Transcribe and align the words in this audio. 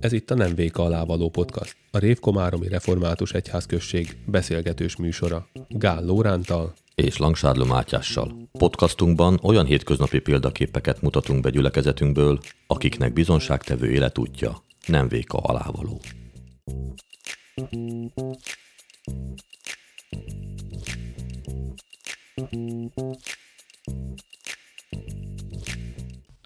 Ez 0.00 0.12
itt 0.12 0.30
a 0.30 0.34
Nem 0.34 0.54
Véka 0.54 0.82
alávaló 0.82 1.30
podcast, 1.30 1.76
a 1.90 1.98
Révkomáromi 1.98 2.68
Református 2.68 3.32
Egyházközség 3.32 4.16
beszélgetős 4.26 4.96
műsora. 4.96 5.48
Gál 5.68 6.04
Lórántal 6.04 6.74
és 6.94 7.16
Langsádló 7.16 7.64
Mátyással. 7.64 8.48
Podcastunkban 8.52 9.38
olyan 9.42 9.66
hétköznapi 9.66 10.18
példaképeket 10.18 11.02
mutatunk 11.02 11.42
be 11.42 11.50
gyülekezetünkből, 11.50 12.40
akiknek 12.66 13.12
bizonságtevő 13.12 13.90
életútja 13.90 14.62
nem 14.86 15.08
véka 15.08 15.38
alávaló. 15.38 16.00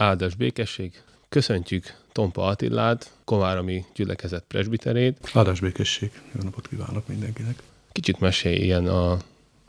Áldás 0.00 0.34
békesség! 0.34 1.02
Köszöntjük 1.28 1.95
Tompa 2.12 2.46
Attillát, 2.46 3.12
Komáromi 3.24 3.84
gyülekezet 3.95 4.45
presbiterét. 4.48 5.30
Áldás 5.32 5.60
békesség! 5.60 6.10
Jó 6.32 6.40
napot 6.42 6.68
kívánok 6.68 7.09
mindenkinek! 7.09 7.62
Kicsit 7.92 8.20
meséljen 8.20 8.86
a, 8.86 9.18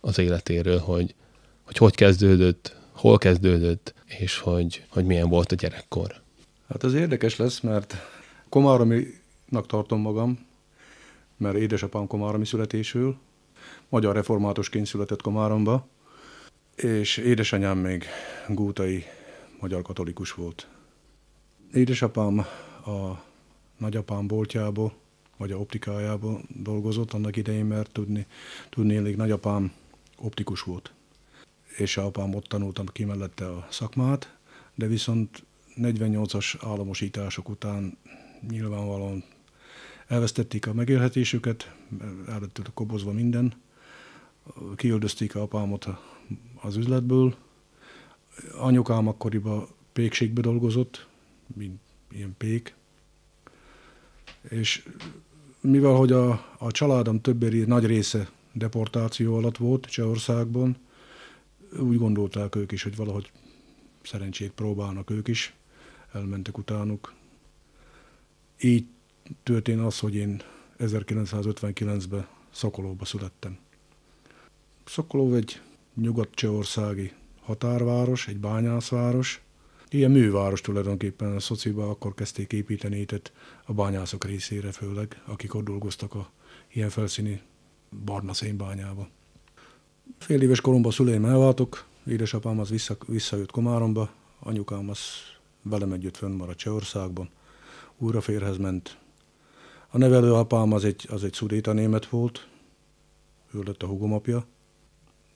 az 0.01 0.17
életéről, 0.17 0.79
hogy, 0.79 1.15
hogy 1.63 1.77
hogy 1.77 1.95
kezdődött, 1.95 2.75
hol 2.91 3.17
kezdődött, 3.17 3.93
és 4.05 4.37
hogy, 4.37 4.85
hogy 4.89 5.05
milyen 5.05 5.29
volt 5.29 5.51
a 5.51 5.55
gyerekkor. 5.55 6.21
Hát 6.69 6.83
ez 6.83 6.93
érdekes 6.93 7.35
lesz, 7.35 7.59
mert 7.59 7.95
Komárominak 8.49 9.67
tartom 9.67 10.01
magam, 10.01 10.47
mert 11.37 11.55
édesapám 11.55 12.07
Komáromi 12.07 12.45
születésül, 12.45 13.17
magyar 13.89 14.15
reformátusként 14.15 14.85
született 14.85 15.21
Komáromba, 15.21 15.87
és 16.75 17.17
édesanyám 17.17 17.77
még 17.77 18.05
gútai 18.47 19.05
magyar 19.61 19.81
katolikus 19.81 20.33
volt. 20.33 20.67
Édesapám 21.73 22.37
a 22.85 23.23
nagyapám 23.77 24.27
boltjába, 24.27 24.93
vagy 25.37 25.51
a 25.51 25.59
optikájába 25.59 26.41
dolgozott 26.47 27.13
annak 27.13 27.35
idején, 27.35 27.65
mert 27.65 27.91
tudni, 27.91 28.25
tudni 28.69 28.95
elég 28.95 29.15
nagyapám 29.15 29.73
optikus 30.17 30.61
volt. 30.61 30.93
És 31.77 31.97
apám 31.97 32.35
ott 32.35 32.45
tanultam 32.45 32.85
ki 32.85 33.03
mellette 33.03 33.45
a 33.45 33.67
szakmát, 33.69 34.37
de 34.75 34.87
viszont 34.87 35.43
48-as 35.75 36.55
államosítások 36.61 37.49
után 37.49 37.97
nyilvánvalóan 38.49 39.23
elvesztették 40.07 40.67
a 40.67 40.73
megélhetésüket, 40.73 41.75
el 42.27 42.41
kobozva 42.73 43.11
minden, 43.11 43.53
kiöldözték 44.75 45.35
apámot 45.35 45.87
az 46.61 46.75
üzletből. 46.75 47.35
Anyukám 48.57 49.07
akkoriban 49.07 49.67
pékségbe 49.93 50.41
dolgozott, 50.41 51.07
mint 51.55 51.79
ilyen 52.11 52.35
pék. 52.37 52.75
És 54.49 54.87
mivel 55.61 55.93
hogy 55.93 56.11
a, 56.11 56.55
a 56.57 56.71
családom 56.71 57.21
többé 57.21 57.63
nagy 57.63 57.85
része 57.85 58.29
deportáció 58.53 59.35
alatt 59.35 59.57
volt 59.57 59.85
Csehországban, 59.85 60.77
úgy 61.79 61.97
gondolták 61.97 62.55
ők 62.55 62.71
is, 62.71 62.83
hogy 62.83 62.95
valahogy 62.95 63.31
szerencsét 64.03 64.51
próbálnak 64.51 65.09
ők 65.09 65.27
is, 65.27 65.53
elmentek 66.11 66.57
utánuk. 66.57 67.13
Így 68.59 68.85
történt 69.43 69.79
az, 69.79 69.99
hogy 69.99 70.15
én 70.15 70.41
1959-ben 70.79 72.27
Szokolóba 72.51 73.05
születtem. 73.05 73.57
Szokoló 74.85 75.33
egy 75.33 75.61
nyugat-csehországi 75.95 77.11
határváros, 77.51 78.27
egy 78.27 78.37
bányászváros, 78.37 79.41
ilyen 79.89 80.11
műváros 80.11 80.61
tulajdonképpen 80.61 81.35
a 81.35 81.39
szociba 81.39 81.89
akkor 81.89 82.13
kezdték 82.13 82.53
építeni 82.53 82.99
itt 82.99 83.31
a 83.65 83.73
bányászok 83.73 84.25
részére 84.25 84.71
főleg, 84.71 85.21
akik 85.25 85.55
ott 85.55 85.63
dolgoztak 85.63 86.15
a 86.15 86.31
ilyen 86.73 86.89
felszíni 86.89 87.41
barna 88.05 88.33
szénbányába. 88.33 89.07
Fél 90.17 90.41
éves 90.41 90.61
koromban 90.61 90.91
szüleim 90.91 91.25
elváltok, 91.25 91.85
édesapám 92.05 92.59
az 92.59 92.69
vissza, 92.69 92.97
visszajött 93.07 93.51
Komáromba, 93.51 94.11
anyukám 94.39 94.89
az 94.89 94.99
velem 95.61 95.91
együtt 95.91 96.17
fönnmaradt 96.17 96.57
Csehországban, 96.57 97.29
újra 97.97 98.21
férhez 98.21 98.57
ment. 98.57 98.97
A 99.89 99.97
nevelőapám 99.97 100.73
az 100.73 100.83
egy, 100.83 101.07
az 101.09 101.23
egy 101.23 101.33
szudéta 101.33 101.73
német 101.73 102.05
volt, 102.05 102.47
ő 103.53 103.61
lett 103.63 103.83
a 103.83 103.87
hugomapja, 103.87 104.45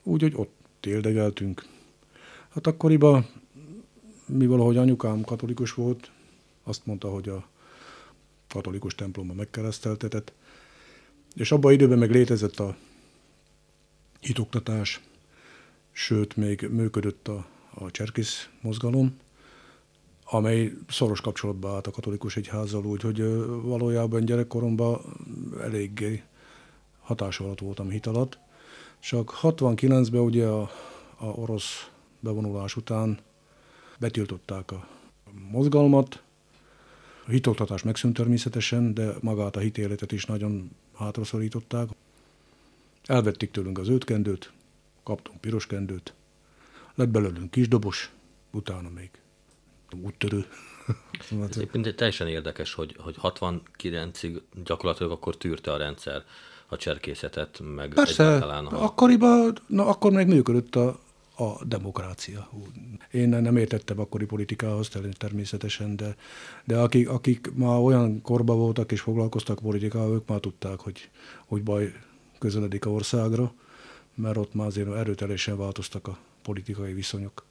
úgyhogy 0.04 0.34
ott 0.36 0.86
éldegeltünk. 0.86 1.74
Hát 2.56 2.68
akkoriban, 2.68 3.26
mi 4.26 4.46
valahogy 4.46 4.78
anyukám 4.78 5.22
katolikus 5.22 5.74
volt, 5.74 6.12
azt 6.64 6.86
mondta, 6.86 7.10
hogy 7.10 7.30
a 7.30 7.48
katolikus 8.48 8.96
templomban 8.96 9.36
megkereszteltetett, 9.36 10.34
és 11.34 11.52
abban 11.52 11.72
időben 11.72 11.98
meg 11.98 12.12
létezett 12.12 12.60
a 12.60 12.76
hitoktatás, 14.20 15.02
sőt, 15.92 16.36
még 16.36 16.68
működött 16.72 17.28
a, 17.28 17.46
a 17.74 17.92
cserkész 17.92 18.50
mozgalom, 18.62 19.18
amely 20.24 20.74
szoros 20.88 21.22
kapcsolatban 21.22 21.74
állt 21.74 21.88
a 21.88 21.92
katolikus 21.92 22.38
egyházzal, 22.38 22.86
úgyhogy 22.86 23.22
valójában 23.62 24.26
gyerekkoromban 24.26 25.02
eléggé 25.62 26.24
hatás 27.02 27.40
alatt 27.40 27.60
voltam 27.60 27.90
hit 27.90 28.06
alatt. 28.06 28.38
Csak 29.00 29.40
69-ben 29.42 30.22
ugye 30.22 30.48
a, 30.48 30.62
a 31.18 31.26
orosz 31.26 31.90
bevonulás 32.26 32.76
után 32.76 33.20
betiltották 34.00 34.72
a 34.72 34.88
mozgalmat, 35.52 36.24
a 37.28 37.30
hitoktatás 37.30 37.84
megszűnt 37.84 38.16
természetesen, 38.16 38.94
de 38.94 39.14
magát 39.22 39.56
a 39.56 39.60
hitéletet 39.60 40.12
is 40.12 40.26
nagyon 40.26 40.72
hátraszorították. 40.98 41.90
Elvették 43.04 43.52
tőlünk 43.52 43.78
az 43.78 43.90
ötkendőt, 43.90 44.52
kaptunk 45.04 45.42
piros 45.42 45.68
kendőt, 45.68 46.14
lett 46.96 47.10
belőlünk 47.10 47.52
kisdobos, 47.52 48.12
utána 48.52 48.90
még 48.90 49.10
úttörő. 50.02 50.46
Ez 51.50 51.58
egyébként 51.58 51.96
teljesen 51.96 52.28
érdekes, 52.28 52.74
hogy, 52.74 52.96
hogy 53.00 53.16
69-ig 53.22 54.42
gyakorlatilag 54.64 55.12
akkor 55.12 55.38
tűrte 55.38 55.72
a 55.72 55.78
rendszer 55.78 56.24
a 56.68 56.76
cserkészetet, 56.76 57.62
meg 57.76 57.94
Persze, 57.94 58.24
egyáltalán 58.24 58.66
a... 58.66 58.84
akkoriban, 58.84 59.58
na, 59.68 59.88
akkor 59.88 60.12
még 60.12 60.28
működött 60.28 60.76
a, 60.76 61.00
a 61.36 61.66
demokrácia. 61.66 62.50
Én 63.12 63.30
nem 63.30 63.58
értettem 63.58 64.00
akkori 64.00 64.26
politikához 64.26 64.90
természetesen, 65.18 65.96
de, 65.96 66.16
de 66.64 66.78
akik, 66.78 67.10
akik 67.10 67.52
már 67.54 67.80
olyan 67.80 68.22
korba 68.22 68.56
voltak 68.56 68.92
és 68.92 69.02
foglalkoztak 69.02 69.60
politikával, 69.60 70.14
ők 70.14 70.28
már 70.28 70.40
tudták, 70.40 70.80
hogy, 70.80 71.10
hogy 71.46 71.64
baj 71.64 71.94
közeledik 72.40 72.86
a 72.86 72.90
országra, 72.90 73.54
mert 74.16 74.38
ott 74.38 74.54
már 74.54 74.68
azért 74.68 74.94
erőteljesen 74.94 75.58
változtak 75.58 76.08
a 76.08 76.18
politikai 76.42 76.94
viszonyok. 76.94 77.46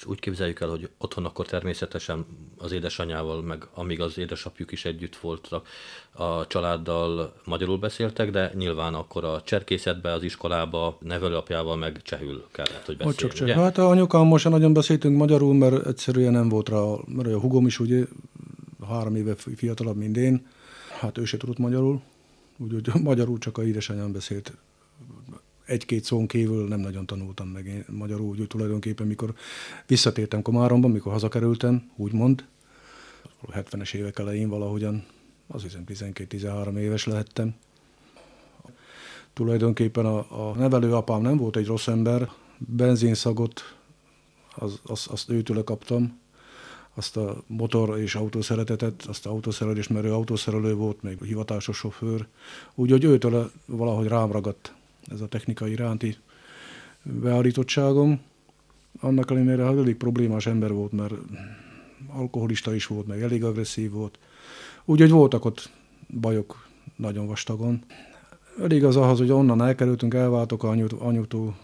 És 0.00 0.06
úgy 0.06 0.20
képzeljük 0.20 0.60
el, 0.60 0.68
hogy 0.68 0.88
otthon 0.98 1.24
akkor 1.24 1.46
természetesen 1.46 2.26
az 2.58 2.72
édesanyával, 2.72 3.42
meg 3.42 3.66
amíg 3.74 4.00
az 4.00 4.18
édesapjuk 4.18 4.72
is 4.72 4.84
együtt 4.84 5.16
voltak, 5.16 5.68
a 6.12 6.46
családdal 6.46 7.34
magyarul 7.44 7.78
beszéltek, 7.78 8.30
de 8.30 8.52
nyilván 8.54 8.94
akkor 8.94 9.24
a 9.24 9.42
cserkészetbe, 9.44 10.12
az 10.12 10.22
iskolába, 10.22 10.98
nevelőapjával 11.00 11.76
meg 11.76 12.02
csehül 12.02 12.44
kellett, 12.52 12.84
hogy 12.84 12.96
beszélni. 12.96 13.16
Csak 13.16 13.32
cseh. 13.32 13.56
Hát 13.56 13.78
a 13.78 13.88
anyukám 13.88 14.26
most 14.26 14.48
nagyon 14.48 14.72
beszéltünk 14.72 15.16
magyarul, 15.16 15.54
mert 15.54 15.86
egyszerűen 15.86 16.32
nem 16.32 16.48
volt 16.48 16.68
rá, 16.68 16.82
mert 17.06 17.28
a 17.28 17.40
hugom 17.40 17.66
is 17.66 17.78
ugye 17.78 18.04
három 18.88 19.16
éve 19.16 19.34
fiatalabb, 19.34 19.96
mint 19.96 20.16
én, 20.16 20.46
hát 21.00 21.18
ő 21.18 21.24
se 21.24 21.36
tudott 21.36 21.58
magyarul, 21.58 22.00
úgyhogy 22.58 23.02
magyarul 23.02 23.38
csak 23.38 23.58
a 23.58 23.64
édesanyám 23.64 24.12
beszélt 24.12 24.52
egy-két 25.70 26.04
szón 26.04 26.26
kívül 26.26 26.68
nem 26.68 26.80
nagyon 26.80 27.06
tanultam 27.06 27.48
meg 27.48 27.66
én 27.66 27.84
magyarul, 27.88 28.28
úgy 28.28 28.46
tulajdonképpen, 28.46 29.06
mikor 29.06 29.34
visszatértem 29.86 30.42
Komáromba, 30.42 30.88
mikor 30.88 31.12
hazakerültem, 31.12 31.90
úgymond, 31.96 32.44
70-es 33.52 33.94
évek 33.94 34.18
elején 34.18 34.48
valahogyan, 34.48 35.04
az 35.46 35.62
hiszem 35.62 35.84
12-13 35.86 36.76
éves 36.76 37.06
lehettem. 37.06 37.54
Tulajdonképpen 39.32 40.06
a, 40.06 40.50
a 40.50 40.54
nevelőapám 40.54 41.20
nem 41.20 41.36
volt 41.36 41.56
egy 41.56 41.66
rossz 41.66 41.86
ember, 41.86 42.30
benzinszagot, 42.58 43.76
az, 44.54 44.80
az, 44.82 45.06
azt 45.10 45.30
őtőle 45.30 45.62
kaptam, 45.62 46.18
azt 46.94 47.16
a 47.16 47.42
motor 47.46 47.98
és 47.98 48.14
autószeretetet, 48.14 49.04
azt 49.08 49.26
a 49.26 49.30
autószerelés, 49.30 49.88
mert 49.88 50.04
ő 50.04 50.12
autószerelő 50.12 50.74
volt, 50.74 51.02
még 51.02 51.22
hivatásos 51.22 51.76
sofőr, 51.76 52.26
úgyhogy 52.74 53.04
őtől 53.04 53.50
valahogy 53.66 54.06
rám 54.06 54.32
ragadt 54.32 54.74
ez 55.10 55.20
a 55.20 55.28
technika 55.28 55.68
iránti 55.68 56.16
beállítottságom. 57.02 58.20
Annak 59.00 59.30
ellenére 59.30 59.62
hát 59.62 59.76
elég 59.76 59.96
problémás 59.96 60.46
ember 60.46 60.72
volt, 60.72 60.92
mert 60.92 61.14
alkoholista 62.08 62.74
is 62.74 62.86
volt, 62.86 63.06
meg 63.06 63.22
elég 63.22 63.44
agresszív 63.44 63.90
volt. 63.90 64.18
Úgyhogy 64.84 65.10
voltak 65.10 65.44
ott 65.44 65.70
bajok 66.20 66.68
nagyon 66.96 67.26
vastagon. 67.26 67.84
Elég 68.60 68.84
az 68.84 68.96
ahhoz, 68.96 69.18
hogy 69.18 69.30
onnan 69.30 69.62
elkerültünk, 69.62 70.14
elváltok 70.14 70.62
anyut, 70.62 70.92
anyutól, 70.92 71.56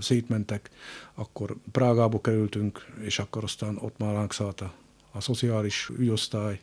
szétmentek, 0.00 0.70
akkor 1.14 1.56
Prágába 1.72 2.20
kerültünk, 2.20 2.86
és 3.00 3.18
akkor 3.18 3.44
aztán 3.44 3.76
ott 3.80 3.98
már 3.98 4.12
ránk 4.14 4.32
szállt 4.32 4.60
a, 4.60 4.72
a 5.12 5.20
szociális 5.20 5.90
ügyosztály. 5.98 6.60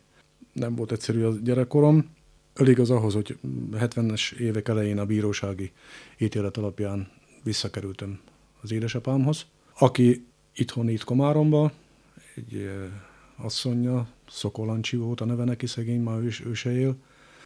Nem 0.52 0.74
volt 0.74 0.92
egyszerű 0.92 1.24
a 1.24 1.32
gyerekkorom. 1.42 2.10
Elég 2.60 2.80
az 2.80 2.90
ahhoz, 2.90 3.14
hogy 3.14 3.38
70-es 3.72 4.32
évek 4.32 4.68
elején 4.68 4.98
a 4.98 5.04
bírósági 5.04 5.72
ítélet 6.18 6.56
alapján 6.56 7.10
visszakerültem 7.42 8.20
az 8.62 8.72
édesapámhoz, 8.72 9.46
aki 9.78 10.26
itthon 10.54 10.88
itt 10.88 11.04
Komáromba, 11.04 11.72
egy 12.34 12.70
asszonya, 13.36 14.08
Szokolancsi 14.28 14.96
volt 14.96 15.20
a 15.20 15.24
neve 15.24 15.44
neki, 15.44 15.66
szegény, 15.66 16.00
már 16.00 16.18
ő, 16.18 16.30
ő 16.46 16.54
se 16.54 16.72
él. 16.72 16.96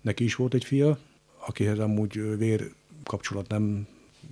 Neki 0.02 0.24
is 0.24 0.34
volt 0.34 0.54
egy 0.54 0.64
fia, 0.64 0.98
akihez 1.46 1.78
amúgy 1.78 2.36
vér 2.38 2.72
kapcsolat 3.04 3.48
nem 3.48 3.86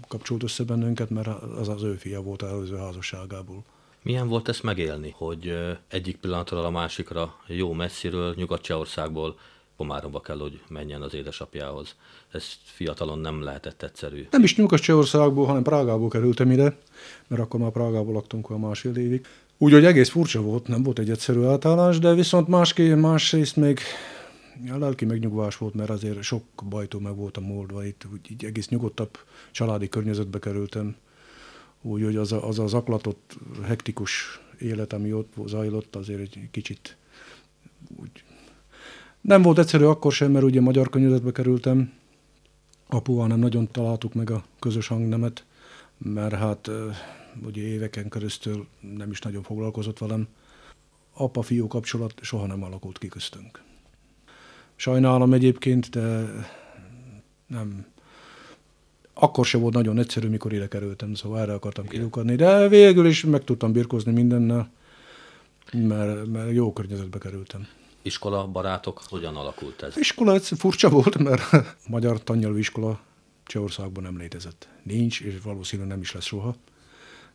kapcsolt 0.08 0.42
össze 0.42 0.64
bennünket, 0.64 1.10
mert 1.10 1.26
az 1.42 1.68
az 1.68 1.82
ő 1.82 1.94
fia 1.94 2.22
volt 2.22 2.42
az 2.42 2.50
előző 2.50 2.76
házasságából. 2.76 3.64
Milyen 4.02 4.28
volt 4.28 4.48
ezt 4.48 4.62
megélni, 4.62 5.14
hogy 5.16 5.54
egyik 5.88 6.16
pillanatról 6.16 6.64
a 6.64 6.70
másikra 6.70 7.36
jó 7.46 7.72
messziről, 7.72 8.34
Nyugat-Csehországból 8.36 9.38
Komáromba 9.76 10.20
kell, 10.20 10.38
hogy 10.38 10.60
menjen 10.68 11.02
az 11.02 11.14
édesapjához. 11.14 11.96
Ez 12.32 12.44
fiatalon 12.64 13.18
nem 13.18 13.42
lehetett 13.42 13.82
egyszerű. 13.82 14.26
Nem 14.30 14.42
is 14.42 14.56
Nyugat-Csehországból, 14.56 15.46
hanem 15.46 15.62
Prágából 15.62 16.08
kerültem 16.08 16.50
ide, 16.50 16.76
mert 17.26 17.42
akkor 17.42 17.60
már 17.60 17.70
Prágából 17.70 18.12
laktunk 18.12 18.50
a 18.50 18.58
másfél 18.58 18.96
évig. 18.96 19.26
Úgyhogy 19.58 19.84
egész 19.84 20.08
furcsa 20.08 20.40
volt, 20.40 20.66
nem 20.66 20.82
volt 20.82 20.98
egy 20.98 21.10
egyszerű 21.10 21.42
átállás, 21.42 21.98
de 21.98 22.14
viszont 22.14 22.48
másképp, 22.48 22.96
másrészt 22.96 23.56
még 23.56 23.80
a 24.70 24.78
lelki 24.78 25.04
megnyugvás 25.04 25.56
volt, 25.56 25.74
mert 25.74 25.90
azért 25.90 26.22
sok 26.22 26.44
bajtól 26.68 27.00
meg 27.00 27.16
voltam 27.16 27.44
moldva, 27.44 27.84
itt 27.84 28.06
úgy, 28.12 28.30
így 28.30 28.44
egész 28.44 28.68
nyugodtabb 28.68 29.18
családi 29.50 29.88
környezetbe 29.88 30.38
kerültem. 30.38 30.96
Úgyhogy 31.82 32.16
az 32.16 32.32
a, 32.32 32.48
az, 32.48 32.58
a 32.58 32.66
zaklatott, 32.66 33.36
hektikus 33.62 34.40
élet, 34.58 34.92
ami 34.92 35.12
ott 35.12 35.32
zajlott, 35.46 35.96
azért 35.96 36.20
egy 36.20 36.48
kicsit 36.50 36.96
úgy... 38.00 38.10
Nem 39.22 39.42
volt 39.42 39.58
egyszerű 39.58 39.84
akkor 39.84 40.12
sem, 40.12 40.30
mert 40.30 40.44
ugye 40.44 40.60
magyar 40.60 40.90
környezetbe 40.90 41.32
kerültem. 41.32 41.92
Apuval 42.88 43.26
nem 43.26 43.38
nagyon 43.38 43.68
találtuk 43.70 44.14
meg 44.14 44.30
a 44.30 44.44
közös 44.58 44.86
hangnemet, 44.86 45.44
mert 45.98 46.34
hát 46.34 46.70
ugye 47.46 47.62
éveken 47.62 48.08
keresztül 48.08 48.66
nem 48.96 49.10
is 49.10 49.20
nagyon 49.20 49.42
foglalkozott 49.42 49.98
velem. 49.98 50.28
Apa-fiú 51.14 51.66
kapcsolat 51.66 52.14
soha 52.20 52.46
nem 52.46 52.62
alakult 52.62 52.98
ki 52.98 53.08
köztünk. 53.08 53.62
Sajnálom 54.76 55.32
egyébként, 55.32 55.90
de 55.90 56.30
nem. 57.46 57.86
Akkor 59.14 59.46
se 59.46 59.58
volt 59.58 59.74
nagyon 59.74 59.98
egyszerű, 59.98 60.28
mikor 60.28 60.52
ide 60.52 60.68
kerültem, 60.68 61.14
szóval 61.14 61.40
erre 61.40 61.52
akartam 61.52 61.86
kilukadni, 61.86 62.36
de 62.36 62.68
végül 62.68 63.06
is 63.06 63.24
meg 63.24 63.44
tudtam 63.44 63.72
birkozni 63.72 64.12
mindennel, 64.12 64.70
mert, 65.72 66.26
mert 66.26 66.52
jó 66.52 66.72
környezetbe 66.72 67.18
kerültem. 67.18 67.66
Iskola, 68.02 68.46
barátok, 68.46 69.02
hogyan 69.08 69.36
alakult 69.36 69.82
ez? 69.82 69.96
Iskola 69.96 70.34
ez 70.34 70.48
furcsa 70.48 70.88
volt, 70.88 71.18
mert 71.18 71.42
magyar 71.88 72.22
tannyelvű 72.22 72.58
iskola 72.58 73.00
Csehországban 73.44 74.02
nem 74.02 74.18
létezett. 74.18 74.68
Nincs, 74.82 75.20
és 75.20 75.34
valószínűleg 75.42 75.90
nem 75.90 76.00
is 76.00 76.12
lesz 76.12 76.24
soha. 76.24 76.54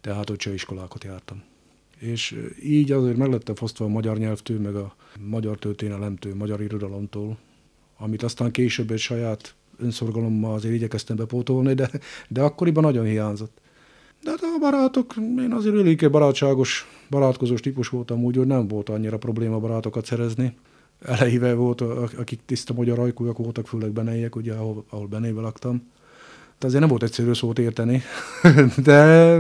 Tehát 0.02 0.30
ott 0.30 0.38
cseh 0.38 0.54
iskolákat 0.54 1.04
jártam 1.04 1.44
és 2.00 2.40
így 2.64 2.92
azért 2.92 3.18
meg 3.18 3.32
lettem 3.32 3.56
fosztva 3.56 3.86
a 3.86 3.88
magyar 3.88 4.18
nyelvtől, 4.18 4.60
meg 4.60 4.76
a 4.76 4.96
magyar 5.20 5.58
történelemtől, 5.58 6.36
magyar 6.36 6.62
irodalomtól, 6.62 7.38
amit 7.98 8.24
aztán 8.24 8.52
később 8.52 8.92
egy 8.92 9.00
saját 9.00 9.56
önszorgalommal 9.78 10.54
azért 10.54 10.74
igyekeztem 10.74 11.16
bepótolni, 11.16 11.74
de, 11.74 11.90
de 12.28 12.42
akkoriban 12.42 12.84
nagyon 12.84 13.06
hiányzott. 13.06 13.62
De 14.28 14.34
hát 14.34 14.44
a 14.56 14.60
barátok, 14.60 15.14
én 15.40 15.52
azért 15.52 15.76
elég 15.76 16.10
barátságos, 16.10 16.88
barátkozós 17.10 17.60
típus 17.60 17.90
voltam, 17.90 18.24
úgy, 18.24 18.36
hogy 18.36 18.48
nem 18.48 18.68
volt 18.68 18.90
annyira 18.90 19.18
probléma 19.18 19.60
barátokat 19.60 20.06
szerezni. 20.06 20.56
Elejével 21.02 21.56
volt, 21.56 21.82
akik 22.18 22.40
tiszta 22.46 22.74
magyar 22.74 23.00
ajkúak 23.00 23.38
voltak, 23.38 23.68
főleg 23.68 23.92
benejek, 23.92 24.36
ugye, 24.36 24.54
ahol, 24.54 24.86
ahol 24.90 25.08
benéve 25.08 25.42
laktam 25.42 25.82
de 26.60 26.68
azért 26.68 26.80
nem 26.80 26.90
volt 26.90 27.04
egyszerű 27.04 27.34
szót 27.34 27.60
érteni, 27.60 28.02
de 28.84 29.40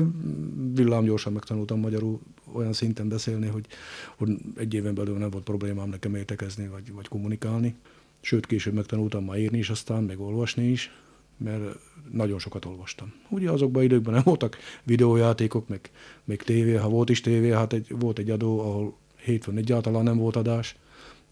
villámgyorsan 0.74 1.33
megtanultam 1.33 1.80
magyarul 1.80 2.19
olyan 2.54 2.74
szinten 2.74 3.07
beszélni, 3.07 3.48
hogy, 3.48 3.66
hogy 4.16 4.30
egy 4.57 4.74
éven 4.74 4.94
belül 4.94 5.18
nem 5.18 5.30
volt 5.30 5.44
problémám 5.44 5.90
nekem 5.90 6.16
értekezni 6.16 6.68
vagy, 6.68 6.94
vagy 6.94 7.07
kommunikálni. 7.07 7.75
Sőt, 8.22 8.45
később 8.45 8.74
megtanultam 8.74 9.25
már 9.25 9.38
írni 9.38 9.57
is 9.57 9.69
aztán, 9.69 10.04
meg 10.04 10.19
olvasni 10.19 10.63
is, 10.63 10.92
mert 11.38 11.80
nagyon 12.12 12.39
sokat 12.39 12.66
olvastam. 12.66 13.13
Ugye 13.30 13.51
azokban 13.51 13.84
időkben 13.84 14.13
nem 14.13 14.24
voltak 14.25 14.57
videójátékok, 14.84 15.68
meg, 15.68 15.92
meg 16.24 16.44
tévé, 16.44 16.74
ha 16.74 16.89
volt 16.89 17.10
is 17.10 17.22
tévé, 17.22 17.51
hát 17.51 17.74
egy, 17.74 17.95
volt 18.00 18.19
egy 18.19 18.30
adó, 18.30 18.60
ahol 18.60 18.98
hétfőn 19.16 19.57
egyáltalán 19.57 20.04
nem 20.04 20.18
volt 20.18 20.36
adás, 20.36 20.75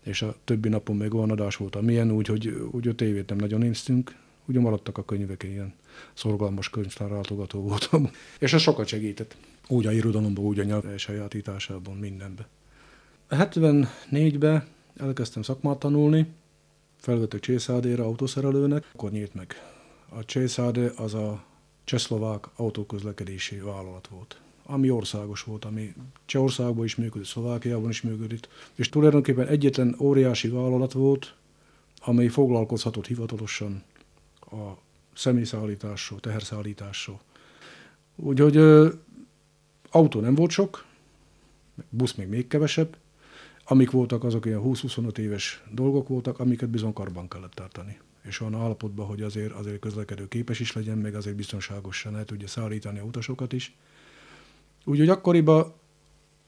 és 0.04 0.22
a 0.22 0.36
többi 0.44 0.70
napon 0.70 0.96
még 0.96 1.14
olyan 1.14 1.32
adás 1.32 1.56
volt, 1.56 1.76
amilyen, 1.76 2.12
úgyhogy 2.12 2.68
úgy 2.72 2.88
a 2.88 2.96
tévét 2.96 3.30
nem 3.30 3.38
nagyon 3.38 3.60
néztünk, 3.60 4.16
ugye 4.46 4.60
maradtak 4.60 4.98
a 4.98 5.06
könyvek, 5.06 5.44
ilyen 5.44 5.74
szorgalmas 6.14 6.70
könyvtárlátogató 6.70 7.62
voltam, 7.62 8.10
és 8.40 8.54
ez 8.54 8.62
sokat 8.62 8.88
segített. 8.88 9.36
Úgy 9.68 9.86
a 9.86 9.92
irodalomban, 9.92 10.46
úgy 10.46 10.60
a 10.60 10.64
nyelv 10.64 10.98
sajátításában, 10.98 11.98
mindenbe. 11.98 12.48
74-ben 13.30 14.68
elkezdtem 14.98 15.42
szakmát 15.42 15.80
tanulni, 15.80 16.28
felvettek 16.98 17.40
Csészádéra 17.40 18.04
autószerelőnek, 18.04 18.90
akkor 18.94 19.12
nyílt 19.12 19.34
meg. 19.34 19.75
A 20.10 20.26
Csészádé 20.26 20.92
az 20.96 21.14
a 21.14 21.44
csehszlovák 21.84 22.48
autóközlekedési 22.56 23.58
vállalat 23.60 24.08
volt 24.08 24.40
ami 24.66 24.90
országos 24.90 25.44
volt, 25.44 25.66
ami 25.66 25.94
Csehországban 26.26 26.86
is 26.86 26.96
működött, 26.96 27.28
Szlovákiában 27.28 27.90
is 27.90 28.02
működött, 28.02 28.50
és 28.76 28.90
tulajdonképpen 28.90 29.48
egyetlen 29.48 29.96
óriási 30.00 30.48
vállalat 30.48 30.92
volt, 30.92 31.36
amely 32.02 32.28
foglalkozhatott 32.28 33.08
hivatalosan 33.08 33.84
a 34.40 34.72
személyszállításról, 35.14 36.20
teherszállításról. 36.20 37.20
Úgyhogy 38.16 38.56
ö, 38.56 38.90
autó 39.92 40.20
nem 40.20 40.36
volt 40.36 40.52
sok, 40.52 40.86
busz 41.90 42.14
még 42.14 42.28
még 42.28 42.48
kevesebb, 42.48 42.98
amik 43.66 43.92
voltak, 43.92 44.24
azok 44.24 44.46
ilyen 44.46 44.62
20-25 44.64 45.18
éves 45.18 45.64
dolgok 45.72 46.08
voltak, 46.08 46.40
amiket 46.40 46.70
bizony 46.70 46.94
karban 46.94 47.28
kellett 47.28 47.54
tartani. 47.54 48.00
És 48.28 48.42
olyan 48.42 48.56
állapotban, 48.56 49.06
hogy 49.06 49.22
azért, 49.22 49.52
azért 49.52 49.80
közlekedő 49.80 50.28
képes 50.28 50.60
is 50.60 50.74
legyen, 50.74 50.98
meg 50.98 51.16
azért 51.16 51.36
biztonságosan 51.36 52.12
lehet 52.12 52.28
tudja 52.28 52.48
szállítani 52.48 53.00
a 53.00 53.04
utasokat 53.04 53.54
is. 53.54 53.76
Úgyhogy 54.84 55.10
akkoriban 55.10 55.74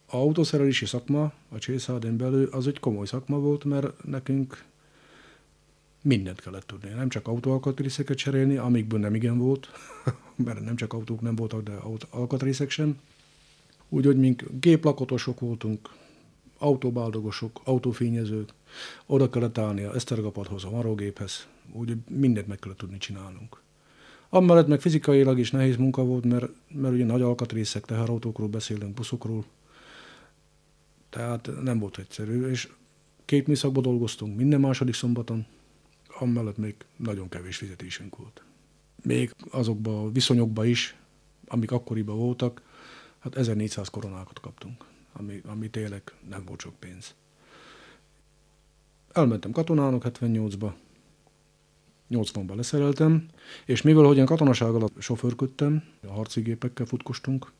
a 0.05 0.15
autószerelési 0.15 0.86
szakma, 0.86 1.34
a 1.50 1.57
Csészádén 1.57 2.17
belül, 2.17 2.50
az 2.51 2.67
egy 2.67 2.79
komoly 2.79 3.05
szakma 3.05 3.39
volt, 3.39 3.63
mert 3.63 4.03
nekünk 4.03 4.63
mindent 6.01 6.41
kellett 6.41 6.67
tudni. 6.67 6.89
Nem 6.89 7.10
csak 7.10 7.27
autóalkatrészeket 7.27 8.17
cserélni, 8.17 8.57
amikből 8.57 9.00
nem 9.00 9.15
igen 9.15 9.38
volt, 9.38 9.69
mert 10.46 10.65
nem 10.65 10.75
csak 10.75 10.93
autók 10.93 11.22
nem 11.22 11.36
voltak, 11.36 11.63
de 11.63 11.74
alkatrészek 12.10 12.69
sem. 12.69 13.00
Úgyhogy 13.89 14.17
mink 14.17 14.43
géplakotosok 14.60 15.39
voltunk, 15.39 15.89
autóbáldogosok, 16.57 17.62
autófényezők, 17.63 18.53
oda 19.05 19.29
kellett 19.29 19.57
állni 19.57 19.84
a 19.84 19.96
esztergapadhoz, 19.96 20.63
a 20.63 20.69
marógéphez, 20.69 21.48
úgy 21.71 21.97
mindent 22.09 22.47
meg 22.47 22.59
kellett 22.59 22.77
tudni 22.77 22.97
csinálnunk. 22.97 23.62
Amellett 24.29 24.67
meg 24.67 24.81
fizikailag 24.81 25.39
is 25.39 25.51
nehéz 25.51 25.75
munka 25.75 26.03
volt, 26.03 26.25
mert, 26.25 26.51
mert 26.67 26.93
ugye 26.93 27.05
nagy 27.05 27.21
alkatrészek, 27.21 27.86
teherautókról 27.86 28.47
beszélünk, 28.47 28.93
buszokról, 28.93 29.45
tehát 31.09 31.50
nem 31.63 31.79
volt 31.79 31.97
egyszerű, 31.97 32.50
és 32.50 32.69
két 33.25 33.47
műszakban 33.47 33.83
dolgoztunk 33.83 34.38
minden 34.38 34.59
második 34.59 34.93
szombaton, 34.93 35.45
amellett 36.19 36.57
még 36.57 36.75
nagyon 36.95 37.29
kevés 37.29 37.57
fizetésünk 37.57 38.15
volt. 38.15 38.43
Még 39.03 39.36
azokban 39.51 40.05
a 40.05 40.12
viszonyokban 40.12 40.65
is, 40.65 40.95
amik 41.47 41.71
akkoriban 41.71 42.17
voltak, 42.17 42.62
hát 43.19 43.36
1400 43.36 43.88
koronákat 43.88 44.39
kaptunk, 44.39 44.86
ami, 45.13 45.41
ami 45.45 45.69
tényleg 45.69 46.01
nem 46.29 46.45
volt 46.45 46.62
sok 46.62 46.79
pénz. 46.79 47.15
Elmentem 49.12 49.51
katonának 49.51 50.03
78-ba, 50.05 50.74
80-ban 52.10 52.56
leszereltem, 52.56 53.26
és 53.66 53.82
mivel 53.82 54.04
hogy 54.04 54.18
én 54.18 54.26
katonaság 54.26 54.74
alatt 54.74 55.02
sofőrködtem, 55.02 55.84
a 56.08 56.12
harci 56.12 56.42
gépekkel 56.42 56.86
futkostunk, 56.86 57.52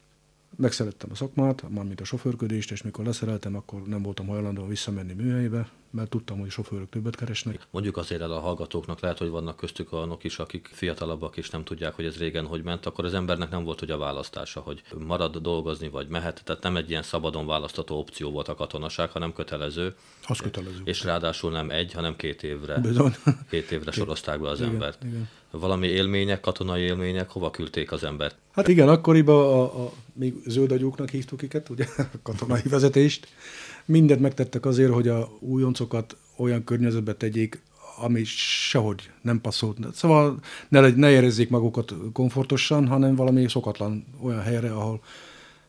megszerettem 0.56 1.10
a 1.12 1.16
szakmát, 1.16 1.64
mármint 1.70 2.02
a 2.02 2.06
sofőrködést, 2.06 2.72
és 2.72 2.82
mikor 2.82 3.06
leszereltem, 3.06 3.56
akkor 3.56 3.82
nem 3.82 4.02
voltam 4.02 4.28
hajlandó 4.28 4.66
visszamenni 4.66 5.14
műhelybe, 5.14 5.70
mert 5.92 6.10
tudtam, 6.10 6.40
hogy 6.40 6.50
sofőrök 6.50 6.90
többet 6.90 7.16
keresnek. 7.16 7.68
Mondjuk 7.70 7.98
azért 7.98 8.22
el 8.22 8.32
a 8.32 8.40
hallgatóknak, 8.40 9.00
lehet, 9.00 9.18
hogy 9.18 9.30
vannak 9.30 9.58
köztük 9.58 9.94
olyanok 9.94 10.24
is, 10.24 10.40
akik 10.40 10.70
fiatalabbak 10.74 11.38
és 11.38 11.50
nem 11.50 11.64
tudják, 11.64 11.94
hogy 11.94 12.06
ez 12.06 12.18
régen 12.18 12.46
hogy 12.46 12.64
ment, 12.64 12.86
akkor 12.86 13.06
az 13.06 13.14
embernek 13.14 13.50
nem 13.50 13.64
volt 13.64 13.80
hogy 13.80 13.92
a 13.92 13.98
választása, 13.98 14.60
hogy 14.60 14.82
marad 15.08 15.38
dolgozni, 15.38 15.90
vagy 15.90 16.08
mehet. 16.08 16.42
Tehát 16.44 16.64
nem 16.64 16.78
egy 16.78 16.90
ilyen 16.90 17.04
szabadon 17.04 17.46
választható 17.46 17.98
opció 17.98 18.32
volt 18.32 18.48
a 18.48 18.56
katonaság, 18.56 19.10
hanem 19.12 19.34
kötelező. 19.34 19.96
Az 20.28 20.40
kötelező. 20.40 20.82
És 20.84 21.04
ráadásul 21.04 21.52
nem 21.52 21.70
egy, 21.70 21.94
hanem 21.94 22.16
két 22.16 22.44
évre. 22.44 22.78
Bizony. 22.78 23.16
Két 23.50 23.72
évre 23.72 23.92
sorozták 23.92 24.42
be 24.42 24.50
az 24.50 24.60
Igen, 24.60 24.72
embert. 24.72 25.04
igen. 25.04 25.30
Valami 25.52 25.88
élmények, 25.88 26.40
katonai 26.40 26.82
élmények, 26.82 27.30
hova 27.30 27.52
küldték 27.52 27.92
az 27.92 28.04
embert? 28.04 28.36
Hát 28.52 28.68
igen, 28.68 28.90
akkoriban 28.90 29.36
a, 29.36 29.84
a 29.86 29.92
még 30.14 30.34
zöldagyúknak 30.46 31.10
hívtuk 31.10 31.42
őket, 31.42 31.70
ugye, 31.70 31.86
a 31.98 32.04
katonai 32.24 32.62
vezetést. 32.70 33.28
Mindent 33.88 34.22
megtettek 34.22 34.66
azért, 34.66 34.92
hogy 34.92 35.08
a 35.08 35.30
újoncokat 35.40 36.18
olyan 36.38 36.64
környezetbe 36.64 37.14
tegyék, 37.14 37.62
ami 38.00 38.24
sehogy 38.24 39.12
nem 39.22 39.42
passzolt. 39.42 39.78
Szóval 39.94 40.40
ne, 40.70 40.80
legy- 40.80 40.96
ne 40.96 41.10
érezzék 41.10 41.50
magukat 41.50 41.94
komfortosan, 42.14 42.88
hanem 42.88 43.16
valami 43.16 43.50
szokatlan 43.50 44.06
olyan 44.22 44.42
helyre, 44.42 44.72
ahol... 44.72 45.02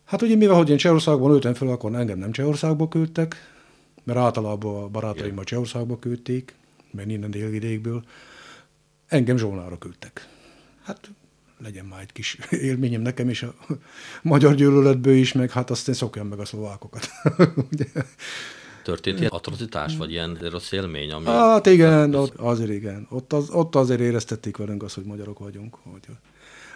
Hát 0.05 0.23
ugye 0.23 0.37
mivel, 0.37 0.57
hogy 0.57 0.71
én 0.71 0.77
Csehországban 0.77 1.31
ültem 1.31 1.55
fel, 1.55 1.69
akkor 1.69 1.95
engem 1.95 2.19
nem 2.19 2.33
Csehországba 2.33 2.89
küldtek, 2.89 3.37
mert 4.05 4.19
általában 4.19 4.83
a 4.83 4.89
barátaim 4.89 5.39
a 5.39 5.45
Csehországba 5.45 5.99
küldték, 5.99 6.55
meg 6.91 7.11
innen 7.11 7.31
délvidékből. 7.31 8.05
Engem 9.07 9.37
Zsolnára 9.37 9.79
küldtek. 9.79 10.29
Hát 10.83 11.11
legyen 11.63 11.85
már 11.85 12.01
egy 12.01 12.13
kis 12.13 12.39
élményem 12.71 13.01
nekem 13.01 13.29
is 13.29 13.43
a 13.43 13.55
magyar 14.23 14.55
gyűlöletből 14.55 15.15
is, 15.15 15.33
meg 15.33 15.51
hát 15.51 15.71
aztán 15.71 15.95
szokjam 15.95 16.27
meg 16.27 16.39
a 16.39 16.45
szlovákokat. 16.45 17.09
Ugye? 17.73 17.85
Történt 18.83 19.19
ilyen 19.19 19.31
atrocitás, 19.31 19.97
vagy 19.97 20.11
ilyen 20.11 20.39
rossz 20.51 20.73
élmény? 20.73 21.13
Ami... 21.13 21.25
Hát 21.25 21.67
igen, 21.67 22.15
ott, 22.15 22.35
azért 22.37 22.71
igen. 22.71 23.07
Ott, 23.11 23.33
az, 23.33 23.51
ott 23.51 23.75
azért 23.75 24.01
éreztették 24.01 24.57
velünk 24.57 24.83
azt, 24.83 24.95
hogy 24.95 25.05
magyarok 25.05 25.39
vagyunk. 25.39 25.77
Hogy 25.83 26.03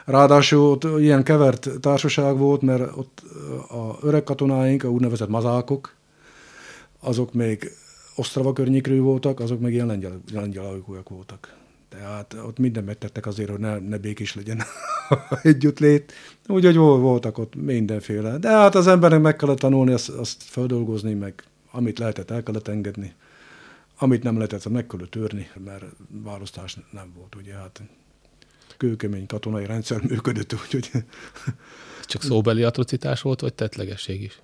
Ráadásul 0.05 0.71
ott 0.71 1.01
ilyen 1.01 1.23
kevert 1.23 1.71
társaság 1.81 2.37
volt, 2.37 2.63
mert 2.63 2.97
ott 2.97 3.23
a 3.69 3.97
öreg 4.01 4.25
katonáink, 4.25 4.85
a 4.85 4.89
úgynevezett 4.89 5.29
mazákok, 5.29 5.95
azok 7.01 7.33
még 7.33 7.71
Osztrava 8.15 8.53
környékről 8.53 9.03
voltak, 9.03 9.41
azok 9.41 9.61
meg 9.61 9.73
ilyen 9.73 9.87
lengyel, 9.87 10.21
lengyel 10.33 10.83
voltak. 11.09 11.57
Tehát 11.93 12.35
ott 12.35 12.59
mindent 12.59 12.87
megtettek 12.87 13.27
azért, 13.27 13.51
hogy 13.51 13.59
ne, 13.59 13.79
ne 13.79 13.99
békés 13.99 14.35
legyen 14.35 14.63
együttlét. 15.43 16.13
Úgyhogy 16.47 16.77
vol- 16.77 17.01
voltak 17.01 17.39
ott 17.39 17.55
mindenféle. 17.55 18.39
De 18.39 18.49
hát 18.49 18.75
az 18.75 18.87
embernek 18.87 19.21
meg 19.21 19.37
kellett 19.37 19.59
tanulni, 19.59 19.93
azt, 19.93 20.09
azt 20.09 20.43
feldolgozni, 20.43 21.15
meg 21.15 21.43
amit 21.71 21.99
lehetett, 21.99 22.31
el 22.31 22.43
kellett 22.43 22.69
engedni. 22.69 23.15
Amit 23.99 24.23
nem 24.23 24.37
lehetett, 24.37 24.69
meg 24.69 24.87
kellett 24.87 25.11
törni, 25.11 25.51
mert 25.65 25.85
választás 26.09 26.77
nem 26.91 27.13
volt, 27.17 27.35
ugye 27.35 27.55
hát 27.55 27.83
kőkemény 28.77 29.27
katonai 29.27 29.67
rendszer 29.67 30.03
működött, 30.03 30.53
úgyhogy 30.65 30.91
Ez 32.01 32.07
csak 32.07 32.23
szóbeli 32.23 32.63
atrocitás 32.63 33.23
volt, 33.23 33.41
vagy 33.41 33.55
tettlegesség 33.55 34.23
is? 34.23 34.41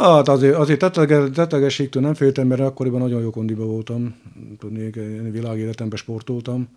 Hát 0.00 0.28
azért, 0.28 0.54
azért 0.54 0.78
tetlege, 0.78 1.30
tetlegességtől 1.30 2.02
nem 2.02 2.14
féltem, 2.14 2.46
mert 2.46 2.60
akkoriban 2.60 3.00
nagyon 3.00 3.22
jó 3.22 3.30
kondiba 3.30 3.64
voltam. 3.64 4.14
Tudni, 4.58 4.80
én 4.94 5.30
világéletemben 5.30 5.98
sportoltam. 5.98 6.68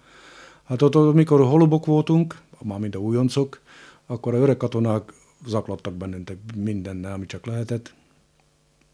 Hát 0.63 0.81
ott, 0.81 0.95
ott, 0.95 1.13
mikor 1.13 1.39
holubok 1.39 1.85
voltunk, 1.85 2.37
már 2.61 2.79
mind 2.79 2.95
a 2.95 2.99
újoncok, 2.99 3.61
akkor 4.05 4.33
a 4.33 4.37
öreg 4.37 4.57
katonák 4.57 5.13
zaklattak 5.45 5.93
bennünket 5.93 6.37
mindennel, 6.55 7.13
ami 7.13 7.25
csak 7.25 7.45
lehetett. 7.45 7.93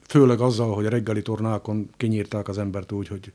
Főleg 0.08 0.40
azzal, 0.42 0.74
hogy 0.74 0.86
a 0.86 0.90
reggeli 0.90 1.22
tornákon 1.22 1.90
kinyírták 1.98 2.48
az 2.48 2.58
embert 2.58 2.92
úgy, 2.92 3.08
hogy 3.08 3.32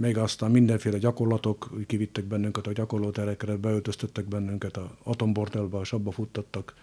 még 0.00 0.18
aztán 0.18 0.50
mindenféle 0.50 0.98
gyakorlatok, 0.98 1.70
kivittek 1.86 2.24
bennünket 2.24 2.66
a 2.66 2.72
gyakorlóterekre, 2.72 3.56
beöltöztöttek 3.56 4.24
bennünket 4.24 4.76
a 4.76 4.90
atombortelbe, 5.02 5.78
a 5.78 5.84
sabba 5.84 6.10
futtattak, 6.10 6.74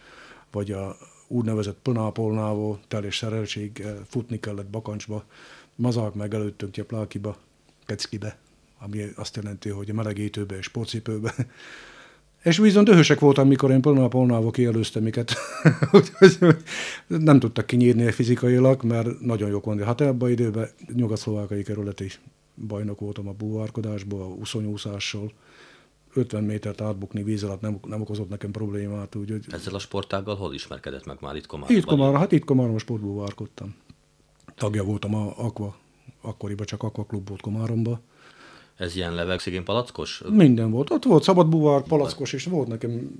vagy 0.51 0.71
a 0.71 0.97
úgynevezett 1.29 1.77
pönápolnával, 1.81 2.79
teljes 2.87 3.17
szereltséggel 3.17 4.03
futni 4.07 4.39
kellett 4.39 4.69
bakancsba, 4.69 5.25
mazák 5.75 6.13
meg 6.13 6.33
előttünk 6.33 6.71
Tyeplákiba, 6.71 7.37
Keckibe, 7.85 8.37
ami 8.79 9.05
azt 9.15 9.35
jelenti, 9.35 9.69
hogy 9.69 9.93
melegítőbe 9.93 10.57
és 10.57 10.65
sportcipőbe. 10.65 11.33
És 12.43 12.57
viszont 12.57 12.87
dühösek 12.87 13.19
voltam, 13.19 13.47
mikor 13.47 13.71
én 13.71 13.81
pölnapolnával 13.81 14.51
kielőztem. 14.51 15.03
Úgyhogy 15.91 16.37
nem 17.07 17.39
tudtak 17.39 17.65
kinyírni 17.65 18.11
fizikailag, 18.11 18.83
mert 18.83 19.19
nagyon 19.19 19.49
jó 19.49 19.59
kondi. 19.59 19.83
Hát 19.83 20.01
ebben 20.01 20.29
időben 20.29 20.69
nyugat-szlovákai 20.93 21.63
kerületi 21.63 22.11
bajnok 22.67 22.99
voltam 22.99 23.27
a 23.27 23.31
búvárkodásból, 23.31 24.21
a 24.21 24.25
uszonyúszással. 24.25 25.31
50 26.13 26.43
métert 26.43 26.81
átbukni 26.81 27.23
víz 27.23 27.43
alatt 27.43 27.61
nem, 27.61 27.79
nem 27.87 28.01
okozott 28.01 28.29
nekem 28.29 28.51
problémát. 28.51 29.15
Úgyhogy 29.15 29.45
Ezzel 29.49 29.75
a 29.75 29.79
sportággal 29.79 30.35
hol 30.35 30.53
ismerkedett 30.53 31.05
meg 31.05 31.17
már 31.21 31.35
itt 31.35 31.45
Komárban? 31.45 31.77
itt 31.77 31.85
Komára, 31.85 32.17
hát 32.17 32.31
itt 32.31 32.45
Komáron 32.45 32.75
a 32.75 32.79
sportbúvárkodtam. 32.79 33.75
Tagja 34.55 34.83
voltam 34.83 35.15
a 35.15 35.33
Aqua, 35.37 35.75
akkoriban 36.21 36.65
csak 36.65 36.83
Aqua 36.83 37.05
klub 37.05 37.27
volt 37.27 37.41
Komáromba. 37.41 38.01
Ez 38.79 38.95
ilyen 38.95 39.13
levegszigén 39.13 39.63
palackos? 39.63 40.21
Minden 40.29 40.71
volt. 40.71 40.91
Ott 40.91 41.03
volt 41.03 41.23
szabadbúvár, 41.23 41.81
palackos, 41.81 42.33
és 42.33 42.45
volt 42.45 42.67
nekem 42.67 43.11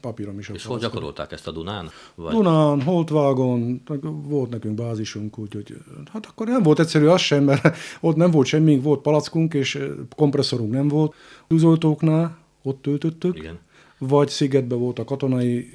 papírom 0.00 0.38
is. 0.38 0.48
És 0.48 0.64
hol 0.64 0.78
gyakorolták 0.78 1.32
ezt 1.32 1.46
a 1.46 1.50
Dunán? 1.50 1.90
Vagy 2.14 2.34
Dunán, 2.34 2.82
Holtvágon, 2.82 3.82
volt 4.02 4.50
nekünk 4.50 4.74
bázisunk, 4.74 5.38
úgyhogy 5.38 5.76
hát 6.12 6.26
akkor 6.26 6.46
nem 6.46 6.62
volt 6.62 6.78
egyszerű 6.78 7.06
az 7.06 7.20
sem, 7.20 7.44
mert 7.44 7.76
ott 8.00 8.16
nem 8.16 8.30
volt 8.30 8.46
semmi, 8.46 8.78
volt 8.78 9.00
palackunk, 9.00 9.54
és 9.54 9.78
kompresszorunk 10.16 10.72
nem 10.72 10.88
volt. 10.88 11.14
Tűzoltóknál 11.46 12.38
ott 12.62 12.82
töltöttük, 12.82 13.36
Igen. 13.36 13.58
vagy 13.98 14.28
szigetben 14.28 14.78
volt 14.78 14.98
a 14.98 15.04
katonai 15.04 15.70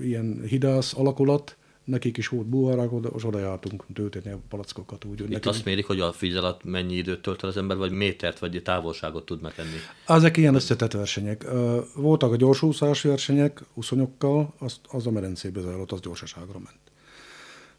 ilyen 0.00 0.42
hidász 0.48 0.94
alakulat, 0.96 1.56
nekik 1.84 2.16
is 2.16 2.28
volt 2.28 2.46
búvárák, 2.46 2.90
és 3.16 3.24
oda 3.24 3.38
jártunk 3.38 3.84
tölteni 3.94 4.30
a 4.30 4.38
palackokat. 4.48 5.04
Úgy, 5.04 5.20
Itt 5.20 5.28
nekik... 5.28 5.46
azt 5.46 5.64
mérik, 5.64 5.86
hogy 5.86 6.00
a 6.00 6.14
víz 6.20 6.36
alatt 6.36 6.64
mennyi 6.64 6.94
időt 6.94 7.22
tölt 7.22 7.42
el 7.42 7.48
az 7.48 7.56
ember, 7.56 7.76
vagy 7.76 7.92
métert, 7.92 8.38
vagy 8.38 8.62
távolságot 8.64 9.24
tud 9.24 9.42
megtenni. 9.42 9.76
Ezek 10.06 10.36
ilyen 10.36 10.54
összetett 10.54 10.92
versenyek. 10.92 11.46
Voltak 11.94 12.32
a 12.32 12.36
gyorsúszás 12.36 13.02
versenyek, 13.02 13.64
uszonyokkal, 13.74 14.54
az, 14.58 14.80
az 14.88 15.06
a 15.06 15.10
medencébe 15.10 15.60
zajlott, 15.60 15.92
az 15.92 16.00
gyorsaságra 16.00 16.58
ment. 16.58 16.80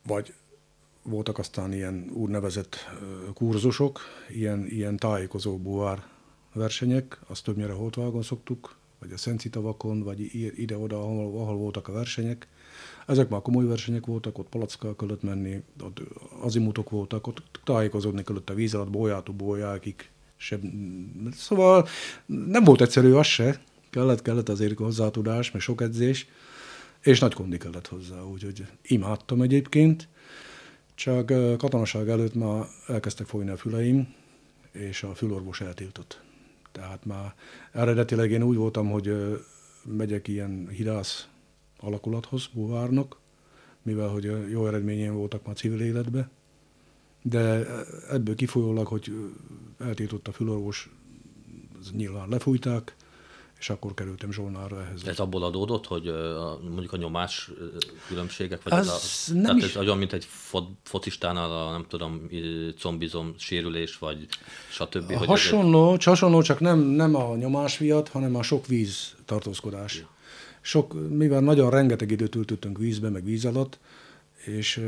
Vagy 0.08 0.34
voltak 1.04 1.38
aztán 1.38 1.74
ilyen 1.74 2.10
úgynevezett 2.14 2.76
ö, 3.02 3.32
kurzusok, 3.34 4.00
ilyen, 4.30 4.66
ilyen 4.70 4.98
tájékozó 4.98 5.58
búvár 5.58 6.04
versenyek, 6.54 7.20
azt 7.28 7.44
többnyire 7.44 7.74
Holtvágon 7.74 8.22
szoktuk, 8.22 8.76
vagy 9.04 9.12
a 9.14 9.18
Szenci 9.18 9.50
tavakon, 9.50 10.04
vagy 10.04 10.36
ide-oda, 10.60 11.00
ahol, 11.00 11.42
ahol 11.42 11.58
voltak 11.58 11.88
a 11.88 11.92
versenyek. 11.92 12.48
Ezek 13.08 13.30
már 13.30 13.42
komoly 13.42 13.66
versenyek 13.66 14.06
voltak, 14.06 14.38
ott 14.38 14.50
palackkal 14.50 14.96
kellett 14.96 15.22
menni, 15.22 15.64
ott 15.82 16.02
azimutok 16.42 16.90
voltak, 16.90 17.28
ott 17.28 17.60
tájékozódni 17.64 18.24
kellett 18.24 18.50
a 18.50 18.54
víz 18.54 18.74
alatt, 18.74 18.90
bolyától 18.90 19.36
bolyákig. 19.36 20.10
Szóval 21.32 21.88
nem 22.26 22.64
volt 22.64 22.82
egyszerű 22.82 23.12
az 23.12 23.26
se, 23.26 23.62
kellett, 23.90 24.22
kellett 24.22 24.50
azért 24.50 24.78
hozzátudás, 24.78 25.52
meg 25.52 25.62
sok 25.62 25.82
edzés, 25.82 26.28
és 27.02 27.20
nagy 27.20 27.34
kondi 27.34 27.58
kellett 27.58 27.88
hozzá, 27.88 28.22
úgyhogy 28.22 28.66
imádtam 28.82 29.42
egyébként, 29.42 30.08
csak 30.96 31.26
katonaság 31.58 32.10
előtt 32.10 32.34
már 32.34 32.66
elkezdtek 32.88 33.28
folyni 33.28 33.50
a 33.50 33.58
füleim, 33.58 34.14
és 34.72 35.04
a 35.04 35.16
fülorvos 35.16 35.62
eltiltott. 35.62 36.22
Tehát 36.74 37.06
már 37.06 37.34
eredetileg 37.72 38.32
én 38.32 38.44
úgy 38.44 38.56
voltam, 38.56 38.90
hogy 38.90 39.38
megyek 39.86 40.28
ilyen 40.28 40.68
hidász 40.68 41.28
alakulathoz, 41.80 42.50
búvárnak, 42.54 43.18
mivel 43.82 44.08
hogy 44.08 44.50
jó 44.50 44.68
eredményeim 44.68 45.14
voltak 45.14 45.46
már 45.46 45.56
civil 45.56 45.82
életbe, 45.82 46.30
de 47.22 47.66
ebből 48.10 48.36
kifolyólag, 48.36 48.88
hogy 48.88 49.32
eltiltott 49.80 50.28
a 50.28 50.32
fülorvos, 50.32 50.90
nyilván 51.92 52.30
lefújták, 52.30 52.96
és 53.64 53.70
akkor 53.70 53.94
kerültem 53.94 54.32
Zsolnára 54.32 54.82
ehhez. 54.82 55.08
Ez 55.08 55.20
abból 55.20 55.44
adódott, 55.44 55.86
hogy 55.88 56.08
a, 56.08 56.60
mondjuk 56.70 56.94
a 56.94 56.98
nyomás 56.98 57.52
különbségek, 58.08 58.64
vagy 58.64 58.74
Az 58.74 58.88
ez 58.88 59.28
a, 59.30 59.34
nem 59.34 59.44
tehát 59.44 59.58
is- 59.58 59.76
ez 59.76 59.82
olyan, 59.82 59.98
mint 59.98 60.14
egy 60.14 60.26
fo, 60.30 60.64
focistánál 60.84 61.52
a, 61.52 61.72
nem 61.72 61.86
tudom, 61.88 62.30
combizom 62.80 63.34
sérülés, 63.38 63.98
vagy 63.98 64.28
stb. 64.70 64.94
hogy 65.04 65.14
ez 65.14 65.22
egy- 65.22 65.28
Hasonló, 65.28 65.98
hasonló, 66.04 66.42
csak 66.42 66.60
nem, 66.60 66.80
nem 66.80 67.16
a 67.16 67.36
nyomás 67.36 67.78
miatt, 67.80 68.10
hanem 68.10 68.36
a 68.36 68.44
sok 68.44 68.68
víz 68.68 69.16
tartózkodás. 69.26 70.06
Sok, 70.62 71.10
mivel 71.10 71.42
nagyon 71.42 71.70
rengeteg 71.70 72.12
időt 72.12 72.32
töltöttünk 72.32 72.78
vízbe, 72.78 73.10
meg 73.10 73.24
víz 73.24 73.46
alatt, 73.46 73.80
és 74.46 74.86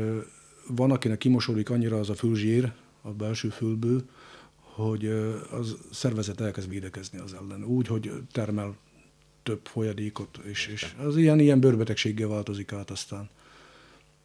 van, 0.68 0.90
akinek 0.90 1.18
kimosódik 1.18 1.70
annyira 1.70 1.98
az 1.98 2.10
a 2.10 2.14
fülzsír 2.14 2.72
a 3.02 3.10
belső 3.10 3.48
fülből, 3.48 4.02
hogy 4.76 5.06
az 5.50 5.76
szervezet 5.90 6.40
elkezd 6.40 6.68
védekezni 6.68 7.18
az 7.18 7.34
ellen. 7.34 7.64
Úgy, 7.64 7.86
hogy 7.86 8.12
termel 8.32 8.76
több 9.42 9.60
folyadékot, 9.62 10.38
és, 10.44 10.66
és 10.66 10.94
az 11.06 11.16
ilyen, 11.16 11.40
ilyen 11.40 11.60
bőrbetegséggel 11.60 12.28
változik 12.28 12.72
át 12.72 12.90
aztán. 12.90 13.28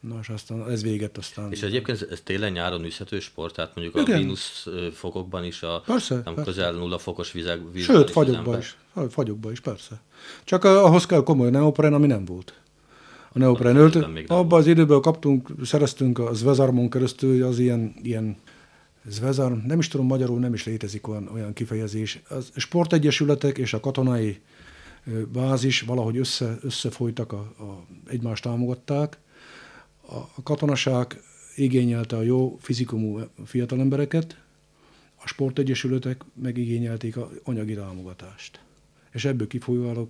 Na, 0.00 0.18
és 0.20 0.28
aztán 0.28 0.70
ez 0.70 0.82
véget 0.82 1.18
aztán. 1.18 1.52
És 1.52 1.62
egyébként 1.62 2.06
ez 2.10 2.20
télen-nyáron 2.24 2.84
üzhető 2.84 3.20
sport, 3.20 3.54
tehát 3.54 3.74
mondjuk 3.74 4.08
Igen. 4.08 4.16
a 4.16 4.20
mínusz 4.20 4.66
fokokban 4.92 5.44
is 5.44 5.62
a 5.62 5.82
Persze, 5.86 6.14
nem 6.14 6.34
persze. 6.34 6.42
közel 6.42 6.72
nulla 6.72 6.98
fokos 6.98 7.32
vizek, 7.32 7.60
vízben 7.72 7.96
Sőt, 7.96 8.04
az 8.06 8.12
fagyokba 8.12 8.38
ember- 8.38 8.60
is. 8.60 8.76
Fagyokba 9.10 9.50
is, 9.50 9.60
persze. 9.60 10.00
Csak 10.44 10.64
ahhoz 10.64 11.06
kell 11.06 11.22
komoly 11.22 11.50
neopren, 11.50 11.94
ami 11.94 12.06
nem 12.06 12.24
volt. 12.24 12.60
A 13.32 13.38
neopren 13.38 13.76
Az 13.76 13.94
ölt, 13.94 14.30
abban 14.30 14.58
az 14.60 14.66
időben 14.66 15.00
kaptunk, 15.00 15.50
szereztünk 15.64 16.18
a 16.18 16.34
Zvezarmon 16.34 16.90
keresztül, 16.90 17.44
az 17.44 17.58
ilyen, 17.58 17.94
ilyen 18.02 18.36
Zvezarm, 19.04 19.66
nem 19.66 19.78
is 19.78 19.88
tudom 19.88 20.06
magyarul, 20.06 20.38
nem 20.38 20.54
is 20.54 20.64
létezik 20.64 21.08
olyan, 21.08 21.28
olyan 21.28 21.52
kifejezés. 21.52 22.22
Az 22.28 22.50
sportegyesületek 22.56 23.58
és 23.58 23.72
a 23.72 23.80
katonai 23.80 24.40
bázis 25.32 25.80
valahogy 25.80 26.16
össze, 26.16 26.58
összefolytak, 26.60 27.32
a, 27.32 27.38
a, 27.38 27.86
egymást 28.06 28.42
támogatták. 28.42 29.18
A, 30.00 30.16
a 30.16 30.42
katonaság 30.42 31.20
igényelte 31.56 32.16
a 32.16 32.22
jó 32.22 32.58
fizikumú 32.60 33.20
fiatalembereket, 33.44 34.36
a 35.16 35.26
sportegyesületek 35.26 36.24
megigényelték 36.34 37.16
a 37.16 37.30
anyagi 37.44 37.74
támogatást. 37.74 38.60
És 39.12 39.24
ebből 39.24 39.46
kifolyólag 39.46 40.08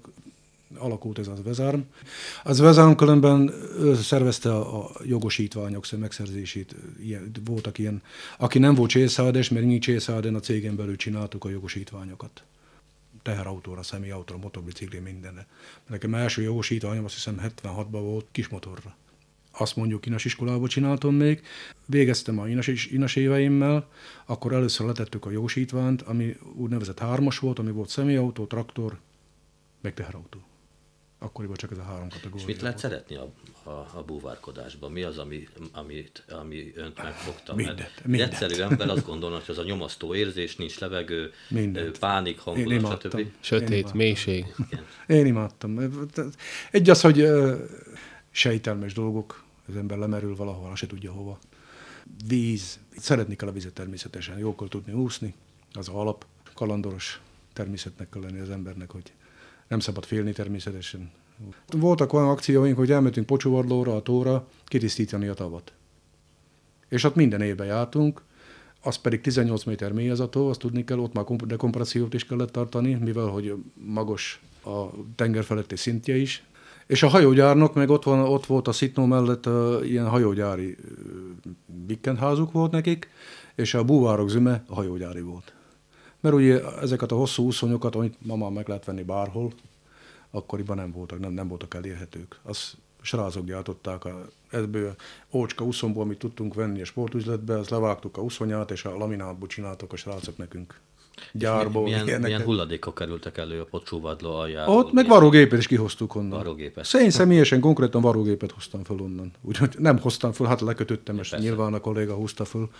alakult 0.79 1.19
ez 1.19 1.29
az 1.29 1.43
Vezárm. 1.43 1.81
Az 2.45 2.59
Vezárm 2.59 2.95
különben 2.95 3.55
szervezte 4.02 4.55
a, 4.55 4.91
jogosítványok 5.05 5.85
megszerzését. 5.99 6.75
Ilyen, 7.00 7.31
voltak 7.45 7.79
ilyen, 7.79 8.02
aki 8.38 8.59
nem 8.59 8.75
volt 8.75 8.91
csészádes, 8.91 9.49
mert 9.49 9.67
mi 9.67 9.79
csészáden 9.79 10.35
a 10.35 10.41
cégen 10.41 10.76
belül 10.76 10.97
csináltuk 10.97 11.45
a 11.45 11.49
jogosítványokat. 11.50 12.43
Teherautóra, 13.23 13.83
személyautóra, 13.83 14.38
motorbicikli, 14.38 14.99
mindenre. 14.99 15.47
Nekem 15.87 16.14
első 16.14 16.43
jogosítványom 16.43 17.05
azt 17.05 17.14
hiszem 17.14 17.41
76-ban 17.43 18.00
volt 18.02 18.26
kismotorra 18.31 18.97
azt 19.52 19.76
mondjuk 19.76 20.07
inas 20.07 20.25
iskolába 20.25 20.69
csináltam 20.69 21.14
még, 21.14 21.43
végeztem 21.87 22.38
a 22.38 22.49
inas, 22.49 22.87
inas 22.91 23.17
éveimmel, 23.17 23.88
akkor 24.26 24.52
először 24.52 24.87
letettük 24.87 25.26
a 25.26 25.31
jogosítványt, 25.31 26.02
ami 26.02 26.37
úgynevezett 26.55 26.99
hármas 26.99 27.38
volt, 27.38 27.59
ami 27.59 27.71
volt 27.71 27.88
személyautó, 27.88 28.47
traktor, 28.47 28.99
meg 29.81 29.95
teherautó. 29.95 30.38
Akkoriban 31.23 31.57
csak 31.57 31.71
ez 31.71 31.79
a 31.79 31.83
három 31.83 32.09
kategória. 32.09 32.41
És 32.41 32.45
mit 32.47 32.61
lehet 32.61 32.81
volt. 32.81 32.93
szeretni 32.93 33.17
a, 33.17 33.33
a, 33.71 33.91
a 33.95 34.02
búvárkodásban? 34.07 34.93
Mi 34.93 35.02
az, 35.02 35.19
ami, 35.19 35.49
amit, 35.73 36.25
ami 36.29 36.73
önt 36.75 37.02
megfogta? 37.02 37.55
Mindent, 37.55 37.79
Mert 37.79 38.07
mindent. 38.07 38.33
egyszerű 38.33 38.61
ember 38.62 38.88
azt 38.88 39.07
gondolna, 39.07 39.37
hogy 39.37 39.45
az 39.49 39.59
a 39.59 39.62
nyomasztó 39.62 40.14
érzés, 40.14 40.57
nincs 40.57 40.79
levegő, 40.79 41.33
Mindent. 41.49 41.99
pánik, 41.99 42.37
Én 42.37 42.43
hangulat, 42.43 43.02
stb. 43.02 43.19
Én 43.19 43.33
Sötét, 43.41 43.69
imádtam. 43.71 43.97
mélység. 43.97 44.55
Én 45.07 45.26
imádtam. 45.26 45.79
Egy 46.71 46.91
az, 46.91 47.00
hogy 47.00 47.29
sejtelmes 48.31 48.93
dolgok, 48.93 49.45
az 49.69 49.76
ember 49.76 49.99
lemerül 49.99 50.37
valahol, 50.37 50.71
azt 50.71 50.76
se 50.81 50.87
tudja 50.87 51.12
hova. 51.12 51.38
Víz, 52.26 52.79
szeretni 52.97 53.37
kell 53.37 53.49
a 53.49 53.52
vizet 53.52 53.73
természetesen, 53.73 54.38
jó 54.38 54.55
kell 54.55 54.69
tudni 54.69 54.93
úszni, 54.93 55.35
az 55.73 55.88
alap. 55.88 56.26
Kalandoros 56.55 57.21
természetnek 57.52 58.09
kell 58.09 58.23
lenni 58.23 58.41
az 58.41 58.50
embernek, 58.50 58.91
hogy 58.91 59.12
nem 59.73 59.81
szabad 59.81 60.05
félni 60.05 60.33
természetesen. 60.33 61.11
Voltak 61.71 62.12
olyan 62.12 62.29
akcióink, 62.29 62.76
hogy 62.76 62.91
elmentünk 62.91 63.26
Pocsovardlóra, 63.26 63.97
a 63.97 64.02
tóra, 64.02 64.49
kitisztítani 64.64 65.26
a 65.26 65.35
tavat. 65.35 65.73
És 66.88 67.05
ott 67.05 67.14
minden 67.14 67.41
évben 67.41 67.67
jártunk, 67.67 68.23
az 68.83 68.97
pedig 68.97 69.21
18 69.21 69.64
méter 69.64 69.93
mély 69.93 70.11
az 70.11 70.21
a 70.21 70.29
tó, 70.29 70.49
azt 70.49 70.59
tudni 70.59 70.85
kell, 70.85 70.99
ott 70.99 71.12
már 71.12 71.25
komp- 71.25 71.47
dekompressziót 71.47 72.14
is 72.14 72.26
kellett 72.26 72.52
tartani, 72.52 72.95
mivel 72.95 73.26
hogy 73.26 73.55
magos 73.75 74.43
a 74.64 74.85
tenger 75.17 75.45
feletti 75.45 75.76
szintje 75.76 76.17
is. 76.17 76.45
És 76.87 77.02
a 77.02 77.09
hajógyárnak 77.09 77.75
meg 77.75 77.91
ott, 77.91 78.02
van, 78.02 78.21
ott 78.21 78.47
volt 78.47 78.69
a 78.69 78.73
Szitnó 78.73 79.07
mellett 79.07 79.47
uh, 79.47 79.81
ilyen 79.83 80.09
hajógyári 80.09 80.67
uh, 80.67 81.52
bikkentházuk 81.87 82.52
volt 82.52 82.71
nekik, 82.71 83.09
és 83.55 83.75
a 83.75 83.85
búvárok 83.85 84.29
züme 84.29 84.64
a 84.67 84.75
hajógyári 84.75 85.21
volt. 85.21 85.52
Mert 86.23 86.35
ugye 86.35 86.61
ezeket 86.81 87.12
a 87.12 87.17
hosszú 87.17 87.45
úszonyokat, 87.45 87.95
amit 87.95 88.17
ma 88.19 88.37
már 88.37 88.50
meg 88.50 88.69
lehet 88.69 88.85
venni 88.85 89.02
bárhol, 89.02 89.52
akkoriban 90.31 90.76
nem 90.76 90.93
voltak, 90.93 91.19
nem, 91.19 91.33
nem 91.33 91.49
voltak 91.49 91.75
elérhetők. 91.75 92.38
Az 92.43 92.75
srácok 93.00 93.45
gyártották, 93.45 94.05
a, 94.05 94.29
ebből 94.50 94.95
ócska 95.33 95.64
uszomból, 95.64 96.02
amit 96.02 96.19
tudtunk 96.19 96.55
venni 96.55 96.81
a 96.81 96.85
sportüzletbe, 96.85 97.59
azt 97.59 97.71
levágtuk 97.71 98.17
a 98.17 98.21
uszonyát, 98.21 98.71
és 98.71 98.85
a 98.85 98.97
laminátból 98.97 99.49
csináltak 99.49 99.93
a 99.93 99.97
srácok 99.97 100.37
nekünk. 100.37 100.81
Gyárból. 101.33 101.83
milyen, 101.83 102.07
ilyeneket. 102.07 102.26
milyen 102.26 102.43
hulladékok 102.43 102.95
kerültek 102.95 103.38
elő 103.38 103.61
a 103.61 103.64
pocsúvadló 103.64 104.35
aljáról? 104.35 104.76
Ott 104.76 104.93
meg 104.93 105.09
varrógépet 105.09 105.59
is 105.59 105.67
kihoztuk 105.67 106.14
onnan. 106.14 106.38
Varrógépet. 106.38 106.95
Én 106.95 107.11
személyesen 107.11 107.61
konkrétan 107.61 108.00
varrógépet 108.00 108.50
hoztam 108.50 108.85
fel 108.85 108.97
onnan. 109.00 109.33
Úgyhogy 109.41 109.75
nem 109.79 109.99
hoztam 109.99 110.33
fel, 110.33 110.47
hát 110.47 110.61
lekötöttem, 110.61 111.19
és 111.19 111.31
nyilván 111.31 111.75
a 111.75 111.81
kolléga 111.81 112.14
hozta 112.14 112.44
föl. 112.44 112.70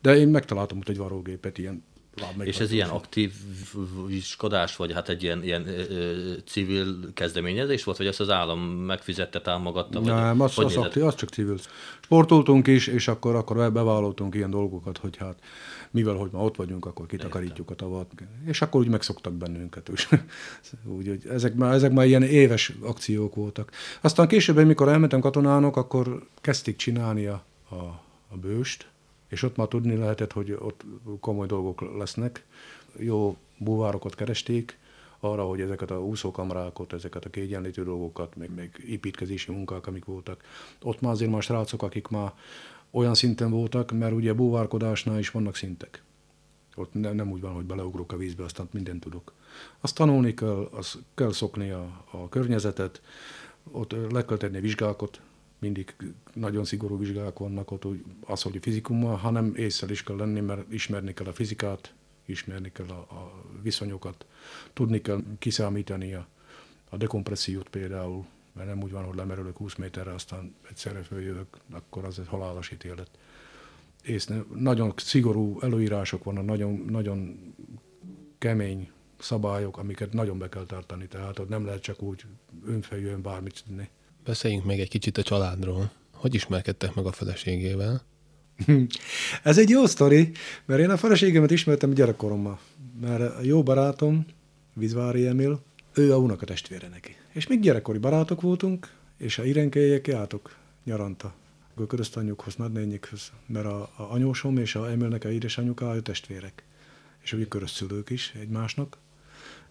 De 0.00 0.16
én 0.16 0.28
megtaláltam 0.28 0.78
ott 0.78 0.88
egy 0.88 0.96
varrógépet, 0.96 1.58
ilyen 1.58 1.84
láb 2.20 2.46
És 2.46 2.60
ez 2.60 2.72
ilyen 2.72 2.88
aktíviskodás, 2.88 4.76
vagy 4.76 4.92
hát 4.92 5.08
egy 5.08 5.22
ilyen, 5.22 5.42
ilyen 5.42 5.66
ö, 5.66 6.32
civil 6.46 7.12
kezdeményezés 7.14 7.84
volt, 7.84 7.96
vagy 7.96 8.06
ezt 8.06 8.20
az 8.20 8.30
állam 8.30 8.60
megfizette, 8.60 9.40
támogatta? 9.40 10.00
Vagy 10.00 10.12
Nem, 10.12 10.40
az, 10.40 10.58
az, 10.58 10.76
aktív, 10.76 11.04
az 11.04 11.14
csak 11.14 11.28
civil. 11.28 11.56
Sportoltunk 12.00 12.66
is, 12.66 12.86
és 12.86 13.08
akkor, 13.08 13.34
akkor 13.34 13.72
bevállaltunk 13.72 14.34
ilyen 14.34 14.50
dolgokat, 14.50 14.98
hogy 14.98 15.16
hát 15.16 15.38
mivel, 15.90 16.14
hogy 16.14 16.30
ma 16.32 16.42
ott 16.42 16.56
vagyunk, 16.56 16.86
akkor 16.86 17.06
kitakarítjuk 17.06 17.70
a 17.70 17.74
tavat. 17.74 18.10
És 18.46 18.62
akkor 18.62 18.80
úgy 18.80 18.88
megszoktak 18.88 19.32
bennünket. 19.32 19.88
Úgy, 19.88 20.08
úgy 20.96 21.08
hogy 21.08 21.22
ezek, 21.30 21.54
már, 21.54 21.74
ezek 21.74 21.92
már 21.92 22.06
ilyen 22.06 22.22
éves 22.22 22.72
akciók 22.80 23.34
voltak. 23.34 23.70
Aztán 24.00 24.28
később, 24.28 24.56
amikor 24.56 24.88
elmentem 24.88 25.20
katonának, 25.20 25.76
akkor 25.76 26.26
kezdték 26.40 26.76
csinálni 26.76 27.26
a, 27.26 27.44
a, 27.68 27.74
a 28.28 28.36
bőst, 28.40 28.86
és 29.34 29.42
ott 29.42 29.56
már 29.56 29.68
tudni 29.68 29.96
lehetett, 29.96 30.32
hogy 30.32 30.56
ott 30.58 30.84
komoly 31.20 31.46
dolgok 31.46 31.96
lesznek. 31.98 32.44
Jó 32.96 33.36
búvárokat 33.58 34.14
keresték, 34.14 34.78
arra, 35.20 35.44
hogy 35.44 35.60
ezeket 35.60 35.90
a 35.90 36.04
úszókamrákat, 36.04 36.92
ezeket 36.92 37.24
a 37.24 37.30
kiegyenlítő 37.30 37.84
dolgokat, 37.84 38.36
meg, 38.36 38.54
meg 38.54 38.82
építkezési 38.86 39.52
munkák, 39.52 39.86
amik 39.86 40.04
voltak. 40.04 40.42
Ott 40.82 41.00
már 41.00 41.12
azért 41.12 41.30
már 41.30 41.42
srácok, 41.42 41.82
akik 41.82 42.08
már 42.08 42.32
olyan 42.90 43.14
szinten 43.14 43.50
voltak, 43.50 43.92
mert 43.92 44.12
ugye 44.12 44.32
búvárkodásnál 44.32 45.18
is 45.18 45.30
vannak 45.30 45.56
szintek. 45.56 46.02
Ott 46.74 46.92
nem, 46.92 47.14
nem 47.14 47.30
úgy 47.30 47.40
van, 47.40 47.52
hogy 47.52 47.64
beleugrok 47.64 48.12
a 48.12 48.16
vízbe, 48.16 48.44
aztán 48.44 48.68
mindent 48.72 49.00
tudok. 49.00 49.32
Azt 49.80 49.94
tanulni 49.94 50.34
kell, 50.34 50.68
az 50.72 50.98
kell 51.14 51.32
szokni 51.32 51.70
a, 51.70 52.04
a 52.10 52.28
környezetet, 52.28 53.02
ott 53.70 53.94
le 54.10 54.24
kell 54.24 54.36
tenni 54.36 54.60
vizsgákat, 54.60 55.20
mindig 55.64 55.94
nagyon 56.34 56.64
szigorú 56.64 56.98
vizsgák 56.98 57.38
vannak 57.38 57.70
ott, 57.70 57.84
úgy 57.84 58.04
hogy 58.42 58.58
fizikummal, 58.60 59.16
hanem 59.16 59.52
észre 59.56 59.90
is 59.90 60.02
kell 60.02 60.16
lenni, 60.16 60.40
mert 60.40 60.72
ismerni 60.72 61.14
kell 61.14 61.26
a 61.26 61.32
fizikát, 61.32 61.94
ismerni 62.24 62.72
kell 62.72 62.86
a, 62.88 63.14
a 63.14 63.44
viszonyokat, 63.62 64.26
tudni 64.72 65.00
kell 65.00 65.22
kiszámítani 65.38 66.14
a, 66.14 66.26
a 66.88 66.96
dekompressziót 66.96 67.68
például, 67.68 68.26
mert 68.52 68.68
nem 68.68 68.82
úgy 68.82 68.90
van, 68.90 69.04
hogy 69.04 69.16
lemerülök 69.16 69.56
20 69.56 69.74
méterre, 69.74 70.14
aztán 70.14 70.54
egyszerre 70.68 71.02
följövök, 71.02 71.46
akkor 71.70 72.04
az 72.04 72.18
egy 72.18 72.28
halálos 72.28 72.70
ítélet. 72.70 73.10
És 74.02 74.26
nagyon 74.54 74.92
szigorú 74.96 75.60
előírások 75.60 76.24
vannak, 76.24 76.44
nagyon, 76.44 76.84
nagyon 76.88 77.38
kemény 78.38 78.90
szabályok, 79.18 79.78
amiket 79.78 80.12
nagyon 80.12 80.38
be 80.38 80.48
kell 80.48 80.66
tartani, 80.66 81.06
tehát 81.06 81.38
ott 81.38 81.48
nem 81.48 81.64
lehet 81.64 81.82
csak 81.82 82.02
úgy 82.02 82.24
önfejűen 82.66 83.22
bármit 83.22 83.64
tenni. 83.66 83.88
Beszéljünk 84.24 84.64
még 84.64 84.80
egy 84.80 84.88
kicsit 84.88 85.18
a 85.18 85.22
családról. 85.22 85.90
Hogy 86.12 86.34
ismerkedtek 86.34 86.94
meg 86.94 87.06
a 87.06 87.12
feleségével? 87.12 88.02
Ez 89.42 89.58
egy 89.58 89.68
jó 89.68 89.86
sztori, 89.86 90.32
mert 90.64 90.80
én 90.80 90.90
a 90.90 90.96
feleségemet 90.96 91.50
ismertem 91.50 91.90
gyerekkoromban. 91.90 92.58
Mert 93.00 93.36
a 93.36 93.42
jó 93.42 93.62
barátom, 93.62 94.26
Vizvári 94.74 95.26
Emil, 95.26 95.62
ő 95.94 96.12
a 96.12 96.16
unokatestvére 96.16 96.88
neki. 96.88 97.16
És 97.32 97.46
még 97.46 97.60
gyerekkori 97.60 97.98
barátok 97.98 98.40
voltunk, 98.40 98.92
és 99.18 99.38
a 99.38 99.44
irenkéjek 99.44 100.06
jártok 100.06 100.56
nyaranta 100.84 101.34
a 101.74 101.86
köröztanyjukhoz, 101.86 102.54
nagynényikhoz, 102.56 103.32
mert 103.46 103.66
a, 103.66 103.82
a 103.82 104.02
anyósom 104.12 104.58
és 104.58 104.74
a 104.74 104.90
Emilnek 104.90 105.24
a 105.24 105.30
édesanyukája 105.30 106.00
testvérek. 106.00 106.64
És 107.22 107.32
ugye 107.32 107.44
körözszülők 107.44 108.10
is 108.10 108.32
egymásnak. 108.40 108.98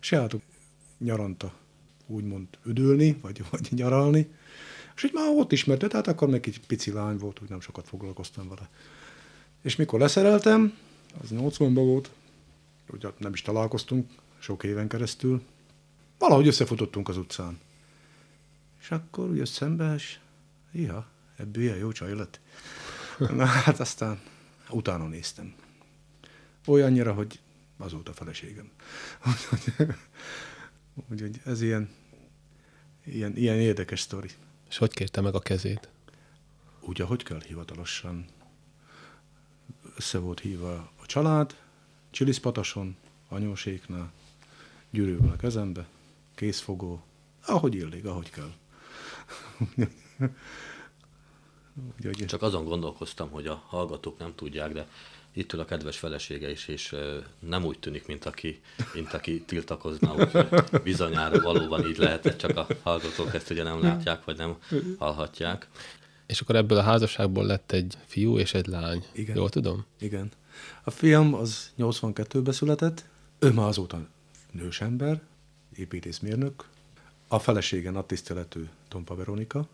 És 0.01 0.11
jártok 0.11 0.41
nyaranta 0.97 1.53
úgymond 2.07 2.47
üdülni, 2.65 3.17
vagy, 3.21 3.43
vagy 3.49 3.67
nyaralni. 3.69 4.31
És 4.95 5.03
így 5.03 5.13
már 5.13 5.29
ott 5.29 5.51
ismerte, 5.51 5.87
tehát 5.87 6.07
akkor 6.07 6.29
meg 6.29 6.47
egy 6.47 6.59
pici 6.67 6.91
lány 6.91 7.17
volt, 7.17 7.41
úgy 7.41 7.49
nem 7.49 7.61
sokat 7.61 7.87
foglalkoztam 7.87 8.49
vele. 8.49 8.69
És 9.61 9.75
mikor 9.75 9.99
leszereltem, 9.99 10.77
az 11.21 11.29
80-ban 11.31 11.71
volt, 11.73 12.09
ugye 12.89 13.07
nem 13.17 13.33
is 13.33 13.41
találkoztunk 13.41 14.11
sok 14.39 14.63
éven 14.63 14.87
keresztül, 14.87 15.41
valahogy 16.17 16.47
összefutottunk 16.47 17.09
az 17.09 17.17
utcán. 17.17 17.59
És 18.79 18.91
akkor 18.91 19.29
úgy 19.29 19.45
szembe, 19.45 19.93
és 19.93 20.17
ja, 20.71 21.07
ebből 21.35 21.63
ilyen 21.63 21.77
jó 21.77 21.91
csaj 21.91 22.15
lett. 22.15 22.39
Na 23.37 23.45
hát 23.45 23.79
aztán 23.79 24.21
utána 24.69 25.07
néztem. 25.07 25.53
Olyannyira, 26.65 27.13
hogy 27.13 27.39
azóta 27.77 28.13
feleségem. 28.13 28.71
Úgyhogy, 31.11 31.41
ez 31.45 31.61
ilyen, 31.61 31.89
ilyen, 33.05 33.35
ilyen 33.35 33.59
érdekes 33.59 33.99
sztori. 33.99 34.29
És 34.69 34.77
hogy 34.77 34.93
kérte 34.93 35.21
meg 35.21 35.35
a 35.35 35.39
kezét? 35.39 35.93
úgy, 36.85 37.01
ahogy 37.01 37.23
kell 37.23 37.41
hivatalosan. 37.41 38.25
Össze 39.95 40.17
volt 40.17 40.39
hívva 40.39 40.73
a 41.01 41.05
család, 41.05 41.55
Csiliszpatason, 42.09 42.95
anyóséknál, 43.27 44.11
gyűrűvel 44.89 45.31
a 45.31 45.35
kezembe, 45.35 45.87
készfogó, 46.35 47.03
ahogy 47.45 47.75
illik, 47.75 48.05
ahogy 48.05 48.29
kell. 48.29 48.53
Úgyhogy... 51.97 52.25
Csak 52.25 52.41
azon 52.41 52.65
gondolkoztam, 52.65 53.29
hogy 53.29 53.47
a 53.47 53.63
hallgatók 53.67 54.17
nem 54.17 54.35
tudják, 54.35 54.73
de 54.73 54.87
itt 55.33 55.53
ül 55.53 55.59
a 55.59 55.65
kedves 55.65 55.97
felesége 55.97 56.51
is, 56.51 56.67
és 56.67 56.95
nem 57.39 57.65
úgy 57.65 57.79
tűnik, 57.79 58.07
mint 58.07 58.25
aki, 58.25 58.61
mint 58.93 59.13
aki 59.13 59.41
tiltakozna, 59.41 60.13
úgyhogy 60.13 60.81
bizonyára 60.83 61.41
valóban 61.41 61.87
így 61.87 61.97
lehetett, 61.97 62.37
csak 62.37 62.57
a 62.57 62.67
hallgatók 62.83 63.33
ezt 63.33 63.49
ugye 63.49 63.63
nem 63.63 63.81
látják, 63.81 64.23
vagy 64.23 64.37
nem 64.37 64.57
hallhatják. 64.97 65.67
És 66.25 66.41
akkor 66.41 66.55
ebből 66.55 66.77
a 66.77 66.81
házasságból 66.81 67.45
lett 67.45 67.71
egy 67.71 67.97
fiú 68.05 68.37
és 68.37 68.53
egy 68.53 68.67
lány. 68.67 69.05
Igen. 69.11 69.35
Jól 69.35 69.49
tudom? 69.49 69.85
Igen. 69.99 70.31
A 70.83 70.91
fiam 70.91 71.33
az 71.33 71.71
82-ben 71.77 72.53
született, 72.53 73.05
ő 73.39 73.51
már 73.51 73.67
azóta 73.67 74.07
nős 74.51 74.81
ember, 74.81 75.21
építészmérnök, 75.75 76.65
a 77.27 77.39
felesége 77.39 77.91
nagy 77.91 78.05
tiszteletű 78.05 78.63
Tompa 78.87 79.15
Veronika. 79.15 79.67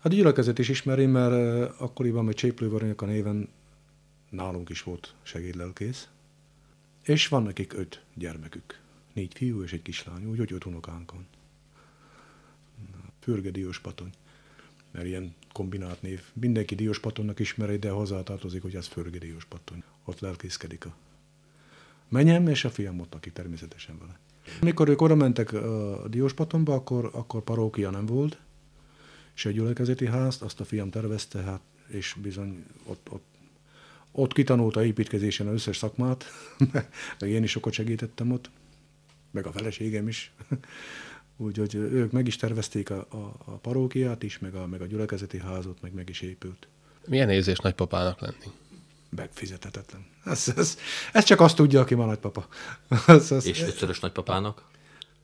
Hát 0.00 0.12
gyülekezet 0.12 0.58
is 0.58 0.68
ismeri, 0.68 1.06
mert 1.06 1.70
akkoriban 1.80 2.24
még 2.24 2.34
Cséplő 2.34 2.70
Veronika 2.70 3.06
néven 3.06 3.48
nálunk 4.28 4.68
is 4.68 4.82
volt 4.82 5.14
segédlelkész. 5.22 6.08
És 7.02 7.28
van 7.28 7.42
nekik 7.42 7.72
öt 7.72 8.04
gyermekük. 8.14 8.80
Négy 9.12 9.32
fiú 9.34 9.62
és 9.62 9.72
egy 9.72 9.82
kislány, 9.82 10.24
úgyhogy 10.24 10.52
öt 10.52 10.64
unokánk 10.64 11.12
van. 11.12 11.26
Pürge 13.20 13.50
Diós 13.50 13.80
Patony. 13.80 14.10
Mert 14.90 15.06
ilyen 15.06 15.34
kombinált 15.52 16.02
név. 16.02 16.22
Mindenki 16.32 16.74
Diós 16.74 17.00
Patonnak 17.00 17.38
ismeri, 17.38 17.76
de 17.76 17.90
hozzátartozik, 17.90 18.62
hogy 18.62 18.74
ez 18.74 18.88
Pürge 18.88 19.18
Diós 19.18 19.44
Patony. 19.44 19.82
Ott 20.04 20.20
lelkészkedik 20.20 20.86
a 20.86 20.94
menyem, 22.08 22.48
és 22.48 22.64
a 22.64 22.70
fiam 22.70 23.00
ott, 23.00 23.14
aki 23.14 23.30
természetesen 23.30 23.98
vele. 23.98 24.18
Mikor 24.60 24.88
ők 24.88 25.00
oda 25.00 25.14
mentek 25.14 25.52
a 25.52 26.08
Dióspatonba, 26.08 26.74
akkor, 26.74 27.10
akkor 27.12 27.42
parókia 27.42 27.90
nem 27.90 28.06
volt, 28.06 28.38
és 29.34 29.44
egy 29.44 29.54
gyülekezeti 29.54 30.06
házt, 30.06 30.42
azt 30.42 30.60
a 30.60 30.64
fiam 30.64 30.90
tervezte, 30.90 31.38
hát, 31.42 31.60
és 31.86 32.16
bizony 32.22 32.64
ott, 32.84 33.10
ott, 33.10 33.24
ott 34.12 34.32
kitanulta 34.32 34.84
építkezésen 34.84 35.46
az 35.46 35.52
összes 35.52 35.76
szakmát, 35.76 36.24
meg 37.20 37.30
én 37.30 37.42
is 37.42 37.50
sokat 37.50 37.72
segítettem 37.72 38.32
ott, 38.32 38.50
meg 39.30 39.46
a 39.46 39.52
feleségem 39.52 40.08
is. 40.08 40.32
Úgyhogy 41.36 41.74
ők 41.74 42.12
meg 42.12 42.26
is 42.26 42.36
tervezték 42.36 42.90
a, 42.90 43.06
a, 43.10 43.34
a 43.44 43.50
parókiát 43.50 44.22
is, 44.22 44.38
meg 44.38 44.54
a, 44.54 44.66
meg 44.66 44.80
a 44.80 44.86
gyülekezeti 44.86 45.38
házat, 45.38 45.82
meg 45.82 45.92
meg 45.94 46.08
is 46.08 46.20
épült. 46.20 46.68
Milyen 47.06 47.30
érzés 47.30 47.58
nagypapának 47.58 48.20
lenni? 48.20 48.52
megfizethetetlen. 49.16 50.06
Ez, 50.24 50.52
ez, 50.56 50.78
ez 51.12 51.24
csak 51.24 51.40
azt 51.40 51.56
tudja, 51.56 51.80
aki 51.80 51.94
ma 51.94 52.04
nagypapa. 52.04 52.48
Ez, 53.06 53.32
ez, 53.32 53.46
És 53.46 53.62
ötszörös 53.62 54.00
nagypapának? 54.00 54.64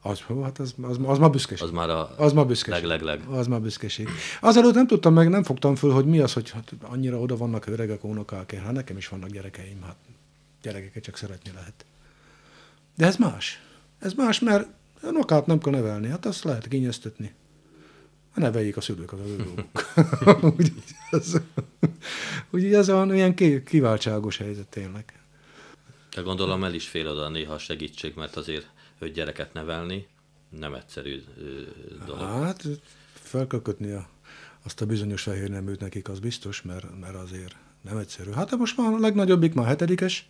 Az, 0.06 0.20
hát 0.42 0.58
az, 0.58 0.74
az, 0.82 0.98
az 1.02 1.18
ma 1.18 1.30
büszkeség. 1.30 1.66
Az 1.66 1.72
már 1.72 1.88
a 1.90 2.14
az 2.16 2.32
ma 2.32 2.44
büszkeség. 2.44 2.84
leg, 2.84 3.02
leg, 3.02 3.20
leg. 3.20 3.38
Az 3.38 3.46
ma 3.46 3.58
büszkeség. 3.58 4.08
Azelőtt 4.40 4.74
nem 4.74 4.86
tudtam 4.86 5.14
meg, 5.14 5.28
nem 5.28 5.42
fogtam 5.42 5.74
föl, 5.74 5.92
hogy 5.92 6.06
mi 6.06 6.18
az, 6.18 6.32
hogy 6.32 6.50
hát 6.50 6.72
annyira 6.82 7.18
oda 7.18 7.36
vannak 7.36 7.66
öregek, 7.66 8.04
unokák. 8.04 8.52
Hát 8.52 8.72
nekem 8.72 8.96
is 8.96 9.08
vannak 9.08 9.28
gyerekeim, 9.28 9.82
hát 9.82 9.96
gyerekeket 10.62 11.02
csak 11.02 11.16
szeretni 11.16 11.50
lehet. 11.54 11.84
De 12.96 13.06
ez 13.06 13.16
más. 13.16 13.62
Ez 13.98 14.12
más, 14.12 14.40
mert 14.40 14.68
unokát 15.02 15.46
nem 15.46 15.58
kell 15.58 15.72
nevelni, 15.72 16.08
hát 16.08 16.26
azt 16.26 16.44
lehet 16.44 16.68
kényeztetni 16.68 17.34
neveljék 18.34 18.76
a 18.76 18.80
szülők 18.80 19.12
az 19.12 19.18
ő 19.26 19.36
dolguk. 19.36 19.68
úgyhogy 20.58 20.82
ez, 21.10 21.32
úgy 22.50 22.74
ez 22.74 22.88
olyan 22.88 23.14
ilyen 23.14 23.34
kiváltságos 23.64 24.36
helyzet 24.36 24.66
tényleg. 24.66 25.18
De 26.14 26.20
gondolom 26.20 26.64
el 26.64 26.74
is 26.74 26.88
fél 26.88 27.08
oda 27.08 27.28
néha 27.28 27.54
a 27.54 27.58
segítség, 27.58 28.12
mert 28.16 28.36
azért 28.36 28.66
öt 29.04 29.12
gyereket 29.12 29.52
nevelni 29.52 30.06
nem 30.58 30.74
egyszerű 30.74 31.22
dolog. 32.06 32.20
Hát 32.20 32.64
fel 33.12 33.46
kell 33.46 33.62
kötni 33.62 33.90
a, 33.90 34.08
azt 34.62 34.80
a 34.80 34.86
bizonyos 34.86 35.22
fehér 35.22 35.50
neműt 35.50 35.80
nekik, 35.80 36.08
az 36.08 36.18
biztos, 36.18 36.62
mert, 36.62 37.00
mert 37.00 37.14
azért 37.14 37.56
nem 37.80 37.96
egyszerű. 37.96 38.30
Hát 38.30 38.56
most 38.56 38.76
már 38.76 38.92
a 38.92 38.98
legnagyobbik 38.98 39.54
már 39.54 39.66
hetedikes, 39.66 40.28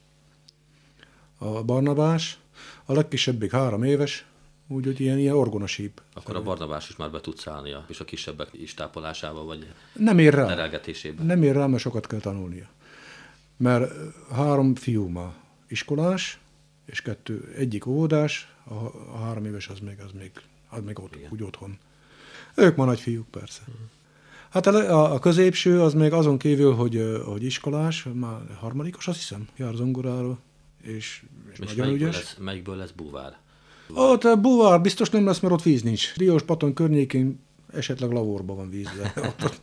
a 1.39 1.63
Barnabás, 1.63 2.39
a 2.85 2.93
legkisebbik 2.93 3.51
három 3.51 3.83
éves, 3.83 4.27
Úgyhogy 4.69 5.01
ilyen, 5.01 5.19
ilyen 5.19 5.35
orgonasíp. 5.35 6.03
Akkor 6.15 6.37
a 6.37 6.43
Barnabás 6.43 6.89
is 6.89 6.97
már 6.97 7.11
be 7.11 7.21
tudsz 7.21 7.47
állni, 7.47 7.77
és 7.89 8.01
a 8.01 8.05
kisebbek 8.05 8.49
is 8.53 8.75
tápolásába, 8.75 9.45
vagy 9.45 9.73
nem 9.93 10.19
ér 10.19 10.35
rá. 10.35 10.47
Nem 11.23 11.43
ér 11.43 11.55
rá, 11.55 11.67
mert 11.67 11.83
sokat 11.83 12.07
kell 12.07 12.21
tanulnia. 12.21 12.69
Mert 13.57 13.93
három 14.33 14.75
fiú 14.75 15.09
ma 15.09 15.35
iskolás, 15.69 16.39
és 16.85 17.03
kettő, 17.03 17.55
egyik 17.57 17.87
óvodás, 17.87 18.54
a, 18.65 18.75
a 19.15 19.19
három 19.19 19.45
éves 19.45 19.69
az 19.69 19.79
még, 19.79 20.01
az 20.05 20.11
még, 20.19 20.31
az 20.69 20.81
még 20.85 20.99
ott, 20.99 21.19
úgy 21.31 21.43
otthon. 21.43 21.79
Ők 22.55 22.77
ma 22.77 22.85
nagy 22.85 23.01
fiúk, 23.01 23.29
persze. 23.29 23.61
Uh-huh. 23.67 23.87
Hát 24.51 24.67
a, 24.67 25.13
a 25.13 25.19
középső 25.19 25.81
az 25.81 25.95
még 25.95 26.13
azon 26.13 26.39
kívül, 26.39 26.75
hogy, 26.75 27.21
hogy 27.25 27.45
iskolás, 27.45 28.07
már 28.13 28.41
harmadikos, 28.61 29.09
azt 29.09 29.19
hiszem, 29.19 29.49
jár 29.57 29.75
zongoráról, 29.75 30.39
és, 30.83 31.25
és, 31.53 31.59
és 31.59 31.75
nagyon 31.75 31.95
ügyes. 31.95 32.17
Lesz, 32.17 32.37
melyikből 32.39 32.77
lesz 32.77 32.91
buvár? 32.91 33.37
Ott 33.95 34.25
a 34.25 34.37
buvár 34.37 34.81
biztos 34.81 35.11
nem 35.11 35.27
lesz, 35.27 35.41
mert 35.41 35.55
ott 35.55 35.63
víz 35.63 35.83
nincs. 35.83 36.17
Diós 36.17 36.43
Paton 36.43 36.75
környékén 36.75 37.41
esetleg 37.75 38.11
lavorban 38.11 38.57
van 38.57 38.71
víz. 38.71 38.89
De 38.97 39.13
ott, 39.29 39.61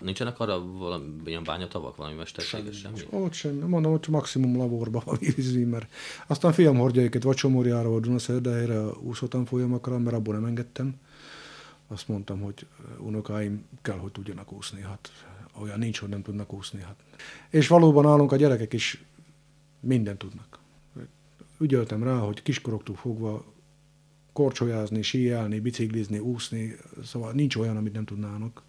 Nincsenek 0.00 0.40
arra 0.40 0.64
valamilyen 0.64 1.44
bányatavak, 1.44 1.96
valami 1.96 2.14
mesterséges 2.14 2.76
semmi? 2.76 2.98
Ott 3.10 3.32
sem. 3.32 3.54
Mondom, 3.54 3.90
hogy 3.90 4.06
maximum 4.08 4.56
laborban 4.56 5.02
van 5.04 5.18
víz, 5.20 5.64
mert 5.66 5.92
aztán 6.26 6.52
fiam 6.52 6.76
hordja 6.76 7.02
őket 7.02 7.22
vagy 7.22 7.36
Csomóriára, 7.36 7.88
vagy 7.88 8.00
Dunaszerdehelyre 8.00 8.84
úszótan 8.86 9.44
folyamakra, 9.44 9.98
mert 9.98 10.16
abból 10.16 10.34
nem 10.34 10.44
engedtem. 10.44 10.94
Azt 11.88 12.08
mondtam, 12.08 12.40
hogy 12.40 12.66
unokáim 12.98 13.64
kell, 13.82 13.98
hogy 13.98 14.12
tudjanak 14.12 14.52
úszni. 14.52 14.80
Hát 14.80 15.12
olyan 15.60 15.78
nincs, 15.78 15.98
hogy 15.98 16.08
nem 16.08 16.22
tudnak 16.22 16.52
úszni. 16.52 16.80
Hát. 16.80 16.96
És 17.50 17.68
valóban 17.68 18.06
állunk 18.06 18.32
a 18.32 18.36
gyerekek 18.36 18.72
is 18.72 19.04
mindent 19.80 20.18
tudnak. 20.18 20.58
Ügyöltem 21.58 22.02
rá, 22.02 22.18
hogy 22.18 22.42
kiskoroktól 22.42 22.96
fogva 22.96 23.44
korcsolyázni, 24.34 25.02
síelni, 25.02 25.60
biciklizni, 25.60 26.18
úszni, 26.18 26.76
szóval 27.04 27.32
nincs 27.32 27.56
olyan, 27.56 27.76
amit 27.76 27.92
nem 27.92 28.04
tudnának, 28.04 28.62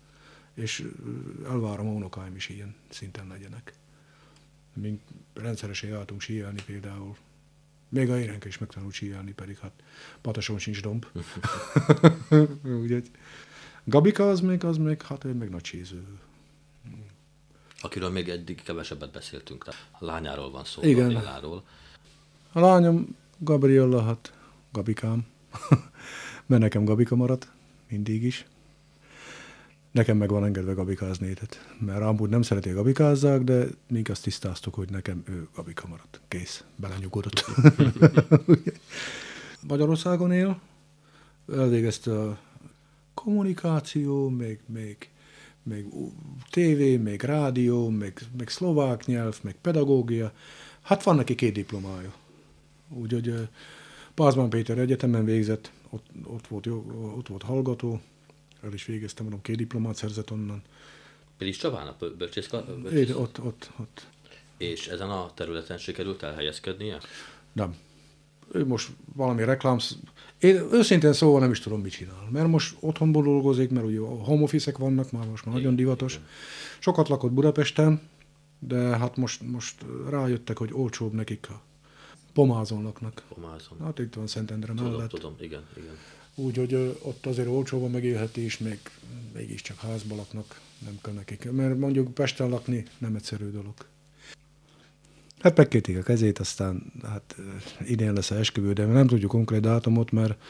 és 0.54 0.88
elvárom 1.46 1.88
a 1.88 1.92
unokáim 1.92 2.36
is 2.36 2.50
ilyen 2.50 2.76
szinten 2.90 3.28
legyenek. 3.28 3.74
Mi 4.74 5.00
rendszeresen 5.34 5.90
jártunk 5.90 6.22
síelni 6.22 6.62
például. 6.66 7.16
Még 7.90 8.10
a 8.10 8.20
érenke 8.20 8.48
is 8.48 8.58
megtanult 8.58 8.94
síelni, 8.94 9.32
pedig 9.34 9.58
hát 9.58 9.72
Patason 10.22 10.58
sincs 10.58 10.82
domb. 10.82 11.06
Úgyhogy 12.82 13.12
Gabika 13.84 14.30
az 14.30 14.40
még, 14.40 14.64
az 14.64 14.78
még, 14.78 15.02
hát 15.02 15.24
ő 15.24 15.34
még 15.34 15.50
nagy 15.50 15.66
síző. 15.66 16.04
Akiről 17.82 18.10
még 18.10 18.30
eddig 18.30 18.64
kevesebbet 18.64 19.12
beszéltünk, 19.12 19.64
tehát 19.64 19.88
a 19.92 20.06
lányáról 20.06 20.52
van 20.52 20.64
szó, 20.64 20.82
Igen. 20.82 21.08
Gabrieláról. 21.08 21.64
A 22.52 22.60
lányom 22.60 23.16
Gabriella, 23.38 24.04
hát 24.04 24.34
Gabikám. 24.72 25.26
mert 26.46 26.62
nekem 26.62 26.86
Gabika 26.86 27.16
maradt, 27.16 27.52
mindig 27.90 28.24
is. 28.24 28.46
Nekem 29.92 30.18
meg 30.18 30.30
van 30.30 30.46
engedve 30.46 30.74
gabikázni 30.74 31.28
étet, 31.28 31.76
mert 31.80 32.02
amúgy 32.02 32.30
nem 32.30 32.42
szereti 32.42 32.70
gabikázzák, 32.70 33.42
de 33.42 33.66
mink 33.88 34.10
azt 34.10 34.24
tisztáztuk, 34.24 34.74
hogy 34.74 34.90
nekem 34.90 35.24
ő 35.28 35.48
Gabika 35.56 35.88
maradt. 35.88 36.22
Kész, 36.28 36.64
belenyugodott. 36.76 37.46
Magyarországon 39.68 40.32
él, 40.32 40.62
elvégezte 41.54 42.20
a 42.20 42.40
kommunikáció, 43.14 44.30
még, 44.30 44.60
még, 44.66 45.10
még 45.64 45.86
tévé, 46.50 46.98
még 46.98 47.22
rádió, 47.22 47.90
még, 47.90 48.14
még 48.38 48.50
szlovák 48.50 49.06
nyelv, 49.06 49.40
még 49.42 49.56
pedagógia. 49.62 50.32
Hát 50.82 51.04
van 51.04 51.16
neki 51.16 51.36
két 51.36 51.54
diplomája. 51.54 52.14
Úgyhogy 52.90 53.48
Pázmán 54.16 54.50
Péter 54.50 54.78
Egyetemen 54.78 55.26
végzett, 55.26 55.72
ott, 55.90 56.06
ott, 56.24 56.48
volt, 56.48 56.66
jó, 56.66 56.86
ott 57.18 57.28
volt 57.28 57.44
hallgató, 57.44 58.02
el 58.64 58.74
is 58.74 58.86
végeztem, 58.86 59.24
mondom, 59.24 59.42
két 59.42 59.56
diplomát 59.56 59.96
szerzett 59.96 60.32
onnan. 60.32 60.62
Pilis 61.38 61.58
Csabának 61.58 62.18
bölcsészka? 62.18 62.66
Én, 62.94 63.12
ott, 63.12 63.44
ott, 63.44 63.70
ott. 63.80 64.08
És 64.58 64.88
ezen 64.88 65.10
a 65.10 65.32
területen 65.34 65.78
sikerült 65.78 66.24
elhelyezkednie? 66.24 67.00
Nem. 67.54 67.76
Ő 68.52 68.66
most 68.66 68.90
valami 69.16 69.44
reklám... 69.44 69.78
Én 70.40 70.56
őszintén 70.72 71.14
szóval 71.14 71.40
nem 71.40 71.52
is 71.52 71.60
tudom, 71.60 71.82
mit 71.82 71.92
csinál. 71.92 72.28
Mert 72.32 72.48
most 72.48 72.78
otthonból 72.80 73.24
dolgozik, 73.24 73.70
mert 73.70 73.86
ugye 73.86 74.00
a 74.00 74.24
home 74.24 74.48
vannak, 74.78 75.12
már 75.12 75.28
most 75.28 75.46
már 75.46 75.56
nagyon 75.56 75.76
divatos. 75.76 76.20
Sokat 76.80 77.08
lakott 77.08 77.32
Budapesten, 77.32 78.02
de 78.60 78.78
hát 78.78 79.18
most, 79.18 79.42
most 79.42 79.86
rájöttek, 80.10 80.58
hogy 80.58 80.70
olcsóbb 80.74 81.14
nekik 81.14 81.50
a 81.50 81.62
Pomázon 82.36 82.84
laknak. 82.84 83.24
Pomázon. 83.34 83.78
Hát 83.84 84.00
itt 84.00 84.14
van 84.14 84.28
Szentendre 84.28 84.74
Tudom, 84.74 84.92
mellett. 84.92 85.10
tudom, 85.10 85.36
igen, 85.40 85.64
igen. 85.78 85.96
Úgyhogy 86.36 86.74
ö, 86.74 86.92
ott 87.02 87.26
azért 87.26 87.48
olcsóbb 87.48 87.84
a 87.84 87.88
megélhetés, 87.88 88.58
meg 88.58 88.80
mégiscsak 89.34 89.78
házba 89.78 90.16
laknak, 90.16 90.62
nem 90.86 91.00
kell 91.02 91.14
nekik. 91.14 91.52
Mert 91.52 91.78
mondjuk 91.78 92.14
Pesten 92.14 92.50
lakni 92.50 92.86
nem 92.98 93.16
egyszerű 93.16 93.50
dolog. 93.50 93.74
Hát 95.40 95.58
megkérték 95.58 95.98
a 95.98 96.02
kezét, 96.02 96.40
aztán 96.40 96.92
hát 97.04 97.36
idén 97.86 98.14
lesz 98.14 98.32
a 98.32 98.36
esküvő, 98.36 98.74
de 98.74 98.86
nem 98.86 99.08
tudjuk 99.08 99.32
konkrét 99.32 99.62
dátumot, 99.62 100.12
mert 100.12 100.42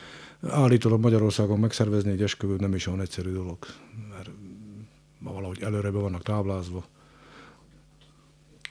állítólag 0.42 1.00
Magyarországon 1.00 1.60
megszervezni 1.60 2.12
egy 2.12 2.22
esküvőt 2.22 2.60
nem 2.60 2.76
is 2.76 2.88
olyan 2.88 3.02
egyszerű 3.02 3.32
dolog, 3.32 3.58
mert 4.10 4.30
valahogy 5.20 5.62
előre 5.62 5.92
be 5.92 6.00
vannak 6.00 6.24
táblázva. 6.24 6.86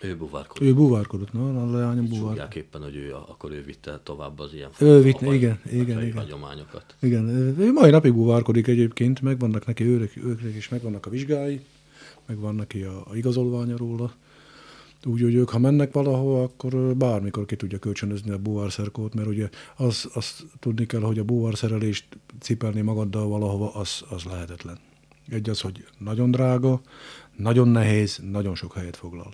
Ő 0.05 0.17
buvárkodik. 0.17 0.69
Ő 0.69 0.75
buvárkodott, 0.75 1.33
na, 1.33 1.63
a 1.63 1.71
leányom 1.71 2.09
buvárkodott. 2.09 2.55
Éppen, 2.55 2.83
hogy 2.83 2.97
ő, 2.97 3.15
akkor 3.29 3.51
ő 3.53 3.63
vitte 3.63 4.01
tovább 4.03 4.39
az 4.39 4.55
ilyen 4.55 4.71
Ő 4.79 5.03
vitte, 5.03 5.25
hagy- 5.27 5.35
igen, 5.35 5.61
igen, 5.73 6.03
igen. 6.03 6.17
hagyományokat. 6.17 6.97
Igen, 7.01 7.29
ő 7.59 7.73
mai 7.73 7.91
napig 7.91 8.13
buvárkodik 8.15 8.67
egyébként, 8.67 9.21
megvannak 9.21 9.67
neki 9.67 9.85
őrök, 9.85 10.17
őrök 10.17 10.55
is, 10.57 10.69
megvannak 10.69 11.07
a 11.07 11.11
vizsgái, 11.11 11.61
megvan 12.27 12.55
neki 12.55 12.83
a, 12.83 13.03
a 13.11 13.17
igazolványa 13.17 13.77
róla. 13.77 14.13
Úgyhogy 15.07 15.35
ők, 15.35 15.51
ha 15.51 15.59
mennek 15.59 15.93
valahova, 15.93 16.43
akkor 16.43 16.97
bármikor 16.97 17.45
ki 17.45 17.57
tudja 17.57 17.79
kölcsönözni 17.79 18.31
a 18.31 18.39
búvárszerkót, 18.39 19.15
mert 19.15 19.29
ugye 19.29 19.49
az, 19.77 20.11
azt 20.15 20.47
tudni 20.61 20.87
kell, 20.87 21.01
hogy 21.01 21.19
a 21.19 21.25
búvárszerelést 21.25 22.05
cipelni 22.41 22.81
magaddal 22.81 23.29
valahova, 23.29 23.75
az, 23.75 24.03
az 24.11 24.25
lehetetlen. 24.25 24.79
Egy 25.29 25.51
az, 25.51 25.61
hogy 25.61 25.85
nagyon 25.99 26.31
drága, 26.31 26.81
nagyon 27.37 27.69
nehéz, 27.69 28.21
nagyon 28.31 28.55
sok 28.55 28.73
helyet 28.73 28.97
foglal. 28.97 29.33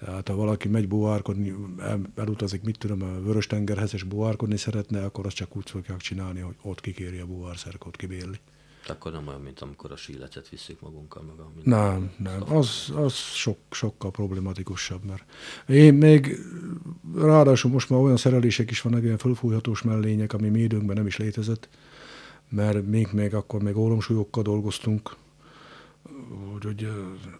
Tehát 0.00 0.28
ha 0.28 0.34
valaki 0.34 0.68
megy 0.68 0.88
búvárkodni, 0.88 1.54
el, 1.78 2.00
elutazik, 2.16 2.62
mit 2.62 2.78
tudom, 2.78 3.02
a 3.02 3.20
Vörös-tengerhez, 3.20 3.94
és 3.94 4.02
búvárkodni 4.02 4.56
szeretne, 4.56 5.04
akkor 5.04 5.26
azt 5.26 5.36
csak 5.36 5.56
úgy 5.56 5.70
fogják 5.70 5.98
csinálni, 5.98 6.40
hogy 6.40 6.54
ott 6.62 6.80
kikéri 6.80 7.18
a 7.18 7.26
búvárszerkót, 7.26 7.96
kibérli. 7.96 8.40
Tehát 8.88 9.02
akkor 9.02 9.12
nem 9.12 9.28
olyan, 9.28 9.40
mint 9.40 9.60
amikor 9.60 9.92
a 9.92 9.96
sílecet 9.96 10.48
visszük 10.48 10.80
magunkkal, 10.80 11.22
meg 11.22 11.38
a. 11.38 11.50
Nem, 11.62 12.12
nem, 12.16 12.56
az, 12.56 12.92
az 12.94 13.14
sok, 13.14 13.58
sokkal 13.70 14.10
problematikusabb, 14.10 15.04
mert 15.04 15.24
én 15.66 15.94
még 15.94 16.38
ráadásul 17.14 17.70
most 17.70 17.90
már 17.90 18.00
olyan 18.00 18.16
szerelések 18.16 18.70
is 18.70 18.80
vannak, 18.80 19.02
ilyen 19.02 19.18
fölfújhatós 19.18 19.82
mellények, 19.82 20.32
ami 20.32 20.48
mi 20.48 20.60
időnkben 20.60 20.96
nem 20.96 21.06
is 21.06 21.16
létezett, 21.16 21.68
mert 22.48 22.86
még, 22.86 23.08
még 23.12 23.34
akkor 23.34 23.62
még 23.62 23.76
ólomsúlyokkal 23.76 24.42
dolgoztunk, 24.42 25.16
úgyhogy 26.54 26.88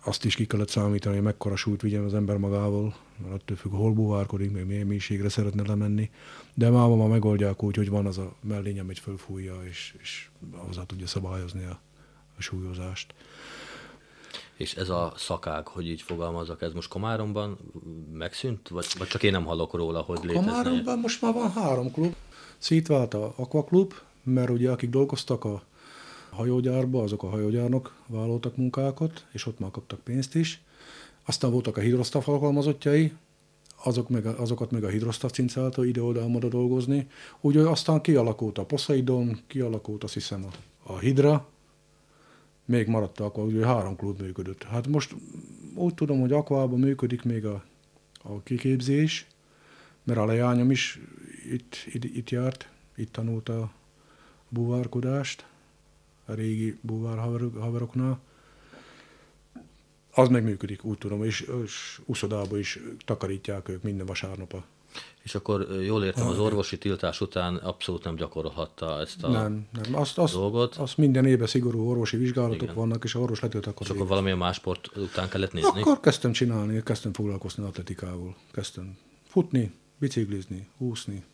azt 0.04 0.24
is 0.24 0.34
ki 0.34 0.46
kellett 0.46 0.68
számítani, 0.68 1.14
hogy 1.14 1.24
mekkora 1.24 1.56
súlyt 1.56 1.82
vigyen 1.82 2.04
az 2.04 2.14
ember 2.14 2.36
magával, 2.36 2.94
mert 3.22 3.34
attól 3.34 3.56
függ, 3.56 3.72
hol 3.72 3.92
búvárkodik, 3.92 4.52
meg 4.52 4.66
milyen 4.66 4.86
mélységre 4.86 5.28
szeretne 5.28 5.62
lemenni. 5.66 6.10
De 6.54 6.70
már 6.70 6.88
ma 6.88 7.06
megoldják 7.06 7.62
úgy, 7.62 7.76
hogy 7.76 7.88
van 7.88 8.06
az 8.06 8.18
a 8.18 8.32
mellény, 8.40 8.80
amit 8.80 8.98
fölfújja, 8.98 9.54
és, 9.68 9.96
és 10.00 10.28
hozzá 10.52 10.82
tudja 10.82 11.06
szabályozni 11.06 11.64
a, 11.64 11.80
a 12.38 12.40
súlyozást. 12.42 13.14
És 14.56 14.74
ez 14.74 14.88
a 14.88 15.12
szakág, 15.16 15.66
hogy 15.66 15.88
így 15.88 16.02
fogalmazok, 16.02 16.62
ez 16.62 16.72
most 16.72 16.88
Komáromban 16.88 17.58
megszűnt? 18.12 18.68
Vagy, 18.68 18.86
vagy 18.98 19.08
csak 19.08 19.22
én 19.22 19.32
nem 19.32 19.44
hallok 19.44 19.74
róla, 19.74 20.00
hogy 20.00 20.18
létezne? 20.22 20.50
Komáromban 20.50 20.98
most 20.98 21.22
már 21.22 21.32
van 21.32 21.50
három 21.50 21.92
klub. 21.92 22.14
Szétvált 22.58 23.14
a 23.14 23.32
Aquaklub, 23.36 23.94
mert 24.22 24.50
ugye 24.50 24.70
akik 24.70 24.90
dolgoztak 24.90 25.44
a 25.44 25.62
hajógyárba, 26.30 27.02
azok 27.02 27.22
a 27.22 27.28
hajógyárnok 27.28 27.94
vállaltak 28.06 28.56
munkákat, 28.56 29.26
és 29.32 29.46
ott 29.46 29.58
már 29.58 29.70
kaptak 29.70 30.00
pénzt 30.00 30.34
is. 30.34 30.62
Aztán 31.24 31.50
voltak 31.50 31.76
a 31.76 31.80
hidrosztav 31.80 32.28
alkalmazottjai, 32.28 33.12
azok 33.84 34.08
meg, 34.08 34.26
azokat 34.26 34.70
meg 34.70 34.84
a 34.84 34.88
hidrosztav 34.88 35.30
cincálta 35.30 35.84
ide-oda-amoda 35.84 36.48
dolgozni. 36.48 37.06
Úgyhogy 37.40 37.64
aztán 37.64 38.00
kialakult 38.00 38.58
a 38.58 38.64
Poseidon, 38.64 39.38
kialakult 39.46 40.04
azt 40.04 40.14
hiszem 40.14 40.44
a, 40.44 40.50
a 40.92 40.98
Hidra, 40.98 41.48
még 42.64 42.86
maradt 42.86 43.20
akkor, 43.20 43.44
ugye 43.44 43.66
három 43.66 43.96
klub 43.96 44.20
működött. 44.20 44.62
Hát 44.62 44.86
most 44.86 45.14
úgy 45.74 45.94
tudom, 45.94 46.20
hogy 46.20 46.32
Aquában 46.32 46.78
működik 46.78 47.22
még 47.22 47.44
a, 47.44 47.64
a 48.22 48.42
kiképzés, 48.42 49.26
mert 50.04 50.18
a 50.18 50.24
leányom 50.24 50.70
is 50.70 51.00
itt, 51.52 51.76
itt, 51.92 52.04
itt 52.04 52.30
járt, 52.30 52.68
itt 52.96 53.12
tanulta 53.12 53.60
a 53.60 53.70
búvárkodást, 54.48 55.46
a 56.28 56.34
régi 56.34 56.78
búvár 56.80 57.18
haverok- 57.18 57.58
haveroknál. 57.60 58.20
Az 60.12 60.28
meg 60.28 60.44
működik, 60.44 60.84
úgy 60.84 60.98
tudom, 60.98 61.24
és, 61.24 61.50
és 61.64 62.00
uszodába 62.04 62.58
is 62.58 62.78
takarítják 63.04 63.68
ők 63.68 63.82
minden 63.82 64.06
vasárnap. 64.06 64.52
a- 64.52 64.64
És 65.22 65.34
akkor 65.34 65.66
jól 65.84 66.04
értem, 66.04 66.26
az 66.26 66.38
orvosi 66.38 66.78
tiltás 66.78 67.20
után 67.20 67.56
abszolút 67.56 68.04
nem 68.04 68.14
gyakorolhatta 68.14 69.00
ezt 69.00 69.22
a... 69.24 69.28
Nem, 69.28 69.66
nem. 69.82 69.94
Azt, 70.00 70.18
azt, 70.18 70.32
dolgot. 70.34 70.74
azt 70.74 70.96
minden 70.96 71.24
évben 71.26 71.46
szigorú 71.46 71.88
orvosi 71.88 72.16
vizsgálatok 72.16 72.62
Igen. 72.62 72.74
Vannak, 72.74 73.04
és 73.04 73.14
a 73.14 73.18
orvos 73.18 73.40
letölt 73.40 73.66
akkor. 73.66 73.86
És 73.86 73.92
akkor 73.92 74.06
valamilyen 74.06 74.38
más 74.38 74.56
sport 74.56 74.96
után 74.96 75.28
kellett 75.28 75.52
nézni? 75.52 75.80
Akkor 75.80 76.00
kezdtem 76.00 76.32
csinálni, 76.32 76.82
kezdtem 76.82 77.12
foglalkozni 77.12 77.64
atletikával. 77.64 78.36
Kezdtem 78.52 78.96
futni, 79.26 79.72
biciklizni, 79.98 80.68
úszni. 80.78 81.24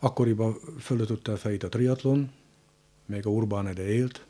Akkoriban 0.00 0.54
fölötötte 0.80 1.32
a 1.32 1.36
fejét 1.36 1.62
a 1.62 1.68
triatlon, 1.68 2.30
még 3.06 3.26
a 3.26 3.30
Urbán 3.30 3.66
Ede 3.66 3.86
élt, 3.88 4.26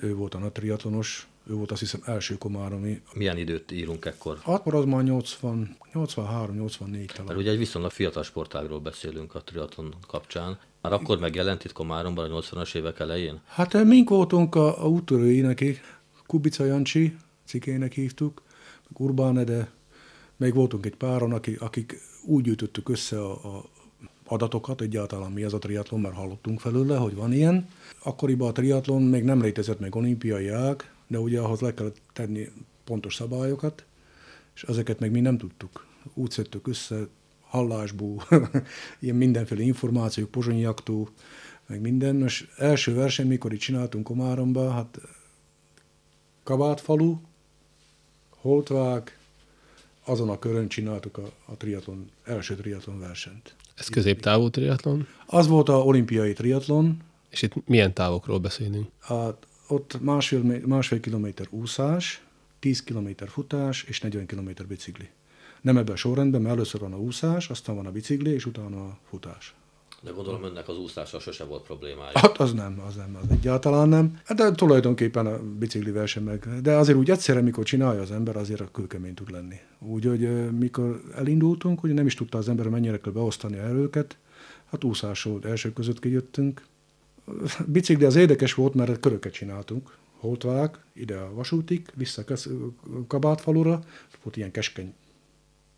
ő 0.00 0.14
volt 0.14 0.34
a 0.34 0.38
nagy 0.38 0.52
triatlonos, 0.52 1.26
ő 1.50 1.54
volt 1.54 1.70
azt 1.70 1.80
hiszem 1.80 2.00
első 2.04 2.38
komáromi. 2.38 3.00
Milyen 3.14 3.38
időt 3.38 3.72
írunk 3.72 4.04
ekkor? 4.04 4.38
Akkor 4.44 4.74
az 4.74 4.84
már 4.84 5.02
80, 5.02 5.76
83-84 5.94 7.06
talán. 7.06 7.26
Mert 7.26 7.38
ugye 7.38 7.50
egy 7.50 7.58
viszonylag 7.58 7.90
fiatal 7.90 8.22
sportágról 8.22 8.80
beszélünk 8.80 9.34
a 9.34 9.42
triatlon 9.42 9.94
kapcsán. 10.06 10.58
Már 10.80 10.92
akkor 10.92 11.18
megjelent 11.18 11.64
itt 11.64 11.72
Komáromban 11.72 12.30
a 12.30 12.40
80-as 12.40 12.74
évek 12.74 13.00
elején? 13.00 13.40
Hát 13.46 13.74
eh, 13.74 13.84
mink 13.84 14.08
voltunk 14.08 14.54
a, 14.54 14.84
a 14.84 14.88
úttörői 14.88 15.40
neki, 15.40 15.78
Kubica 16.26 16.64
Jancsi, 16.64 17.16
cikének 17.44 17.92
hívtuk, 17.92 18.42
meg 18.88 19.00
Urbán 19.00 19.38
Ede, 19.38 19.70
még 20.36 20.54
voltunk 20.54 20.86
egy 20.86 20.96
páron, 20.96 21.32
akik, 21.32 21.60
akik 21.60 22.00
úgy 22.24 22.42
gyűjtöttük 22.42 22.88
össze 22.88 23.20
a, 23.20 23.56
a 23.56 23.64
adatokat, 24.28 24.80
egyáltalán 24.80 25.32
mi 25.32 25.42
az 25.42 25.54
a 25.54 25.58
triatlon, 25.58 26.00
mert 26.00 26.14
hallottunk 26.14 26.60
felőle, 26.60 26.96
hogy 26.96 27.14
van 27.14 27.32
ilyen. 27.32 27.68
Akkoriban 28.02 28.48
a 28.48 28.52
triatlon 28.52 29.02
még 29.02 29.24
nem 29.24 29.42
létezett 29.42 29.80
meg 29.80 29.94
olimpiai 29.94 30.48
ág, 30.48 30.90
de 31.06 31.18
ugye 31.18 31.40
ahhoz 31.40 31.60
le 31.60 31.74
kellett 31.74 32.00
tenni 32.12 32.48
pontos 32.84 33.14
szabályokat, 33.14 33.84
és 34.54 34.62
ezeket 34.62 34.98
meg 34.98 35.10
mi 35.10 35.20
nem 35.20 35.38
tudtuk. 35.38 35.86
Úgy 36.14 36.30
szedtük 36.30 36.66
össze, 36.66 37.08
hallásból, 37.40 38.22
ilyen 39.00 39.16
mindenféle 39.16 39.62
információk, 39.62 40.30
pozsonyaktól, 40.30 41.08
meg 41.66 41.80
minden. 41.80 42.16
Most 42.16 42.48
első 42.56 42.94
verseny, 42.94 43.26
mikor 43.26 43.52
itt 43.52 43.60
csináltunk 43.60 44.04
Komáromba, 44.04 44.70
hát 44.70 44.98
Kabátfalu, 46.42 47.16
Holtvág, 48.30 49.18
azon 50.04 50.28
a 50.28 50.38
körön 50.38 50.68
csináltuk 50.68 51.18
a, 51.18 51.32
a 51.44 51.56
triatlon, 51.56 52.10
első 52.24 52.54
triatlon 52.54 52.98
versenyt. 52.98 53.54
Ez 53.78 53.88
középtávú 53.88 54.48
triatlon, 54.48 55.06
Az 55.26 55.46
volt 55.46 55.68
a 55.68 55.84
olimpiai 55.84 56.32
triatlon, 56.32 56.96
és 57.30 57.42
itt 57.42 57.66
milyen 57.66 57.94
távokról 57.94 58.38
beszélünk? 58.38 58.86
a, 59.08 59.38
ott 59.68 60.00
másfél, 60.00 60.60
másfél 60.66 61.00
kilométer 61.00 61.46
úszás, 61.50 62.22
10 62.58 62.82
kilométer 62.82 63.28
futás 63.28 63.82
és 63.82 64.00
40 64.00 64.26
kilométer 64.26 64.66
bicikli. 64.66 65.08
Nem 65.60 65.76
ebben 65.76 65.94
a 65.94 65.96
sorrendben, 65.96 66.40
mert 66.40 66.54
először 66.54 66.80
van 66.80 66.92
a 66.92 66.98
úszás, 66.98 67.50
aztán 67.50 67.76
van 67.76 67.86
a 67.86 67.90
bicikli, 67.90 68.30
és 68.30 68.46
utána 68.46 68.84
a 68.84 68.98
futás. 69.08 69.54
De 70.02 70.10
gondolom 70.10 70.42
önnek 70.42 70.68
az 70.68 70.78
úszással 70.78 71.20
sose 71.20 71.44
volt 71.44 71.62
problémája. 71.62 72.10
Hát 72.14 72.38
az 72.38 72.52
nem, 72.52 72.82
az 72.88 72.94
nem, 72.94 73.18
az 73.22 73.30
egyáltalán 73.30 73.88
nem. 73.88 74.20
Hát 74.24 74.36
De 74.36 74.50
tulajdonképpen 74.50 75.26
a 75.26 75.38
bicikli 75.58 75.90
verseny 75.90 76.22
meg. 76.22 76.60
De 76.62 76.74
azért 76.74 76.98
úgy 76.98 77.10
egyszerre, 77.10 77.40
mikor 77.40 77.64
csinálja 77.64 78.00
az 78.00 78.10
ember, 78.10 78.36
azért 78.36 78.60
a 78.60 78.70
kőkemény 78.72 79.14
tud 79.14 79.30
lenni. 79.30 79.56
Úgyhogy 79.78 80.24
ö, 80.24 80.50
mikor 80.50 81.02
elindultunk, 81.14 81.82
ugye 81.82 81.92
nem 81.94 82.06
is 82.06 82.14
tudta 82.14 82.38
az 82.38 82.48
ember, 82.48 82.68
mennyire 82.68 83.00
kell 83.00 83.12
beosztani 83.12 83.58
a 83.58 83.62
erőket. 83.62 84.16
Hát 84.70 84.84
úszásról 84.84 85.40
első 85.44 85.72
között 85.72 86.00
kijöttünk. 86.00 86.62
Bicikli 87.66 88.04
az 88.04 88.16
érdekes 88.16 88.54
volt, 88.54 88.74
mert 88.74 89.00
köröket 89.00 89.32
csináltunk. 89.32 89.96
Holtvág, 90.16 90.78
ide 90.92 91.16
a 91.16 91.34
vasútig, 91.34 91.86
vissza 91.94 92.24
Kabátfalura, 93.06 93.80
volt 94.22 94.36
ilyen 94.36 94.50
keskeny 94.50 94.94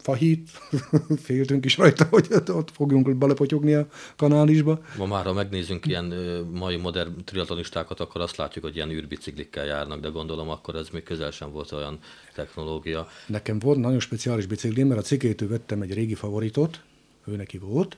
fahít, 0.03 0.51
féltünk 1.27 1.65
is 1.65 1.77
rajta, 1.77 2.07
hogy 2.11 2.27
ott 2.47 2.71
fogjunk 2.71 3.17
belepotyogni 3.17 3.75
a 3.75 3.87
kanálisba. 4.17 4.81
Ma 4.97 5.07
már, 5.07 5.25
ha 5.25 5.33
megnézzünk 5.33 5.87
ilyen 5.87 6.05
mai 6.53 6.77
modern 6.77 7.25
triatlonistákat, 7.25 8.01
akkor 8.01 8.21
azt 8.21 8.37
látjuk, 8.37 8.65
hogy 8.65 8.77
ilyen 8.77 8.91
űrbiciklikkel 8.91 9.65
járnak, 9.65 10.01
de 10.01 10.09
gondolom 10.09 10.49
akkor 10.49 10.75
ez 10.75 10.89
még 10.93 11.03
közel 11.03 11.31
sem 11.31 11.51
volt 11.51 11.73
olyan 11.73 11.99
technológia. 12.35 13.09
Nekem 13.27 13.59
volt 13.59 13.79
nagyon 13.79 14.01
speciális 14.01 14.47
biciklim, 14.47 14.87
mert 14.87 15.01
a 15.01 15.05
cikétől 15.05 15.49
vettem 15.49 15.83
egy 15.83 15.95
régi 15.95 16.15
favoritot, 16.15 16.81
ő 17.27 17.37
neki 17.37 17.59
volt, 17.59 17.97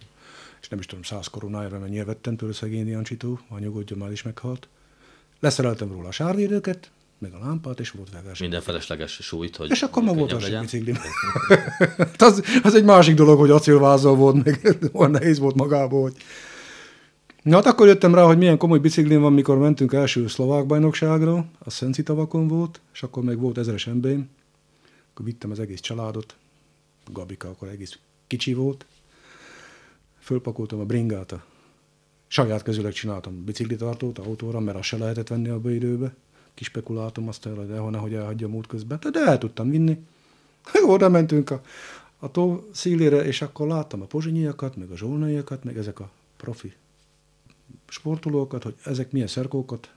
és 0.60 0.68
nem 0.68 0.78
is 0.78 0.86
tudom, 0.86 1.02
száz 1.02 1.26
koronájára 1.26 1.78
mennyire 1.78 2.04
vettem 2.04 2.36
tőle 2.36 2.52
szegény 2.52 2.88
Jancsitó, 2.88 3.40
a 3.48 3.58
nyugodjon 3.58 3.98
már 3.98 4.12
is 4.12 4.22
meghalt. 4.22 4.68
Leszereltem 5.40 5.92
róla 5.92 6.08
a 6.08 6.12
sárvédőket, 6.12 6.90
meg 7.22 7.32
a 7.32 7.38
lámpát, 7.38 7.80
és 7.80 7.90
volt 7.90 8.10
verseny. 8.10 8.34
Minden 8.40 8.60
felesleges 8.60 9.12
súlyt, 9.12 9.56
hogy 9.56 9.70
És 9.70 9.82
akkor 9.82 10.02
már 10.02 10.14
volt 10.14 10.30
könnyebb 10.32 10.50
verseny 10.50 10.84
legyen. 10.84 10.94
biciklim. 10.94 10.96
az, 12.28 12.42
az, 12.62 12.74
egy 12.74 12.84
másik 12.84 13.14
dolog, 13.14 13.38
hogy 13.38 13.50
acélvázal 13.50 14.14
volt, 14.14 14.44
meg 14.44 14.76
olyan 14.92 15.10
nehéz 15.10 15.38
volt 15.38 15.54
magából, 15.54 16.02
hogy 16.02 16.14
Na 17.42 17.54
hát 17.54 17.66
akkor 17.66 17.86
jöttem 17.86 18.14
rá, 18.14 18.22
hogy 18.22 18.38
milyen 18.38 18.58
komoly 18.58 18.78
biciklin 18.78 19.20
van, 19.20 19.32
mikor 19.32 19.58
mentünk 19.58 19.92
első 19.92 20.28
szlovák 20.28 20.66
bajnokságra, 20.66 21.46
a 21.58 21.70
Szenci 21.70 22.02
tavakon 22.02 22.48
volt, 22.48 22.80
és 22.92 23.02
akkor 23.02 23.22
még 23.22 23.38
volt 23.38 23.58
ezeres 23.58 23.86
emberim. 23.86 24.28
Akkor 25.12 25.24
vittem 25.24 25.50
az 25.50 25.60
egész 25.60 25.80
családot, 25.80 26.36
Gabika 27.12 27.48
akkor 27.48 27.68
egész 27.68 27.98
kicsi 28.26 28.54
volt. 28.54 28.86
Fölpakoltam 30.20 30.80
a 30.80 30.84
bringát, 30.84 31.32
a 31.32 31.44
saját 32.26 32.62
kezüleg 32.62 32.92
csináltam 32.92 33.44
biciklitartót 33.44 34.18
autóra, 34.18 34.60
mert 34.60 34.78
azt 34.78 34.88
se 34.88 34.96
lehetett 34.96 35.28
venni 35.28 35.48
abba 35.48 35.70
időbe. 35.70 36.14
Kispekuláltam 36.54 37.28
azt 37.28 37.44
hogy 37.44 37.66
de 37.66 37.80
nehogy 37.80 38.14
elhagyja 38.14 38.48
múlt 38.48 38.66
közben. 38.66 38.98
De 39.12 39.20
el 39.20 39.38
tudtam 39.38 39.70
vinni. 39.70 39.98
Oda 40.86 41.08
mentünk 41.08 41.50
a, 41.50 41.60
a 42.18 42.30
tó 42.30 42.68
szílére, 42.72 43.24
és 43.24 43.42
akkor 43.42 43.66
láttam 43.66 44.02
a 44.02 44.06
pozsinyiakat, 44.06 44.76
meg 44.76 44.90
a 44.90 44.96
zsolnaiakat, 44.96 45.64
meg 45.64 45.78
ezek 45.78 46.00
a 46.00 46.10
profi 46.36 46.72
sportolókat, 47.88 48.62
hogy 48.62 48.74
ezek 48.84 49.12
milyen 49.12 49.26
szerkókat 49.26 49.90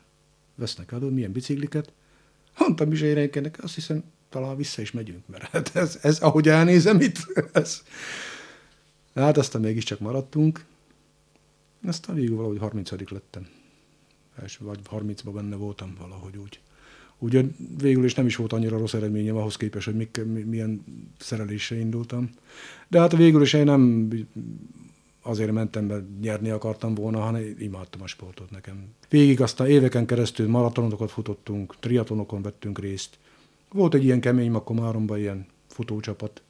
vesznek 0.56 0.92
elő, 0.92 1.10
milyen 1.10 1.32
bicikliket. 1.32 1.92
Mondtam 2.58 2.92
is 2.92 3.02
érenkenek, 3.02 3.64
azt 3.64 3.76
hiszem, 3.76 4.04
talán 4.30 4.56
vissza 4.56 4.82
is 4.82 4.92
megyünk, 4.92 5.28
mert 5.28 5.44
hát 5.44 5.76
ez, 5.76 6.00
ez 6.02 6.20
ahogy 6.20 6.48
elnézem 6.48 7.02
itt, 7.02 7.18
ez. 7.54 7.84
Hát 9.16 9.38
aztán 9.38 9.62
mégiscsak 9.62 10.00
maradtunk. 10.00 10.66
Aztán 11.88 12.16
végül 12.16 12.36
valahogy 12.36 12.58
30 12.58 12.92
lettem. 12.92 13.48
Első, 14.42 14.66
vagy 14.66 14.80
30-ban 14.92 15.32
benne 15.34 15.56
voltam 15.56 15.96
valahogy 16.00 16.38
úgy. 16.38 16.60
Ugye 17.18 17.44
végül 17.78 18.04
is 18.04 18.14
nem 18.14 18.26
is 18.26 18.36
volt 18.36 18.54
annyira 18.54 18.78
rossz 18.78 18.94
eredményem 18.94 19.36
ahhoz 19.36 19.58
képest, 19.58 19.86
hogy 19.86 19.96
mik, 19.96 20.22
milyen 20.46 20.84
szerelésre 21.20 21.76
indultam. 21.76 22.30
De 22.88 23.00
hát 23.00 23.16
végül 23.16 23.42
is 23.42 23.54
én 23.54 23.64
nem 23.64 24.08
azért 25.22 25.52
mentem, 25.52 25.86
mert 25.86 26.04
nyerni 26.22 26.50
akartam 26.50 26.94
volna, 26.94 27.20
hanem 27.20 27.56
imádtam 27.60 28.02
a 28.02 28.08
sportot 28.08 28.52
nekem. 28.52 28.88
Végig 29.10 29.42
aztán 29.42 29.68
éveken 29.68 30.06
keresztül 30.06 30.50
maratonokat 30.50 31.12
futottunk, 31.12 31.76
triatlonokon 31.80 32.42
vettünk 32.42 32.80
részt. 32.80 33.18
Volt 33.72 33.94
egy 33.94 34.04
ilyen 34.04 34.20
kemény 34.20 34.52
ma 34.52 34.64
Komáromban 34.64 35.18
ilyen 35.18 35.46
futócsapat, 35.68 36.42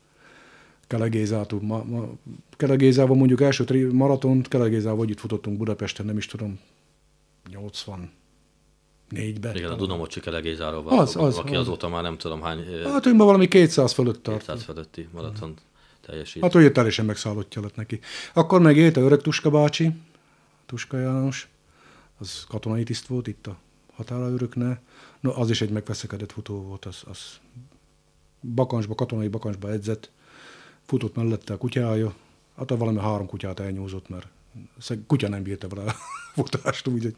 Kelegézától. 0.88 1.62
Ma, 1.62 1.84
ma, 1.84 2.10
Kelegézával 2.58 3.16
mondjuk 3.16 3.42
első 3.42 3.64
tri- 3.64 3.94
maratont, 3.94 4.48
Kelegézával 4.48 5.06
együtt 5.06 5.20
futottunk 5.20 5.58
Budapesten, 5.58 6.06
nem 6.06 6.18
is 6.18 6.26
tudom, 6.26 6.60
80 7.50 8.12
négyben. 9.10 9.56
Igen, 9.56 9.72
a 9.72 9.76
Dunamocsi 9.76 10.20
Kelegézáról 10.20 10.84
van, 10.84 11.00
az, 11.00 11.16
az, 11.16 11.38
aki 11.38 11.56
az. 11.56 11.60
azóta 11.60 11.88
már 11.88 12.04
nem 12.04 12.18
tudom 12.18 12.42
hány... 12.42 12.66
Hát 12.84 13.06
ő 13.06 13.14
ma 13.14 13.26
valami 13.26 13.48
200 13.48 13.94
fölött 13.94 14.24
tart. 14.24 14.38
200 14.38 14.64
fölötti 14.64 15.08
maraton 15.12 15.54
teljesít. 16.02 16.42
Hát 16.42 16.56
ugye 16.56 16.72
teljesen 16.72 17.06
megszállottja 17.06 17.62
lett 17.62 17.76
neki. 17.76 18.00
Akkor 18.34 18.62
meg 18.62 18.78
élt 18.78 18.98
a 18.98 19.02
öreg 19.02 19.22
Tuska 19.22 19.50
bácsi, 19.50 19.92
Tuska 20.66 20.98
János, 20.98 21.50
az 22.18 22.46
katonai 22.48 22.84
tiszt 22.84 23.08
volt 23.08 23.28
itt 23.28 23.48
a 23.48 23.58
határaőröknél. 23.94 24.80
No, 25.20 25.40
az 25.40 25.50
is 25.50 25.62
egy 25.62 25.70
megveszekedett 25.70 26.32
futó 26.32 26.62
volt, 26.62 26.86
az, 26.86 27.04
az 27.06 27.20
bakancsba, 28.42 28.96
katonai 28.96 29.28
bakancsba 29.28 29.72
edzett, 29.72 30.12
futott 30.86 31.16
mellette 31.16 31.54
a 31.54 31.58
kutyája, 31.58 32.14
hát 32.58 32.70
valami 32.70 33.00
három 33.00 33.28
kutyát 33.28 33.60
elnyúzott, 33.60 34.10
mert 34.10 34.28
kutya 35.08 35.30
nem 35.30 35.44
bírta 35.44 35.68
vele 35.68 35.92
a 35.92 35.96
futást, 36.42 36.88
úgy, 36.88 37.16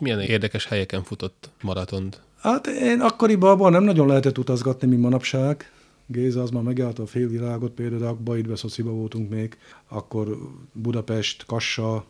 Milyen 0.00 0.20
érdekes 0.20 0.66
helyeken 0.66 1.02
futott 1.02 1.50
maratont? 1.62 2.20
Hát 2.40 2.66
én 2.66 3.00
akkoriban 3.00 3.50
abban 3.50 3.72
nem 3.72 3.84
nagyon 3.84 4.06
lehetett 4.06 4.38
utazgatni, 4.38 4.86
mint 4.86 5.00
manapság. 5.00 5.70
Géza 6.06 6.42
az 6.42 6.50
már 6.50 6.62
megállt 6.62 6.98
a 6.98 7.06
félvilágot, 7.06 7.72
például 7.72 8.04
Akbaidbe, 8.04 8.56
Szociba 8.56 8.90
voltunk 8.90 9.30
még, 9.30 9.58
akkor 9.88 10.38
Budapest, 10.72 11.44
Kassa, 11.46 12.04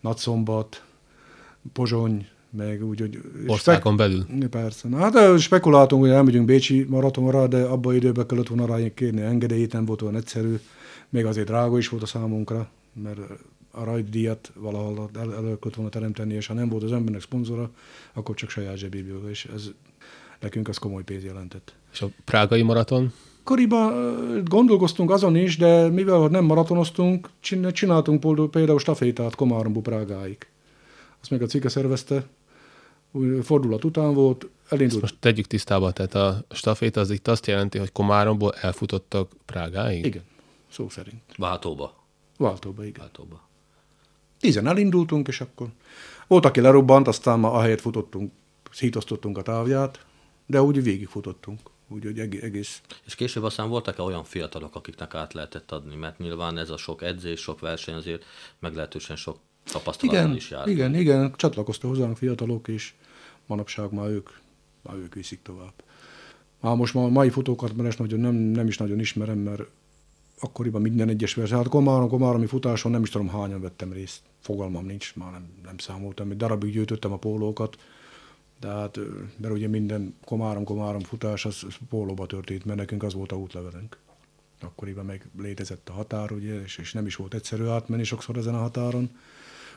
Nagyszombat, 0.00 0.84
Pozsony, 1.72 2.26
meg 2.50 2.84
úgy, 2.84 3.00
hogy... 3.00 3.20
Országon 3.46 3.96
belül? 3.96 4.26
Persze. 4.50 4.88
Na, 4.88 4.96
hát 4.96 5.38
spekuláltunk, 5.38 6.02
hogy 6.02 6.10
elmegyünk 6.10 6.46
Bécsi 6.46 6.86
maratonra, 6.88 7.46
de 7.46 7.62
abban 7.62 7.94
időben 7.94 8.26
kellett 8.26 8.48
volna 8.48 8.66
rá 8.66 8.88
kérni 8.94 9.20
engedélyt, 9.20 9.72
nem 9.72 9.84
volt 9.84 10.02
olyan 10.02 10.16
egyszerű. 10.16 10.58
Még 11.08 11.24
azért 11.24 11.46
drága 11.46 11.78
is 11.78 11.88
volt 11.88 12.02
a 12.02 12.06
számunkra, 12.06 12.70
mert 13.02 13.18
a 13.70 13.84
rajtdíjat 13.84 14.52
valahol 14.54 15.10
el, 15.14 15.34
elő 15.34 15.58
kellett 15.58 15.74
volna 15.74 15.90
teremteni, 15.90 16.34
és 16.34 16.46
ha 16.46 16.54
nem 16.54 16.68
volt 16.68 16.82
az 16.82 16.92
embernek 16.92 17.20
szponzora, 17.20 17.70
akkor 18.12 18.34
csak 18.34 18.50
saját 18.50 18.76
zsebéből, 18.76 19.30
és 19.30 19.44
ez 19.54 19.70
nekünk 20.40 20.68
az 20.68 20.78
komoly 20.78 21.02
pénz 21.02 21.24
jelentett. 21.24 21.74
És 21.92 22.02
a 22.02 22.08
prágai 22.24 22.62
maraton? 22.62 23.12
Akkoriban 23.40 24.44
gondolkoztunk 24.44 25.10
azon 25.10 25.36
is, 25.36 25.56
de 25.56 25.88
mivel 25.88 26.26
nem 26.26 26.44
maratonoztunk, 26.44 27.30
csináltunk 27.72 28.50
például 28.50 28.78
stafétát 28.78 29.34
Komárombu 29.34 29.80
Prágáig. 29.80 30.46
Azt 31.20 31.30
meg 31.30 31.42
a 31.42 31.46
cikke 31.46 31.68
szervezte, 31.68 32.26
fordulat 33.42 33.84
után 33.84 34.14
volt, 34.14 34.48
elindult. 34.68 35.02
Ezt 35.02 35.12
most 35.12 35.20
tegyük 35.20 35.46
tisztába, 35.46 35.92
tehát 35.92 36.14
a 36.14 36.44
staféta 36.50 37.00
az 37.00 37.10
itt 37.10 37.28
azt 37.28 37.46
jelenti, 37.46 37.78
hogy 37.78 37.92
Komáromból 37.92 38.54
elfutottak 38.54 39.30
Prágáig? 39.44 40.04
Igen, 40.04 40.22
szó 40.70 40.88
szerint. 40.88 41.22
Váltóba. 41.36 42.04
Váltóba, 42.36 42.84
igen. 42.84 43.00
Váltóba. 43.00 43.48
Tízen 44.40 44.66
elindultunk, 44.66 45.28
és 45.28 45.40
akkor 45.40 45.68
volt, 46.26 46.44
aki 46.44 46.60
lerobbant, 46.60 47.08
aztán 47.08 47.38
ma 47.38 47.52
ahelyett 47.52 47.80
futottunk, 47.80 48.32
szítosztottunk 48.70 49.38
a 49.38 49.42
távját, 49.42 50.06
de 50.46 50.62
úgy 50.62 50.82
végigfutottunk 50.82 51.60
úgyhogy 51.90 52.18
egész. 52.18 52.80
És 53.04 53.14
később 53.14 53.42
aztán 53.42 53.68
voltak-e 53.68 54.02
olyan 54.02 54.24
fiatalok, 54.24 54.74
akiknek 54.74 55.14
át 55.14 55.32
lehetett 55.32 55.72
adni, 55.72 55.96
mert 55.96 56.18
nyilván 56.18 56.58
ez 56.58 56.70
a 56.70 56.76
sok 56.76 57.02
edzés, 57.02 57.40
sok 57.40 57.60
verseny 57.60 57.94
azért 57.94 58.24
meglehetősen 58.58 59.16
sok 59.16 59.38
tapasztalat 59.64 60.36
is 60.36 60.50
jár. 60.50 60.68
Igen, 60.68 60.94
igen, 60.94 61.34
csatlakoztak 61.36 61.90
hozzánk 61.90 62.16
fiatalok, 62.16 62.68
és 62.68 62.92
manapság 63.46 63.92
már 63.92 64.08
ők, 64.08 64.30
már 64.82 64.96
ők 64.96 65.14
viszik 65.14 65.42
tovább. 65.42 65.72
Már 66.60 66.76
most 66.76 66.94
ma, 66.94 67.08
mai 67.08 67.30
futókat 67.30 67.76
mert 67.76 67.98
nagyon, 67.98 68.20
nem, 68.20 68.34
nem 68.34 68.66
is 68.66 68.78
nagyon 68.78 68.98
ismerem, 68.98 69.38
mert 69.38 69.62
akkoriban 70.40 70.80
minden 70.80 71.08
egyes 71.08 71.34
verseny. 71.34 71.56
Hát 71.56 71.68
Komáron, 71.68 72.08
Komáromi 72.08 72.46
futáson 72.46 72.90
nem 72.90 73.02
is 73.02 73.10
tudom 73.10 73.28
hányan 73.28 73.60
vettem 73.60 73.92
részt. 73.92 74.20
Fogalmam 74.40 74.86
nincs, 74.86 75.14
már 75.16 75.32
nem, 75.32 75.48
nem 75.64 75.78
számoltam. 75.78 76.30
Egy 76.30 76.36
darabig 76.36 76.72
gyűjtöttem 76.72 77.12
a 77.12 77.16
pólókat, 77.16 77.76
de 78.60 78.68
hát, 78.68 78.98
mert 79.36 79.54
ugye 79.54 79.68
minden 79.68 80.14
komárom-komárom 80.24 81.00
futás 81.00 81.44
az 81.44 81.66
pólóba 81.88 82.26
történt, 82.26 82.64
mert 82.64 82.78
nekünk 82.78 83.02
az 83.02 83.14
volt 83.14 83.32
a 83.32 83.36
útlevelünk. 83.36 83.98
Akkoriban 84.60 85.04
meg 85.04 85.28
létezett 85.38 85.88
a 85.88 85.92
határ, 85.92 86.32
ugye, 86.32 86.62
és, 86.62 86.78
és 86.78 86.92
nem 86.92 87.06
is 87.06 87.16
volt 87.16 87.34
egyszerű 87.34 87.64
átmenni 87.64 88.04
sokszor 88.04 88.36
ezen 88.36 88.54
a 88.54 88.58
határon. 88.58 89.10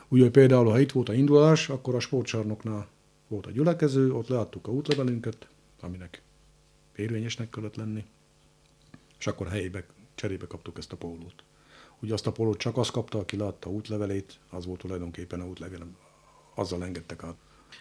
Ugye 0.08 0.30
például, 0.30 0.70
ha 0.70 0.80
itt 0.80 0.92
volt 0.92 1.08
a 1.08 1.14
indulás, 1.14 1.68
akkor 1.68 1.94
a 1.94 2.00
sportcsarnoknál 2.00 2.88
volt 3.28 3.46
a 3.46 3.50
gyülekező, 3.50 4.12
ott 4.12 4.28
leadtuk 4.28 4.66
a 4.66 4.70
útlevelünket, 4.70 5.48
aminek 5.80 6.22
érvényesnek 6.96 7.50
kellett 7.50 7.76
lenni, 7.76 8.04
és 9.18 9.26
akkor 9.26 9.48
helyébe, 9.48 9.84
cserébe 10.24 10.46
kaptuk 10.46 10.78
ezt 10.78 10.92
a 10.92 10.96
pólót. 10.96 11.44
Ugye 12.00 12.12
azt 12.12 12.26
a 12.26 12.32
pólót 12.32 12.58
csak 12.58 12.76
az 12.76 12.90
kapta, 12.90 13.18
aki 13.18 13.36
látta 13.36 13.70
útlevelét, 13.70 14.38
az 14.50 14.66
volt 14.66 14.80
tulajdonképpen 14.80 15.40
a 15.40 15.46
útlevél, 15.46 15.86
azzal 16.54 16.84
engedtek 16.84 17.22
át. 17.22 17.36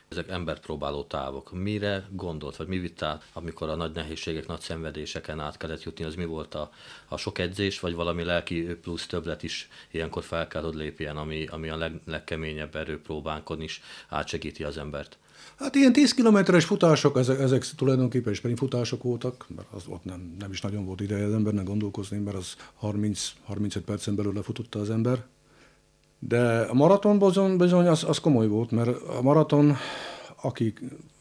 Ezek 0.07 0.29
embert 0.29 0.61
próbáló 0.61 1.03
távok. 1.03 1.51
Mire 1.51 2.07
gondolt, 2.11 2.55
vagy 2.55 2.67
mi 2.67 2.77
vitt 2.77 3.01
át, 3.01 3.29
amikor 3.33 3.69
a 3.69 3.75
nagy 3.75 3.91
nehézségek, 3.91 4.47
nagy 4.47 4.59
szenvedéseken 4.59 5.39
át 5.39 5.57
kellett 5.57 5.83
jutni, 5.83 6.03
az 6.03 6.15
mi 6.15 6.25
volt 6.25 6.55
a, 6.55 6.71
a 7.07 7.17
sok 7.17 7.37
edzés, 7.37 7.79
vagy 7.79 7.93
valami 7.95 8.23
lelki 8.23 8.63
plusz 8.63 9.07
többlet 9.07 9.43
is 9.43 9.69
ilyenkor 9.91 10.23
fel 10.23 10.47
kell, 10.47 10.63
hogy 10.63 10.75
lépjen, 10.75 11.17
ami, 11.17 11.45
ami 11.45 11.69
a 11.69 11.77
leg, 11.77 12.01
legkeményebb 12.05 12.75
erőpróbánkon 12.75 13.61
is 13.61 13.81
átsegíti 14.09 14.63
az 14.63 14.77
embert? 14.77 15.17
Hát 15.57 15.75
ilyen 15.75 15.93
10 15.93 16.13
kilométeres 16.13 16.65
futások, 16.65 17.17
ezek, 17.17 17.39
ezek 17.39 17.65
tulajdonképpen 17.65 18.33
sprint 18.33 18.57
futások 18.57 19.03
voltak, 19.03 19.45
mert 19.55 19.67
az 19.71 19.83
ott 19.87 20.03
nem, 20.03 20.35
nem 20.39 20.51
is 20.51 20.61
nagyon 20.61 20.85
volt 20.85 21.01
ideje 21.01 21.25
az 21.25 21.33
embernek 21.33 21.65
gondolkozni, 21.65 22.17
mert 22.17 22.37
az 22.37 22.55
30-35 22.81 23.81
percen 23.85 24.15
belül 24.15 24.33
lefutotta 24.33 24.79
az 24.79 24.89
ember. 24.89 25.25
De 26.19 26.59
a 26.61 26.73
maraton 26.73 27.19
bizony, 27.19 27.57
bizony 27.57 27.87
az, 27.87 28.03
az 28.03 28.19
komoly 28.19 28.47
volt, 28.47 28.71
mert 28.71 29.01
a 29.01 29.21
maraton, 29.21 29.75
aki, 30.41 30.73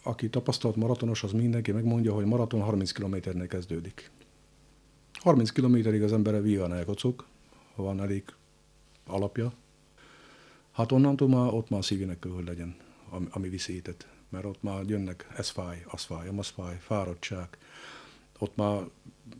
aki 0.02 0.28
tapasztalt 0.28 0.76
maratonos, 0.76 1.22
az 1.22 1.32
mindenki 1.32 1.72
megmondja, 1.72 2.12
hogy 2.12 2.24
maraton 2.24 2.60
30 2.60 2.92
kilométernél 2.92 3.46
kezdődik. 3.46 4.10
30 5.14 5.50
kilométerig 5.50 6.02
az 6.02 6.12
embere 6.12 6.40
vígan 6.40 6.74
elkocog, 6.74 7.24
ha 7.74 7.82
van 7.82 8.00
elég 8.00 8.24
alapja. 9.06 9.52
Hát 10.72 10.92
onnantól 10.92 11.28
már 11.28 11.52
ott 11.52 11.70
már 11.70 11.80
a 11.80 11.82
szívének 11.82 12.18
kell, 12.18 12.32
hogy 12.32 12.46
legyen, 12.46 12.76
ami, 13.10 13.26
ami 13.30 13.48
viszétet. 13.48 14.06
Mert 14.32 14.44
ott 14.44 14.62
már 14.62 14.84
jönnek, 14.86 15.28
ez 15.36 15.48
fáj, 15.48 15.84
az 15.86 16.02
fáj, 16.02 16.28
az 16.36 16.48
fáj, 16.48 16.78
fáradtság. 16.80 17.48
Ott 18.38 18.56
már 18.56 18.82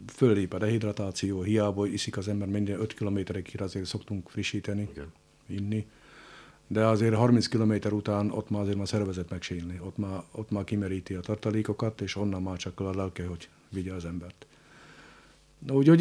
föllép 0.07 0.53
a 0.53 0.59
dehidratáció, 0.59 1.43
hiába 1.43 1.87
iszik 1.87 2.17
az 2.17 2.29
ember 2.29 2.49
minden 2.49 2.81
5 2.81 2.95
kilométerig, 2.95 3.55
azért 3.59 3.87
szoktunk 3.87 4.29
frissíteni. 4.29 4.89
Igen 4.93 5.13
inni, 5.53 5.87
de 6.67 6.87
azért 6.87 7.15
30 7.15 7.47
km 7.47 7.73
után 7.91 8.31
ott 8.31 8.51
már 8.51 8.61
azért 8.61 8.77
már 8.77 8.89
szervezet 8.89 9.31
megsínli, 9.31 9.81
ott 9.81 9.97
már, 9.97 10.23
ott 10.31 10.51
már 10.51 10.65
kimeríti 10.65 11.15
a 11.15 11.21
tartalékokat, 11.21 12.01
és 12.01 12.17
onnan 12.17 12.43
már 12.43 12.57
csak 12.57 12.81
a 12.81 12.95
lelke, 12.95 13.27
hogy 13.27 13.49
vigye 13.69 13.93
az 13.93 14.05
embert. 14.05 14.47
Úgyhogy 15.71 16.01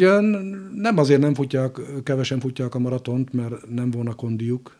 nem 0.74 0.98
azért 0.98 1.20
nem 1.20 1.34
futják, 1.34 1.78
kevesen 2.02 2.40
futják 2.40 2.74
a 2.74 2.78
maratont, 2.78 3.32
mert 3.32 3.68
nem 3.68 3.90
volna 3.90 4.14
kondiuk, 4.14 4.76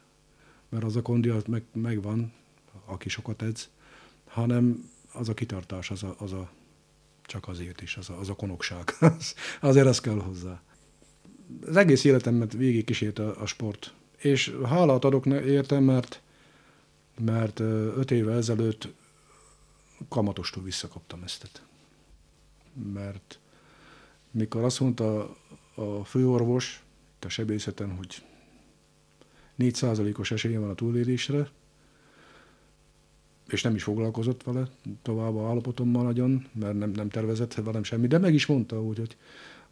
mert 0.68 0.84
az 0.84 0.97
a 0.97 1.03
kondi 1.03 1.28
az 1.28 1.45
meg, 1.45 1.62
megvan, 1.72 2.32
aki 2.84 3.09
sokat 3.09 3.43
edz, 3.43 3.68
hanem 4.33 4.91
az 5.12 5.28
a 5.28 5.35
kitartás, 5.35 5.91
az 5.91 6.03
a, 6.03 6.14
az 6.18 6.33
a 6.33 6.51
csak 7.22 7.49
azért 7.49 7.80
is, 7.80 7.97
az 7.97 8.11
a, 8.11 8.18
az 8.18 8.28
a 8.28 8.35
konokság. 8.35 8.91
azért 9.61 9.87
ez 9.87 10.01
kell 10.01 10.20
hozzá. 10.20 10.62
Az 11.66 11.76
egész 11.76 12.05
életemet 12.05 12.53
végig 12.53 13.18
a, 13.18 13.41
a 13.41 13.47
sport. 13.47 13.95
És 14.16 14.57
hálát 14.64 15.05
adok 15.05 15.26
értem, 15.26 15.85
mert, 15.85 16.22
mert 17.18 17.61
öt 17.61 18.11
éve 18.11 18.33
ezelőtt 18.33 18.89
kamatostól 20.09 20.62
visszakaptam 20.62 21.22
ezt. 21.22 21.62
Mert 22.93 23.39
mikor 24.30 24.64
azt 24.64 24.80
mondta 24.80 25.37
a 25.74 26.05
főorvos 26.05 26.83
a 27.20 27.28
sebészeten, 27.28 27.97
hogy 27.97 28.22
4%-os 29.59 30.30
esélye 30.30 30.59
van 30.59 30.70
a 30.70 30.74
túlélésre, 30.74 31.51
és 33.49 33.62
nem 33.62 33.74
is 33.74 33.82
foglalkozott 33.82 34.43
vele 34.43 34.68
tovább 35.03 35.36
a 35.36 35.49
állapotommal 35.49 36.03
nagyon, 36.03 36.47
mert 36.53 36.78
nem, 36.78 36.90
nem 36.90 37.09
tervezett 37.09 37.55
velem 37.55 37.82
semmi, 37.82 38.07
de 38.07 38.18
meg 38.18 38.34
is 38.34 38.47
mondta 38.47 38.82
úgy, 38.82 38.99
hogy 38.99 39.16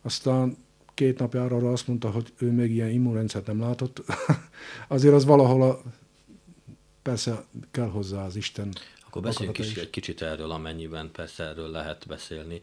aztán 0.03 0.57
két 0.95 1.19
napjára 1.19 1.57
arra 1.57 1.73
azt 1.73 1.87
mondta, 1.87 2.11
hogy 2.11 2.33
ő 2.39 2.51
még 2.51 2.71
ilyen 2.71 2.91
immunrendszert 2.91 3.47
nem 3.47 3.61
látott. 3.61 4.03
Azért 4.89 5.15
az 5.15 5.25
valahol 5.25 5.63
a, 5.63 5.83
persze 7.03 7.45
kell 7.71 7.89
hozzá 7.89 8.25
az 8.25 8.37
Isten. 8.37 8.73
Akkor 9.07 9.23
beszéljünk 9.23 9.59
is 9.59 9.77
egy 9.77 9.91
kicsit 9.91 10.23
erről, 10.23 10.51
amennyiben 10.51 11.11
persze 11.13 11.45
erről 11.45 11.71
lehet 11.71 12.07
beszélni. 12.07 12.61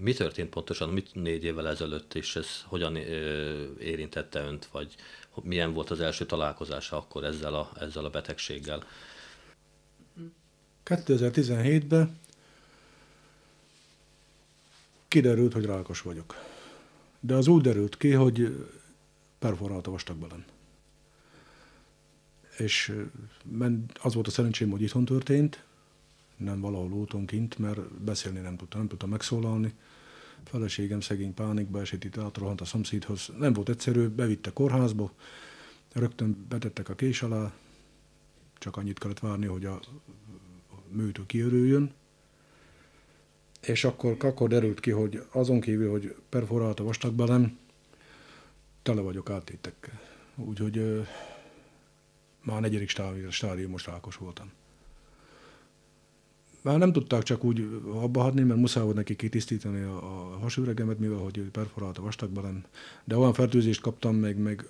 Mi 0.00 0.12
történt 0.12 0.48
pontosan 0.48 0.88
mit 0.88 1.14
négy 1.14 1.44
évvel 1.44 1.68
ezelőtt, 1.68 2.14
és 2.14 2.36
ez 2.36 2.46
hogyan 2.66 2.96
érintette 3.80 4.40
önt, 4.40 4.68
vagy 4.72 4.94
milyen 5.42 5.72
volt 5.72 5.90
az 5.90 6.00
első 6.00 6.26
találkozása 6.26 6.96
akkor 6.96 7.24
ezzel 7.24 7.54
a, 7.54 7.70
ezzel 7.80 8.04
a 8.04 8.10
betegséggel? 8.10 8.82
2017-ben 10.84 12.18
kiderült, 15.08 15.52
hogy 15.52 15.64
rákos 15.64 16.00
vagyok. 16.00 16.34
De 17.20 17.34
az 17.34 17.46
úgy 17.46 17.62
derült 17.62 17.96
ki, 17.96 18.12
hogy 18.12 18.66
perforált 19.38 19.86
a 19.86 19.90
vastagbelen. 19.90 20.44
És 22.56 22.92
az 24.02 24.14
volt 24.14 24.26
a 24.26 24.30
szerencsém, 24.30 24.70
hogy 24.70 24.82
itthon 24.82 25.04
történt, 25.04 25.64
nem 26.36 26.60
valahol 26.60 26.92
úton 26.92 27.26
kint, 27.26 27.58
mert 27.58 27.92
beszélni 27.92 28.38
nem 28.38 28.56
tudtam, 28.56 28.78
nem 28.78 28.88
tudtam 28.88 29.08
megszólalni. 29.08 29.74
A 30.44 30.48
feleségem 30.48 31.00
szegény 31.00 31.34
pánikba 31.34 31.80
esett, 31.80 32.04
itt 32.04 32.16
átrohant 32.16 32.60
a 32.60 32.64
szomszédhoz. 32.64 33.30
Nem 33.38 33.52
volt 33.52 33.68
egyszerű, 33.68 34.08
bevitte 34.08 34.52
kórházba, 34.52 35.12
rögtön 35.92 36.46
betettek 36.48 36.88
a 36.88 36.94
kés 36.94 37.22
alá, 37.22 37.52
csak 38.58 38.76
annyit 38.76 38.98
kellett 38.98 39.18
várni, 39.18 39.46
hogy 39.46 39.64
a 39.64 39.80
műtől 40.92 41.26
kiörüljön, 41.26 41.92
és 43.60 43.84
akkor, 43.84 44.16
akkor 44.18 44.48
derült 44.48 44.80
ki, 44.80 44.90
hogy 44.90 45.22
azon 45.32 45.60
kívül, 45.60 45.90
hogy 45.90 46.14
perforált 46.28 46.80
a 46.80 46.84
vastagbelem, 46.84 47.58
tele 48.82 49.00
vagyok 49.00 49.30
áttétekkel. 49.30 50.00
Úgyhogy 50.36 50.78
ö, 50.78 51.00
már 52.42 52.56
a 52.56 52.60
negyedik 52.60 52.88
stádium 53.30 53.70
most 53.70 53.86
rákos 53.86 54.16
voltam. 54.16 54.52
Már 56.62 56.78
nem 56.78 56.92
tudták 56.92 57.22
csak 57.22 57.44
úgy 57.44 57.68
abba 57.92 58.20
hagyni, 58.20 58.42
mert 58.42 58.60
muszáj 58.60 58.82
volt 58.82 58.96
neki 58.96 59.16
kitisztítani 59.16 59.82
a, 59.82 59.96
a 59.96 60.38
hasüregemet, 60.38 60.98
mivel 60.98 61.18
hogy 61.18 61.38
perforált 61.38 61.98
a 61.98 62.02
vastagbelem. 62.02 62.64
De 63.04 63.16
olyan 63.16 63.32
fertőzést 63.32 63.80
kaptam, 63.80 64.16
meg, 64.16 64.38
meg 64.38 64.68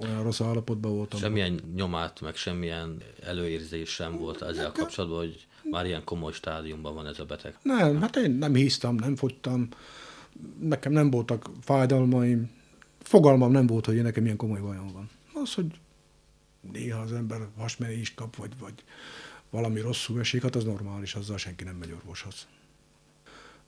olyan 0.00 0.22
rossz 0.22 0.40
állapotban 0.40 0.96
voltam. 0.96 1.20
Semmilyen 1.20 1.60
nyomát, 1.74 2.20
meg 2.20 2.34
semmilyen 2.34 3.02
előérzés 3.20 3.90
sem 3.90 4.16
volt 4.18 4.42
ezzel 4.42 4.72
kapcsolatban, 4.72 5.18
hogy 5.18 5.46
már 5.70 5.86
ilyen 5.86 6.04
komoly 6.04 6.32
stádiumban 6.32 6.94
van 6.94 7.06
ez 7.06 7.18
a 7.18 7.24
beteg. 7.24 7.58
Nem, 7.62 8.00
hát 8.00 8.16
én 8.16 8.30
nem 8.30 8.54
hisztam, 8.54 8.94
nem 8.94 9.16
fogytam, 9.16 9.68
nekem 10.60 10.92
nem 10.92 11.10
voltak 11.10 11.50
fájdalmaim, 11.60 12.50
fogalmam 13.00 13.50
nem 13.52 13.66
volt, 13.66 13.86
hogy 13.86 14.02
nekem 14.02 14.24
ilyen 14.24 14.36
komoly 14.36 14.60
bajom 14.60 14.92
van. 14.92 15.10
Az, 15.34 15.54
hogy 15.54 15.66
néha 16.72 17.00
az 17.00 17.12
ember 17.12 17.48
hasmenést 17.56 18.14
kap, 18.14 18.36
vagy, 18.36 18.52
vagy 18.58 18.84
valami 19.50 19.80
rosszul 19.80 20.20
esik, 20.20 20.42
hát 20.42 20.56
az 20.56 20.64
normális, 20.64 21.14
azzal 21.14 21.36
senki 21.36 21.64
nem 21.64 21.76
megy 21.76 21.92
orvoshoz. 21.92 22.46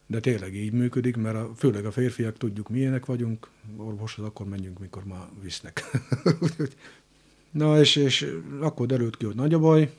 De 0.07 0.21
tényleg 0.21 0.55
így 0.55 0.73
működik, 0.73 1.17
mert 1.17 1.37
a, 1.37 1.53
főleg 1.57 1.85
a 1.85 1.93
férfiak 1.93 2.37
tudjuk, 2.37 2.69
milyenek 2.69 3.07
vagyunk, 3.07 3.49
orvoshoz 3.77 4.25
akkor 4.25 4.47
menjünk, 4.47 4.79
mikor 4.79 5.05
már 5.05 5.29
visznek. 5.43 5.85
Na, 7.51 7.79
és, 7.79 7.97
és 7.97 8.33
akkor 8.61 8.87
derült 8.87 9.17
ki, 9.17 9.25
hogy 9.25 9.35
nagy 9.35 9.55
a 9.55 9.59
baj, 9.59 9.93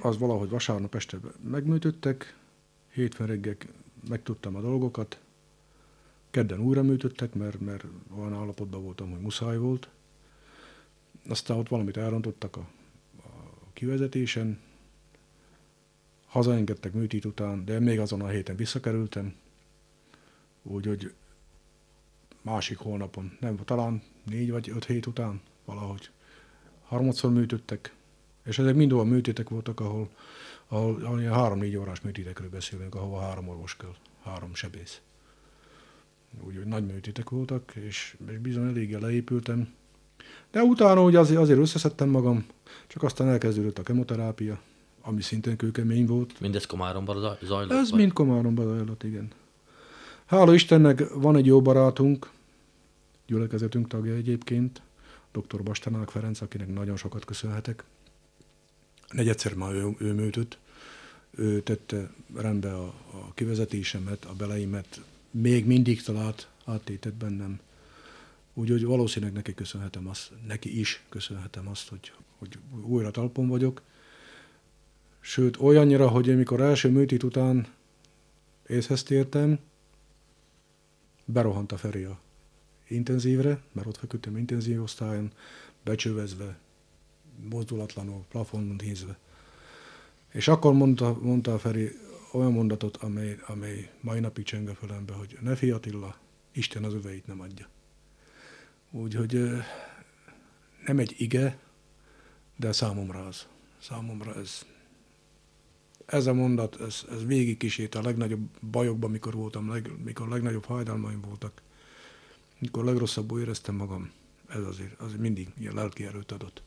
az 0.00 0.18
valahogy 0.18 0.48
vasárnap 0.48 0.94
este 0.94 1.18
megműtöttek, 1.50 2.36
hétfőn 2.92 3.26
reggel 3.26 3.56
megtudtam 4.08 4.56
a 4.56 4.60
dolgokat, 4.60 5.20
kedden 6.30 6.60
újra 6.60 6.82
műtöttek, 6.82 7.34
mert, 7.34 7.60
mert 7.60 7.84
olyan 8.18 8.34
állapotban 8.34 8.82
voltam, 8.82 9.10
hogy 9.10 9.20
muszáj 9.20 9.56
volt. 9.56 9.88
Aztán 11.28 11.58
ott 11.58 11.68
valamit 11.68 11.96
elrontottak 11.96 12.56
a, 12.56 12.68
a 13.22 13.72
kivezetésen, 13.72 14.60
hazaengedtek 16.26 16.92
műtét 16.92 17.24
után, 17.24 17.64
de 17.64 17.80
még 17.80 18.00
azon 18.00 18.20
a 18.20 18.28
héten 18.28 18.56
visszakerültem, 18.56 19.34
úgyhogy 20.62 21.14
másik 22.42 22.78
hónapon, 22.78 23.36
nem, 23.40 23.56
talán 23.64 24.02
négy 24.24 24.50
vagy 24.50 24.70
öt 24.70 24.84
hét 24.84 25.06
után 25.06 25.40
valahogy 25.64 26.10
harmadszor 26.82 27.32
műtöttek, 27.32 27.94
és 28.46 28.58
ezek 28.58 28.74
mind 28.74 28.92
olyan 28.92 29.06
műtétek 29.06 29.48
voltak, 29.48 29.80
ahol, 29.80 30.08
ahol, 30.68 31.04
ahol 31.04 31.20
ilyen 31.20 31.32
három-négy 31.32 31.76
órás 31.76 32.00
műtétekről 32.00 32.48
beszélünk, 32.48 32.94
ahova 32.94 33.20
három 33.20 33.48
orvos 33.48 33.76
kell, 33.76 33.94
három 34.24 34.54
sebész. 34.54 35.00
Úgyhogy 36.46 36.64
nagy 36.64 36.86
műtétek 36.86 37.30
voltak, 37.30 37.72
és, 37.74 38.16
és 38.30 38.38
bizony 38.38 38.68
eléggé 38.68 38.94
leépültem. 38.94 39.74
De 40.50 40.62
utána 40.62 41.02
ugye 41.02 41.18
azért, 41.18 41.40
azért 41.40 41.58
összeszedtem 41.58 42.08
magam, 42.08 42.46
csak 42.86 43.02
aztán 43.02 43.28
elkezdődött 43.28 43.78
a 43.78 43.82
kemoterápia, 43.82 44.60
ami 45.00 45.22
szintén 45.22 45.56
kőkemény 45.56 46.06
volt. 46.06 46.40
Mindez 46.40 46.66
Komáromban 46.66 47.36
zajlott? 47.42 47.78
Ez 47.78 47.90
vagy? 47.90 47.98
mind 47.98 48.12
Komáromban 48.12 48.66
zajlott, 48.66 49.02
igen. 49.02 49.30
Hála 50.26 50.54
Istennek 50.54 51.12
van 51.14 51.36
egy 51.36 51.46
jó 51.46 51.62
barátunk, 51.62 52.30
gyülekezetünk 53.26 53.88
tagja 53.88 54.14
egyébként, 54.14 54.82
dr. 55.32 55.62
Bastanák 55.62 56.08
Ferenc, 56.08 56.40
akinek 56.40 56.74
nagyon 56.74 56.96
sokat 56.96 57.24
köszönhetek 57.24 57.84
negyedszer 59.10 59.54
már 59.54 59.74
ő, 59.74 59.94
ő 59.98 60.12
műtött, 60.12 60.58
ő 61.30 61.62
tette 61.62 62.10
rendbe 62.34 62.74
a, 62.74 62.86
a 63.10 63.32
kivezetésemet, 63.34 64.24
a 64.24 64.34
beleimet, 64.34 65.00
még 65.30 65.66
mindig 65.66 66.02
talált 66.02 66.48
áttétet 66.64 67.14
bennem. 67.14 67.60
Úgyhogy 68.54 68.84
valószínűleg 68.84 69.34
neki 69.34 69.54
köszönhetem 69.54 70.08
azt, 70.08 70.32
neki 70.46 70.78
is 70.78 71.04
köszönhetem 71.08 71.68
azt, 71.68 71.88
hogy, 71.88 72.12
hogy 72.38 72.58
újra 72.82 73.10
talpon 73.10 73.48
vagyok. 73.48 73.82
Sőt, 75.20 75.56
olyannyira, 75.60 76.08
hogy 76.08 76.30
amikor 76.30 76.60
első 76.60 76.90
műtét 76.90 77.22
után 77.22 77.66
észhez 78.66 79.02
tértem, 79.02 79.58
berohant 81.24 81.72
a 81.72 81.76
Feri 81.76 82.02
a 82.02 82.18
intenzívre, 82.88 83.62
mert 83.72 83.86
ott 83.86 83.96
feküdtem 83.96 84.36
intenzív 84.36 84.82
osztályon, 84.82 85.32
becsövezve, 85.84 86.58
mozdulatlanul, 87.50 88.24
plafonon 88.28 88.76
nézve. 88.78 89.18
És 90.32 90.48
akkor 90.48 90.72
mondta, 90.72 91.18
mondta 91.22 91.54
a 91.54 91.58
Feri 91.58 91.90
olyan 92.32 92.52
mondatot, 92.52 92.96
amely, 92.96 93.38
amely 93.46 93.90
mai 94.00 94.20
napig 94.20 94.44
csöng 94.44 94.68
a 94.68 94.74
fölembe, 94.74 95.12
hogy 95.12 95.38
ne 95.40 95.56
fi 95.56 95.70
Attila, 95.70 96.16
Isten 96.52 96.84
az 96.84 96.94
öveit 96.94 97.26
nem 97.26 97.40
adja. 97.40 97.68
Úgyhogy 98.90 99.50
nem 100.86 100.98
egy 100.98 101.14
ige, 101.18 101.58
de 102.56 102.72
számomra 102.72 103.26
az. 103.26 103.46
Számomra 103.78 104.34
ez, 104.34 104.66
ez 106.06 106.26
a 106.26 106.34
mondat, 106.34 106.80
ez, 106.80 107.04
ez 107.10 107.24
végig 107.24 107.56
kísért 107.56 107.94
a 107.94 108.02
legnagyobb 108.02 108.48
bajokban, 108.70 109.10
mikor 109.10 109.34
voltam, 109.34 109.68
leg, 109.68 109.90
mikor 110.04 110.28
legnagyobb 110.28 110.64
fájdalmaim 110.64 111.20
voltak, 111.20 111.62
mikor 112.58 112.84
legrosszabbul 112.84 113.40
éreztem 113.40 113.74
magam. 113.74 114.10
Ez 114.48 114.62
azért, 114.62 115.00
azért 115.00 115.20
mindig 115.20 115.48
ilyen 115.58 115.74
lelki 115.74 116.04
erőt 116.04 116.32
adott. 116.32 116.62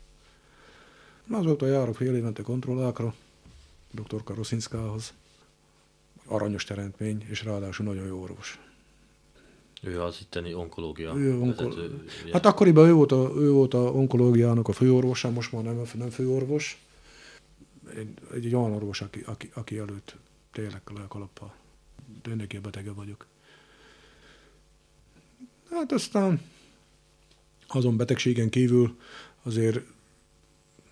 Azóta 1.30 1.66
járok 1.66 1.96
fél 1.96 2.14
évente 2.14 2.42
kontrollákra, 2.42 3.14
dr. 3.90 4.22
Karoszinskához. 4.24 5.12
Aranyos 6.24 6.64
teremtmény, 6.64 7.24
és 7.28 7.44
ráadásul 7.44 7.86
nagyon 7.86 8.06
jó 8.06 8.20
orvos. 8.20 8.58
Ő 9.82 10.02
az 10.02 10.18
itteni 10.20 10.54
onkológia 10.54 11.14
ő 11.14 11.38
onkol... 11.38 11.74
vezető, 11.74 12.04
Hát 12.32 12.46
akkoriban 12.46 12.88
ő 12.88 12.92
volt, 12.92 13.12
a, 13.12 13.32
ő 13.36 13.50
volt 13.50 13.74
a 13.74 13.92
onkológiának 13.92 14.68
a 14.68 14.72
főorvosa, 14.72 15.30
most 15.30 15.52
már 15.52 15.62
nem, 15.62 15.82
nem 15.94 16.10
főorvos. 16.10 16.84
Egy, 17.96 18.14
egy 18.34 18.54
olyan 18.54 18.72
orvos, 18.72 19.00
aki, 19.00 19.22
aki, 19.26 19.50
aki 19.54 19.78
előtt 19.78 20.16
tényleg 20.52 20.82
lelkalappal. 20.94 21.54
Tényleg 22.22 22.58
betege 22.62 22.92
vagyok. 22.92 23.26
Hát 25.70 25.92
aztán 25.92 26.42
azon 27.66 27.96
betegségen 27.96 28.50
kívül 28.50 28.96
azért 29.42 29.80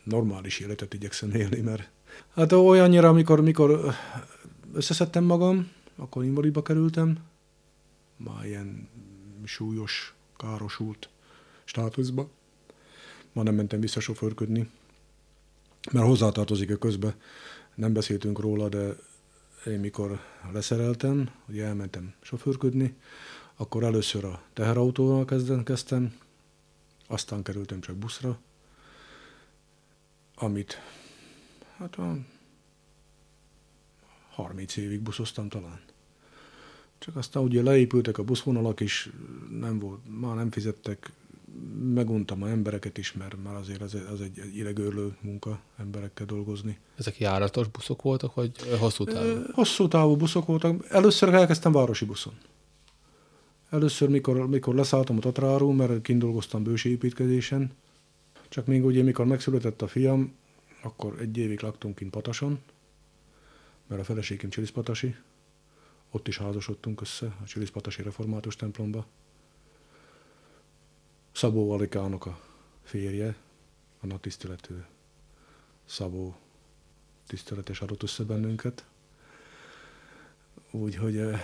normális 0.08 0.58
életet 0.58 0.94
igyekszem 0.94 1.30
élni, 1.30 1.60
mert 1.60 1.90
hát 2.34 2.52
olyannyira, 2.52 3.08
amikor, 3.08 3.38
amikor 3.38 3.94
összeszedtem 4.72 5.24
magam, 5.24 5.70
akkor 5.96 6.24
invalidba 6.24 6.62
kerültem, 6.62 7.18
már 8.16 8.44
ilyen 8.44 8.88
súlyos, 9.44 10.14
károsult 10.36 11.08
státuszba. 11.64 12.30
Ma 13.32 13.42
nem 13.42 13.54
mentem 13.54 13.80
vissza 13.80 14.00
sofőrködni, 14.00 14.70
mert 15.92 16.06
hozzátartozik 16.06 16.70
a 16.70 16.76
közben. 16.76 17.14
Nem 17.74 17.92
beszéltünk 17.92 18.40
róla, 18.40 18.68
de 18.68 18.96
én 19.66 19.80
mikor 19.80 20.20
leszereltem, 20.52 21.30
hogy 21.44 21.58
elmentem 21.58 22.14
sofőrködni, 22.20 22.96
akkor 23.56 23.82
először 23.82 24.24
a 24.24 24.42
teherautóval 24.52 25.24
kezdem, 25.24 25.62
kezdtem, 25.62 26.14
aztán 27.06 27.42
kerültem 27.42 27.80
csak 27.80 27.96
buszra, 27.96 28.38
amit 30.38 30.80
hát 31.76 31.96
a 31.96 32.16
30 34.30 34.76
évig 34.76 35.00
buszoztam 35.00 35.48
talán. 35.48 35.80
Csak 36.98 37.16
aztán 37.16 37.42
ugye 37.42 37.62
leépültek 37.62 38.18
a 38.18 38.22
buszvonalak 38.22 38.80
is, 38.80 39.10
nem 39.50 39.78
volt, 39.78 40.00
már 40.20 40.34
nem 40.34 40.50
fizettek, 40.50 41.12
meguntam 41.92 42.42
a 42.42 42.48
embereket 42.48 42.98
is, 42.98 43.12
mert 43.12 43.42
már 43.42 43.54
azért 43.54 43.80
az, 43.80 43.96
az 44.12 44.20
egy, 44.20 44.38
egy 44.38 44.56
idegőrlő 44.56 45.16
munka 45.20 45.60
emberekkel 45.76 46.26
dolgozni. 46.26 46.78
Ezek 46.96 47.18
járatos 47.18 47.68
buszok 47.68 48.02
voltak, 48.02 48.34
vagy 48.34 48.52
hosszú 48.78 49.04
távú? 49.04 49.42
Hosszú 49.52 49.88
távú 49.88 50.16
buszok 50.16 50.46
voltak. 50.46 50.86
Először 50.88 51.34
elkezdtem 51.34 51.72
városi 51.72 52.04
buszon. 52.04 52.32
Először, 53.70 54.08
mikor, 54.08 54.48
mikor 54.48 54.74
leszálltam 54.74 55.16
a 55.16 55.20
Tatráról, 55.20 55.74
mert 55.74 56.02
kint 56.02 56.20
dolgoztam 56.20 56.62
bősi 56.62 56.90
építkezésen, 56.90 57.72
csak 58.48 58.66
még 58.66 58.84
ugye, 58.84 59.02
mikor 59.02 59.26
megszületett 59.26 59.82
a 59.82 59.88
fiam, 59.88 60.36
akkor 60.82 61.20
egy 61.20 61.36
évig 61.36 61.60
laktunk 61.60 61.94
kint 61.94 62.10
Patason, 62.10 62.60
mert 63.86 64.00
a 64.00 64.04
feleségem 64.04 64.50
Csiliszpatasi, 64.50 65.16
ott 66.10 66.28
is 66.28 66.38
házasodtunk 66.38 67.00
össze, 67.00 67.36
a 67.42 67.44
Csiliszpatasi 67.44 68.02
református 68.02 68.56
templomba. 68.56 69.06
Szabó 71.32 71.70
Alikának 71.70 72.26
a 72.26 72.40
férje, 72.82 73.36
a 74.00 74.06
nagy 74.06 74.20
tiszteletű 74.20 74.74
Szabó 75.84 76.36
tiszteletes 77.26 77.80
adott 77.80 78.02
össze 78.02 78.24
bennünket. 78.24 78.86
Úgyhogy 80.70 81.16
eh, 81.16 81.40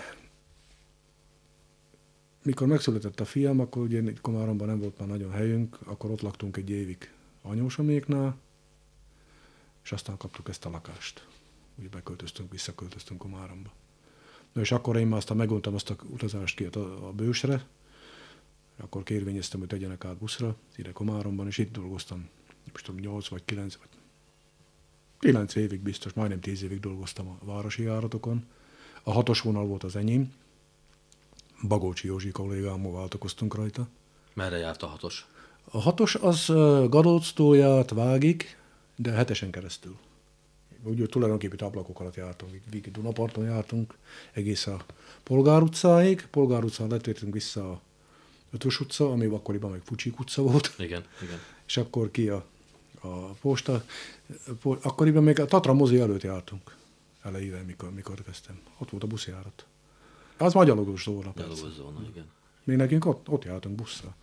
mikor 2.45 2.66
megszületett 2.66 3.20
a 3.20 3.24
fiam, 3.24 3.61
akkor 3.61 3.82
ugye 3.82 4.03
itt 4.03 4.20
Komáromban 4.20 4.66
nem 4.66 4.80
volt 4.80 4.99
már 4.99 5.09
nagyon 5.09 5.32
helyünk, 5.32 5.78
akkor 5.84 6.11
ott 6.11 6.20
laktunk 6.20 6.57
egy 6.57 6.70
évig 6.70 7.12
anyósoméknál, 7.42 8.36
és 9.84 9.92
aztán 9.92 10.16
kaptuk 10.16 10.49
ezt 10.49 10.64
a 10.64 10.70
lakást. 10.70 11.26
Úgy 11.74 11.88
beköltöztünk, 11.88 12.53
visszaköltöztünk 12.53 13.20
Komáromba. 13.20 13.72
Na 14.53 14.61
és 14.61 14.72
akkor 14.72 14.97
én 14.97 15.07
már 15.07 15.18
aztán 15.18 15.36
meguntam 15.36 15.74
azt 15.74 15.90
a 15.90 15.97
utazást 16.11 16.57
ki 16.57 16.64
a, 16.64 17.09
a 17.09 17.12
bősre, 17.12 17.66
akkor 18.76 19.03
kérvényeztem, 19.03 19.61
hogy 19.61 19.68
tegyenek 19.68 20.05
át 20.05 20.16
buszra, 20.16 20.57
ide 20.76 20.92
Komáromban, 20.92 21.47
és 21.47 21.59
itt 21.59 21.72
dolgoztam, 21.72 22.28
most 22.72 22.84
tudom, 22.84 23.01
8 23.01 23.28
vagy 23.28 23.45
9 23.45 23.74
vagy 23.74 23.88
9 25.18 25.55
évig 25.55 25.80
biztos, 25.80 26.12
majdnem 26.12 26.40
10 26.40 26.62
évig 26.62 26.80
dolgoztam 26.80 27.28
a 27.28 27.45
városi 27.45 27.82
járatokon. 27.82 28.47
A 29.03 29.12
hatos 29.12 29.40
vonal 29.40 29.66
volt 29.66 29.84
az 29.84 29.97
enyém, 29.97 30.32
Bagócsi 31.63 32.07
Józsi 32.07 32.31
kollégámmal 32.31 32.93
váltakoztunk 32.93 33.55
rajta. 33.55 33.89
Merre 34.35 34.57
járt 34.57 34.83
a 34.83 34.87
hatos? 34.87 35.27
A 35.65 35.79
hatos 35.81 36.15
az 36.15 36.47
Gadóctól 36.89 37.57
járt 37.57 37.91
Vágig, 37.91 38.57
de 38.97 39.11
hetesen 39.11 39.51
keresztül. 39.51 39.97
Úgy 40.83 41.07
tulajdonképpen 41.09 41.67
ablakok 41.67 42.01
alatt 42.01 42.15
jártunk, 42.15 42.61
Vigi 42.71 42.91
Dunaparton 42.91 43.45
jártunk, 43.45 43.95
egész 44.33 44.67
a 44.67 44.85
Polgár 45.23 45.63
utcáig. 45.63 46.27
Polgár 46.31 46.65
utcán 46.65 46.89
letértünk 46.89 47.33
vissza 47.33 47.71
a 47.71 47.81
Ötös 48.51 48.81
utca, 48.81 49.11
ami 49.11 49.27
akkoriban 49.27 49.71
meg 49.71 49.81
Fucsik 49.85 50.21
utca 50.21 50.43
volt. 50.43 50.75
Igen, 50.79 51.05
igen. 51.23 51.39
És 51.67 51.77
akkor 51.77 52.11
ki 52.11 52.29
a, 52.29 52.45
a 53.01 53.09
posta. 53.19 53.85
Akkoriban 54.63 55.23
még 55.23 55.41
a 55.41 55.47
Tatra 55.47 55.73
mozi 55.73 55.99
előtt 55.99 56.23
jártunk 56.23 56.77
elejében, 57.23 57.65
mikor, 57.65 57.93
mikor 57.93 58.23
kezdtem. 58.23 58.61
Ott 58.79 58.91
volt 58.91 59.03
a 59.03 59.07
buszjárat. 59.07 59.67
Az 60.39 60.55
már 60.55 60.66
gyalogos 60.66 61.03
zóna. 61.03 61.32
Gyalogos 61.37 61.72
zóna, 61.76 62.01
igen. 62.11 62.26
Mi 62.64 62.74
nekünk 62.74 63.07
ott, 63.07 63.28
ott 63.28 63.45
jártunk 63.45 63.74
buszra. 63.74 64.16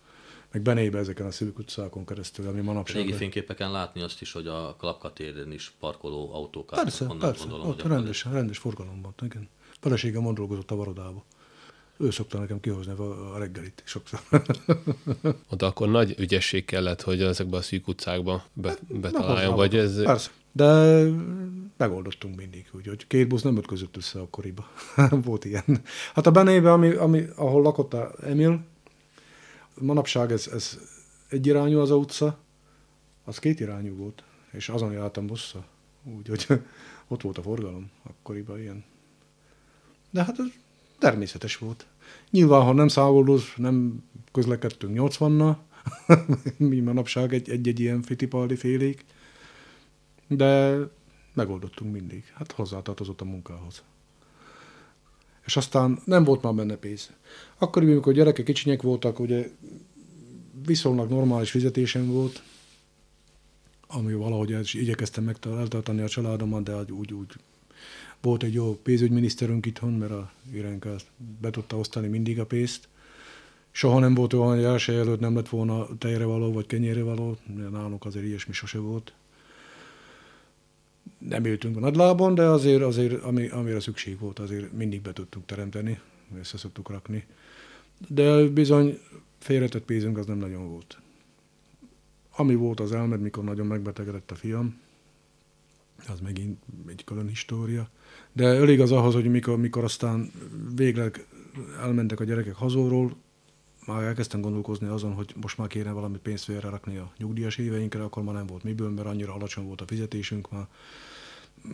Meg 0.52 0.62
benébe 0.62 0.98
ezeken 0.98 1.26
a 1.26 1.30
szűk 1.30 1.58
utcákon 1.58 2.04
keresztül, 2.04 2.48
ami 2.48 2.60
manapság... 2.60 2.96
Régi 2.96 3.12
fényképeken 3.12 3.70
látni 3.70 4.02
azt 4.02 4.20
is, 4.20 4.32
hogy 4.32 4.46
a 4.46 4.76
Klapka 4.78 5.12
téren 5.12 5.52
is 5.52 5.74
parkoló 5.80 6.34
autók 6.34 6.66
Persze, 6.66 7.06
persze, 7.18 7.46
gondolom, 7.46 7.68
ott 7.68 7.82
rendes, 7.82 8.24
rendes 8.24 8.58
forgalom 8.58 9.02
volt, 9.02 9.20
igen. 9.22 9.48
Feleségem 9.80 10.22
mond 10.22 10.36
dolgozott 10.36 10.70
a 10.70 10.74
Varodába. 10.76 11.24
Ő 11.96 12.10
szokta 12.10 12.38
nekem 12.38 12.60
kihozni 12.60 12.92
a 12.92 13.38
reggelit 13.38 13.82
sokszor. 13.84 14.20
Ott 15.50 15.62
akkor 15.62 15.88
nagy 15.88 16.14
ügyesség 16.18 16.64
kellett, 16.64 17.02
hogy 17.02 17.22
ezekbe 17.22 17.56
a 17.56 17.62
szűk 17.62 17.88
utcákba 17.88 18.44
be, 18.52 18.76
betaláljon, 18.88 19.54
vagy 19.54 19.76
ez... 19.76 20.02
Persze, 20.02 20.30
de 20.52 21.02
megoldottunk 21.76 22.36
mindig, 22.36 22.68
úgyhogy 22.72 23.06
két 23.06 23.28
busz 23.28 23.42
nem 23.42 23.56
ötközött 23.56 23.96
össze 23.96 24.20
akkoriba. 24.20 24.70
Volt 25.24 25.44
ilyen. 25.44 25.64
Hát 26.14 26.26
a 26.26 26.30
Benébe, 26.30 26.72
ami, 26.72 26.90
ami, 26.90 27.24
ahol 27.36 27.62
lakott 27.62 27.94
a 27.94 28.14
Emil, 28.22 28.64
manapság 29.78 30.32
ez, 30.32 30.48
ez 30.52 30.78
egyirányú 31.28 31.78
az 31.78 31.90
a 31.90 31.96
utca, 31.96 32.38
az 33.24 33.38
két 33.38 33.60
irányú 33.60 33.96
volt, 33.96 34.22
és 34.50 34.68
azon 34.68 34.92
jártam 34.92 35.26
busszal. 35.26 35.64
Úgyhogy 36.16 36.46
ott 37.08 37.22
volt 37.22 37.38
a 37.38 37.42
forgalom 37.42 37.90
akkoriban 38.02 38.60
ilyen. 38.60 38.84
De 40.10 40.24
hát 40.24 40.38
ez 40.38 40.46
természetes 40.98 41.56
volt. 41.56 41.86
Nyilván, 42.30 42.62
ha 42.62 42.72
nem 42.72 42.88
szágoldós, 42.88 43.54
nem 43.56 44.04
közlekedtünk 44.32 44.96
80-nal, 44.98 45.56
mi 46.56 46.80
manapság 46.80 47.34
egy-egy 47.34 47.68
egy 47.68 47.80
ilyen 47.80 48.02
fitipaldi 48.02 48.56
félék, 48.56 49.04
de 50.28 50.78
megoldottunk 51.34 51.92
mindig. 51.92 52.24
Hát 52.34 52.52
hozzátartozott 52.52 53.20
a 53.20 53.24
munkához. 53.24 53.82
És 55.44 55.56
aztán 55.56 55.98
nem 56.04 56.24
volt 56.24 56.42
már 56.42 56.54
benne 56.54 56.76
pénz. 56.76 57.12
Akkor, 57.58 57.82
amikor 57.82 58.12
gyerekek 58.12 58.44
kicsinyek 58.44 58.82
voltak, 58.82 59.18
ugye 59.18 59.50
viszonylag 60.66 61.10
normális 61.10 61.50
fizetésem 61.50 62.06
volt, 62.06 62.42
ami 63.86 64.12
valahogy 64.12 64.70
igyekeztem 64.72 65.24
meg 65.24 65.36
eltartani 65.46 66.00
a 66.00 66.08
családomat, 66.08 66.62
de 66.62 66.92
úgy, 66.92 67.12
úgy 67.12 67.32
volt 68.20 68.42
egy 68.42 68.54
jó 68.54 68.78
pénzügyminiszterünk 68.82 69.66
itthon, 69.66 69.92
mert 69.92 70.10
a 70.10 70.32
Irenke 70.52 70.90
be 71.40 71.50
tudta 71.50 71.76
osztani 71.76 72.08
mindig 72.08 72.40
a 72.40 72.46
pénzt. 72.46 72.88
Soha 73.70 73.98
nem 73.98 74.14
volt 74.14 74.32
olyan, 74.32 74.54
hogy 74.54 74.64
első 74.64 74.98
előtt 74.98 75.20
nem 75.20 75.34
lett 75.34 75.48
volna 75.48 75.86
tejre 75.98 76.24
való, 76.24 76.52
vagy 76.52 76.66
kenyére 76.66 77.02
való, 77.02 77.36
nálunk 77.70 78.04
azért 78.04 78.24
ilyesmi 78.24 78.52
sose 78.52 78.78
volt. 78.78 79.12
Nem 81.28 81.44
éltünk 81.44 81.76
a 81.76 81.80
nagylában, 81.80 82.34
de 82.34 82.42
azért, 82.42 82.82
azért 82.82 83.22
ami, 83.22 83.48
amire 83.48 83.80
szükség 83.80 84.18
volt, 84.18 84.38
azért 84.38 84.72
mindig 84.72 85.02
be 85.02 85.12
tudtuk 85.12 85.44
teremteni, 85.46 86.00
össze 86.38 86.56
szoktuk 86.56 86.90
rakni. 86.90 87.26
De 88.08 88.46
bizony 88.48 88.98
félretett 89.38 89.84
pénzünk 89.84 90.18
az 90.18 90.26
nem 90.26 90.38
nagyon 90.38 90.68
volt. 90.68 90.98
Ami 92.36 92.54
volt 92.54 92.80
az 92.80 92.92
elmed, 92.92 93.20
mikor 93.20 93.44
nagyon 93.44 93.66
megbetegedett 93.66 94.30
a 94.30 94.34
fiam, 94.34 94.80
az 96.08 96.20
megint 96.20 96.58
egy 96.86 97.04
külön 97.04 97.28
história. 97.28 97.88
De 98.32 98.44
elég 98.44 98.80
az 98.80 98.92
ahhoz, 98.92 99.14
hogy 99.14 99.30
mikor, 99.30 99.58
mikor 99.58 99.84
aztán 99.84 100.30
végleg 100.74 101.26
elmentek 101.80 102.20
a 102.20 102.24
gyerekek 102.24 102.54
hazóról, 102.54 103.16
már 103.86 104.02
elkezdtem 104.02 104.40
gondolkozni 104.40 104.86
azon, 104.86 105.12
hogy 105.14 105.34
most 105.40 105.58
már 105.58 105.68
kéne 105.68 105.90
valami 105.90 106.18
pénzt 106.18 106.48
rakni 106.48 106.96
a 106.96 107.12
nyugdíjas 107.16 107.56
éveinkre, 107.56 108.02
akkor 108.02 108.22
már 108.22 108.34
nem 108.34 108.46
volt 108.46 108.62
miből, 108.62 108.90
mert 108.90 109.06
annyira 109.06 109.34
alacsony 109.34 109.64
volt 109.64 109.80
a 109.80 109.86
fizetésünk 109.86 110.50
már, 110.50 110.66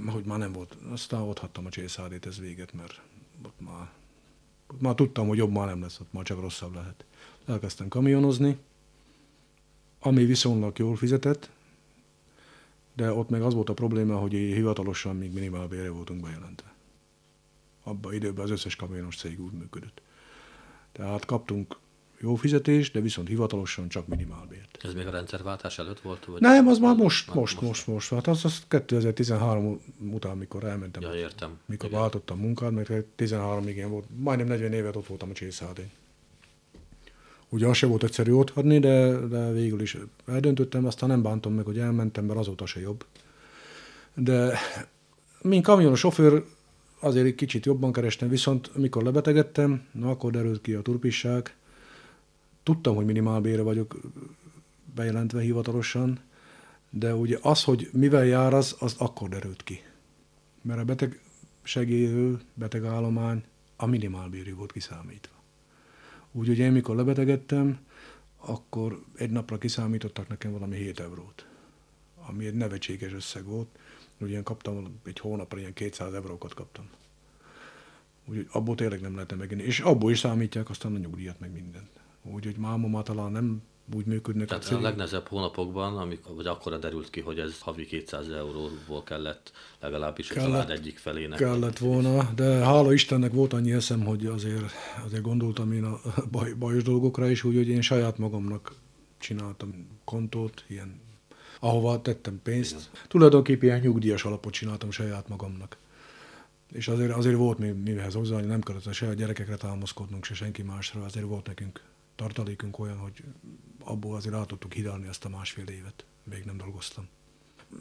hogy 0.07 0.25
már 0.25 0.39
nem 0.39 0.53
volt. 0.53 0.77
Aztán 0.91 1.21
ott 1.21 1.39
hattam 1.39 1.67
a 1.67 1.71
csészádét, 1.71 2.27
ez 2.27 2.39
véget, 2.39 2.73
mert 2.73 3.01
ott 3.45 3.61
már, 3.61 3.91
ott 4.67 4.81
már 4.81 4.95
tudtam, 4.95 5.29
hogy 5.29 5.39
jobb 5.39 5.53
már 5.53 5.67
nem 5.67 5.81
lesz, 5.81 6.01
ott 6.01 6.13
már 6.13 6.25
csak 6.25 6.41
rosszabb 6.41 6.75
lehet. 6.75 7.05
Elkezdtem 7.47 7.89
kamionozni, 7.89 8.59
ami 10.01 10.25
viszonylag 10.25 10.79
jól 10.79 10.97
fizetett, 10.97 11.51
de 12.95 13.13
ott 13.13 13.29
meg 13.29 13.43
az 13.43 13.55
volt 13.55 13.69
a 13.69 13.75
probléma, 13.75 14.17
hogy 14.17 14.33
hivatalosan 14.33 15.17
még 15.17 15.33
minimálbérre 15.33 15.91
voltunk 15.91 16.21
bejelentve. 16.21 16.73
Abban 17.83 18.13
időben 18.13 18.45
az 18.45 18.51
összes 18.51 18.77
kamionos 18.77 19.17
cég 19.17 19.41
úgy 19.41 19.53
működött. 19.53 20.03
Tehát 20.93 21.25
kaptunk 21.25 21.77
jó 22.21 22.35
fizetést, 22.35 22.93
de 22.93 23.01
viszont 23.01 23.29
hivatalosan 23.29 23.89
csak 23.89 24.07
minimálbért. 24.07 24.79
Ez 24.83 24.95
még 24.95 25.07
a 25.07 25.11
rendszerváltás 25.11 25.79
előtt 25.79 26.01
volt? 26.01 26.25
Vagy 26.25 26.41
Nem, 26.41 26.66
az 26.66 26.79
már 26.79 26.97
most, 26.97 27.27
már 27.27 27.37
most, 27.37 27.61
most, 27.61 27.87
most, 27.87 28.09
Hát 28.09 28.27
az, 28.27 28.45
az 28.45 28.62
2013 28.69 29.81
után, 30.11 30.37
mikor 30.37 30.64
elmentem. 30.64 31.03
Ja, 31.03 31.14
értem. 31.14 31.59
Mikor 31.66 31.89
Igen. 31.89 32.01
váltottam 32.01 32.39
munkát, 32.39 32.71
mert 32.71 33.05
13 33.05 33.69
igen 33.69 33.91
volt, 33.91 34.05
majdnem 34.16 34.47
40 34.47 34.73
évet 34.73 34.97
ott 34.97 35.07
voltam 35.07 35.31
a 35.31 35.33
csészádén. 35.33 35.91
Ugye 37.49 37.66
az 37.66 37.77
se 37.77 37.87
volt 37.87 38.03
egyszerű 38.03 38.33
ott 38.33 38.51
adni, 38.51 38.79
de, 38.79 39.19
de 39.27 39.51
végül 39.53 39.81
is 39.81 39.97
eldöntöttem, 40.27 40.87
aztán 40.87 41.09
nem 41.09 41.23
bántom 41.23 41.55
meg, 41.55 41.64
hogy 41.64 41.79
elmentem, 41.79 42.25
mert 42.25 42.39
azóta 42.39 42.66
se 42.66 42.81
jobb. 42.81 43.05
De 44.14 44.59
mint 45.43 45.64
kamionos 45.64 45.99
sofőr 45.99 46.45
azért 47.01 47.27
egy 47.27 47.35
kicsit 47.35 47.66
jobban 47.66 47.93
kerestem, 47.93 48.29
viszont 48.29 48.77
mikor 48.77 49.03
lebetegedtem, 49.03 49.87
na 49.93 50.11
akkor 50.11 50.31
derült 50.31 50.61
ki 50.61 50.75
a 50.75 50.83
turpisság. 50.83 51.57
Tudtam, 52.69 52.95
hogy 52.95 53.05
minimálbére 53.05 53.62
vagyok 53.62 54.01
bejelentve 54.95 55.41
hivatalosan, 55.41 56.21
de 56.91 57.14
ugye 57.14 57.39
az, 57.43 57.64
hogy 57.64 57.89
mivel 57.93 58.25
jár 58.25 58.55
az, 58.55 58.77
az 58.79 58.95
akkor 58.99 59.29
derült 59.29 59.62
ki. 59.62 59.83
Mert 60.62 60.81
a 60.81 60.85
beteg 60.85 61.21
segélyő, 61.62 62.41
betegállomány 62.55 63.45
a 63.77 63.87
minimálbérű 63.87 64.55
volt 64.55 64.73
kiszámítva. 64.73 65.35
Úgyhogy 66.33 66.59
én 66.59 66.73
mikor 66.73 66.97
lebetegedtem, 66.97 67.79
akkor 68.37 69.03
egy 69.16 69.31
napra 69.31 69.59
kiszámítottak 69.59 70.29
nekem 70.29 70.53
valami 70.53 70.77
7 70.77 71.01
eurót, 71.01 71.47
ami 72.27 72.47
egy 72.47 72.55
nevetséges 72.55 73.12
összeg 73.12 73.45
volt. 73.45 73.69
Ugye 74.19 74.37
én 74.37 74.43
kaptam, 74.43 74.99
egy 75.05 75.19
hónapra 75.19 75.59
ilyen 75.59 75.73
200 75.73 76.12
eurókat 76.14 76.55
kaptam. 76.55 76.89
Úgyhogy 78.25 78.47
abból 78.51 78.75
tényleg 78.75 79.01
nem 79.01 79.14
lehetne 79.14 79.37
megint. 79.37 79.61
És 79.61 79.81
abból 79.81 80.11
is 80.11 80.19
számítják 80.19 80.71
aztán 80.71 80.95
a 80.95 80.99
nyugdíjat, 80.99 81.41
meg 81.41 81.53
mindent. 81.53 81.97
Úgyhogy 82.33 82.57
mámom 82.57 83.03
talán 83.03 83.33
nem 83.33 83.62
úgy 83.95 84.07
működnek. 84.07 84.49
Tehát 84.49 84.64
a, 84.64 84.76
a 84.76 84.81
legnehezebb 84.81 85.29
hónapokban, 85.29 85.97
amikor, 85.97 86.35
vagy 86.35 86.47
akkor 86.47 86.79
derült 86.79 87.11
ki, 87.11 87.20
hogy 87.20 87.39
ez 87.39 87.61
havi 87.61 87.87
200 87.87 88.29
euróból 88.29 89.03
kellett 89.03 89.53
legalábbis 89.81 90.26
kellett, 90.26 90.49
a 90.49 90.51
család 90.51 90.70
egyik 90.70 90.99
felének. 90.99 91.39
Kellett 91.39 91.79
volna, 91.79 92.31
de 92.35 92.45
hála 92.45 92.93
Istennek 92.93 93.33
volt 93.33 93.53
annyi 93.53 93.72
eszem, 93.72 94.05
hogy 94.05 94.26
azért, 94.26 94.72
azért 95.05 95.22
gondoltam 95.22 95.72
én 95.72 95.85
a 95.85 96.01
baj, 96.31 96.53
bajos 96.53 96.83
dolgokra 96.83 97.31
is, 97.31 97.45
úgyhogy 97.45 97.68
én 97.68 97.81
saját 97.81 98.18
magamnak 98.18 98.72
csináltam 99.18 99.89
kontót, 100.05 100.64
ilyen, 100.66 101.01
ahova 101.61 102.03
tettem 102.03 102.41
pénzt. 102.43 102.72
Igen. 102.72 103.05
Tulajdonképpen 103.09 103.68
ilyen 103.68 103.81
nyugdíjas 103.81 104.24
alapot 104.24 104.53
csináltam 104.53 104.91
saját 104.91 105.29
magamnak. 105.29 105.76
És 106.72 106.89
azért, 106.89 107.12
azért 107.12 107.37
volt 107.37 107.59
mi, 107.59 107.68
mihez 107.70 108.14
hozzá, 108.14 108.35
hogy 108.35 108.47
nem 108.47 108.61
kellett 108.61 108.93
se 108.93 109.09
a 109.09 109.12
gyerekekre 109.12 109.57
támaszkodnunk, 109.57 110.24
se 110.24 110.35
senki 110.35 110.62
másra, 110.62 111.05
azért 111.05 111.26
volt 111.26 111.47
nekünk 111.47 111.81
tartalékunk 112.19 112.79
olyan, 112.79 112.97
hogy 112.97 113.25
abból 113.85 114.16
azért 114.16 114.35
át 114.35 114.47
tudtuk 114.47 114.73
hidalni 114.73 115.07
ezt 115.07 115.25
a 115.25 115.29
másfél 115.29 115.66
évet. 115.66 116.05
Még 116.25 116.45
nem 116.45 116.57
dolgoztam. 116.57 117.09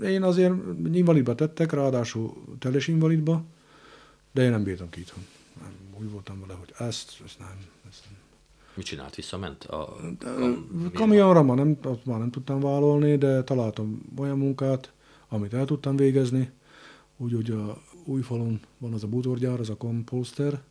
Én 0.04 0.24
azért 0.24 0.54
invalidba 0.94 1.36
tettek, 1.36 1.72
ráadásul 1.72 2.44
teljes 2.60 2.88
invalidba, 2.88 3.44
de 4.32 4.44
én 4.44 4.50
nem 4.50 4.64
bírtam 4.64 4.90
ki 4.90 5.00
itthon. 5.00 5.26
Nem, 5.62 5.72
úgy 6.00 6.12
voltam 6.12 6.40
vele, 6.40 6.54
hogy 6.54 6.74
ezt, 6.78 7.22
ezt 7.26 7.40
nem, 7.40 7.58
ezt 7.90 8.04
nem. 8.06 8.20
Mit 8.74 8.86
csinált? 8.86 9.16
Visszament? 9.16 9.64
A, 9.64 9.96
a, 9.96 10.28
a 10.86 10.92
kamionra 10.94 11.44
már 11.44 11.58
nem, 11.58 11.78
azt 11.82 12.06
már 12.06 12.20
nem 12.20 12.32
tudtam 12.32 12.60
vállalni, 12.60 13.18
de 13.18 13.44
találtam 13.44 14.02
olyan 14.18 14.38
munkát, 14.38 14.92
amit 15.28 15.54
el 15.54 15.66
tudtam 15.66 15.96
végezni. 15.96 16.52
Úgy, 17.18 17.34
hogy 17.34 17.52
a 17.52 17.82
új 18.04 18.22
falon 18.22 18.60
van 18.78 18.94
az 18.94 19.04
a 19.04 19.08
bútorgyár, 19.08 19.60
az 19.60 19.70
a 19.70 19.78
kompolster, 19.78 20.62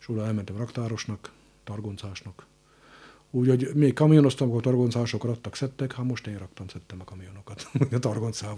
és 0.00 0.08
oda 0.08 0.24
elmentem 0.24 0.56
raktárosnak, 0.56 1.32
targoncásnak, 1.64 2.46
Úgyhogy 3.34 3.70
még 3.74 3.94
kamionoztam, 3.94 4.48
akkor 4.48 4.62
targoncások 4.62 5.24
adtak, 5.24 5.54
szedtek, 5.56 5.92
hát 5.92 6.06
most 6.06 6.26
én 6.26 6.38
raktam, 6.38 6.68
szedtem 6.68 7.00
a 7.00 7.04
kamionokat. 7.04 7.70
a 7.92 7.98
targoncával, 7.98 8.56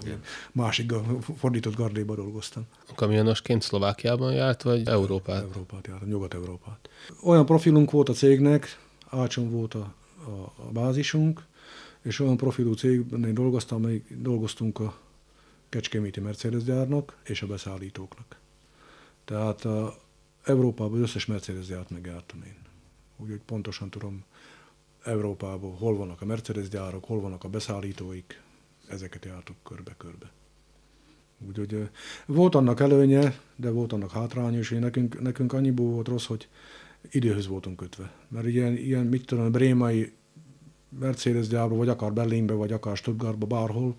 másik 0.53 0.93
fordított 1.37 1.75
gardéba 1.75 2.15
dolgoztam. 2.15 2.63
A 2.89 2.95
kamionosként 2.95 3.63
Szlovákiában 3.63 4.33
járt, 4.33 4.63
vagy 4.63 4.89
Európát? 4.89 5.43
Európát 5.43 5.87
jártam, 5.87 6.09
Nyugat-Európát. 6.09 6.89
Olyan 7.23 7.47
profilunk 7.47 7.91
volt 7.91 8.09
a 8.09 8.13
cégnek, 8.13 8.79
Ácson 9.07 9.51
volt 9.51 9.75
a, 9.75 9.95
a, 10.25 10.53
a 10.57 10.73
bázisunk, 10.73 11.45
és 12.03 12.21
olyan 12.21 12.37
profilú 12.37 12.73
cégben 12.73 13.35
dolgoztam, 13.35 13.79
amelyik 13.83 14.17
dolgoztunk 14.19 14.79
a 14.79 14.99
Kecskeméti 15.69 16.21
Mercedes 16.21 16.63
gyárnak 16.63 17.17
és 17.25 17.43
a 17.43 17.47
beszállítóknak. 17.47 18.37
Tehát 19.25 19.65
a 19.65 19.97
Európában 20.45 20.95
az 20.95 21.01
összes 21.01 21.27
Mercedes 21.27 21.67
gyárt 21.67 21.91
megjártam 21.91 22.43
én. 22.47 22.57
Úgyhogy 23.17 23.41
pontosan 23.47 23.91
tudom, 23.91 24.25
Európában, 25.05 25.77
hol 25.77 25.97
vannak 25.97 26.23
a 26.23 26.25
Mercedes 26.25 26.69
gyárok, 26.69 27.05
hol 27.05 27.21
vannak 27.21 27.45
a 27.45 27.49
beszállítóik, 27.49 28.43
ezeket 28.89 29.25
jártuk 29.25 29.57
körbe-körbe. 29.63 30.33
Úgyhogy 31.47 31.89
volt 32.27 32.55
annak 32.55 32.81
előnye, 32.81 33.39
de 33.57 33.71
volt 33.71 33.93
annak 33.93 34.11
hátránya 34.11 34.61
hogy 34.69 34.79
nekünk, 34.79 35.21
nekünk 35.21 35.53
annyiból 35.53 35.91
volt 35.91 36.09
rossz, 36.09 36.27
hogy 36.27 36.49
időhöz 37.11 37.47
voltunk 37.47 37.77
kötve. 37.77 38.13
Mert 38.29 38.47
ilyen, 38.47 38.77
ilyen 38.77 39.07
mit 39.07 39.27
tudom, 39.27 39.53
brémai 39.53 40.13
Mercedes 40.99 41.49
gyárba, 41.49 41.77
vagy 41.77 41.89
akár 41.89 42.13
Berlinbe, 42.13 42.53
vagy 42.53 42.73
akár 42.73 42.97
Stuttgartba, 42.97 43.47
bárhol, 43.47 43.95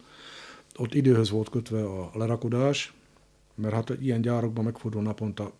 ott 0.76 0.94
időhöz 0.94 1.30
volt 1.30 1.50
kötve 1.50 1.84
a 1.86 2.12
lerakodás, 2.14 2.94
mert 3.56 3.74
hát 3.74 3.90
ilyen 3.90 4.22
gyárokban 4.22 4.64
megfordul 4.64 5.02
naponta 5.02 5.54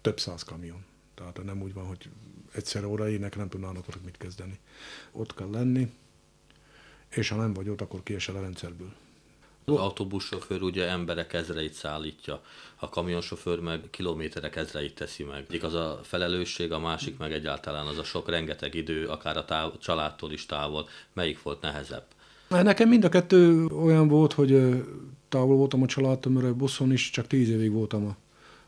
több 0.00 0.20
száz 0.20 0.42
kamion. 0.42 0.84
Tehát 1.14 1.44
nem 1.44 1.62
úgy 1.62 1.74
van, 1.74 1.86
hogy 1.86 2.10
egyszerre 2.58 2.86
odaérnek, 2.86 3.36
nem 3.36 3.48
tudnának 3.48 3.88
ott 3.88 4.04
mit 4.04 4.16
kezdeni. 4.16 4.58
Ott 5.12 5.34
kell 5.34 5.50
lenni, 5.50 5.92
és 7.08 7.28
ha 7.28 7.36
nem 7.36 7.52
vagy 7.52 7.68
ott, 7.68 7.80
akkor 7.80 8.02
kiesel 8.02 8.36
a 8.36 8.40
rendszerből. 8.40 8.92
Az 9.64 9.74
autóbuszsofőr 9.74 10.62
ugye 10.62 10.88
emberek 10.88 11.32
ezreit 11.32 11.72
szállítja, 11.72 12.42
a 12.76 12.88
kamionsofőr 12.88 13.60
meg 13.60 13.80
kilométerek 13.90 14.56
ezreit 14.56 14.94
teszi 14.94 15.22
meg. 15.22 15.44
Egyik 15.48 15.62
az 15.62 15.74
a 15.74 16.00
felelősség, 16.02 16.72
a 16.72 16.78
másik 16.78 17.18
meg 17.18 17.32
egyáltalán 17.32 17.86
az 17.86 17.98
a 17.98 18.04
sok 18.04 18.28
rengeteg 18.28 18.74
idő, 18.74 19.06
akár 19.06 19.36
a 19.36 19.44
táv, 19.44 19.78
családtól 19.78 20.32
is 20.32 20.46
távol. 20.46 20.88
Melyik 21.12 21.42
volt 21.42 21.60
nehezebb? 21.60 22.04
Nekem 22.48 22.88
mind 22.88 23.04
a 23.04 23.08
kettő 23.08 23.66
olyan 23.66 24.08
volt, 24.08 24.32
hogy 24.32 24.82
távol 25.28 25.56
voltam 25.56 25.82
a 25.82 25.86
családtól, 25.86 26.32
mert 26.32 26.46
a 26.46 26.54
buszon 26.54 26.92
is 26.92 27.10
csak 27.10 27.26
tíz 27.26 27.48
évig 27.48 27.72
voltam 27.72 28.06
a 28.06 28.16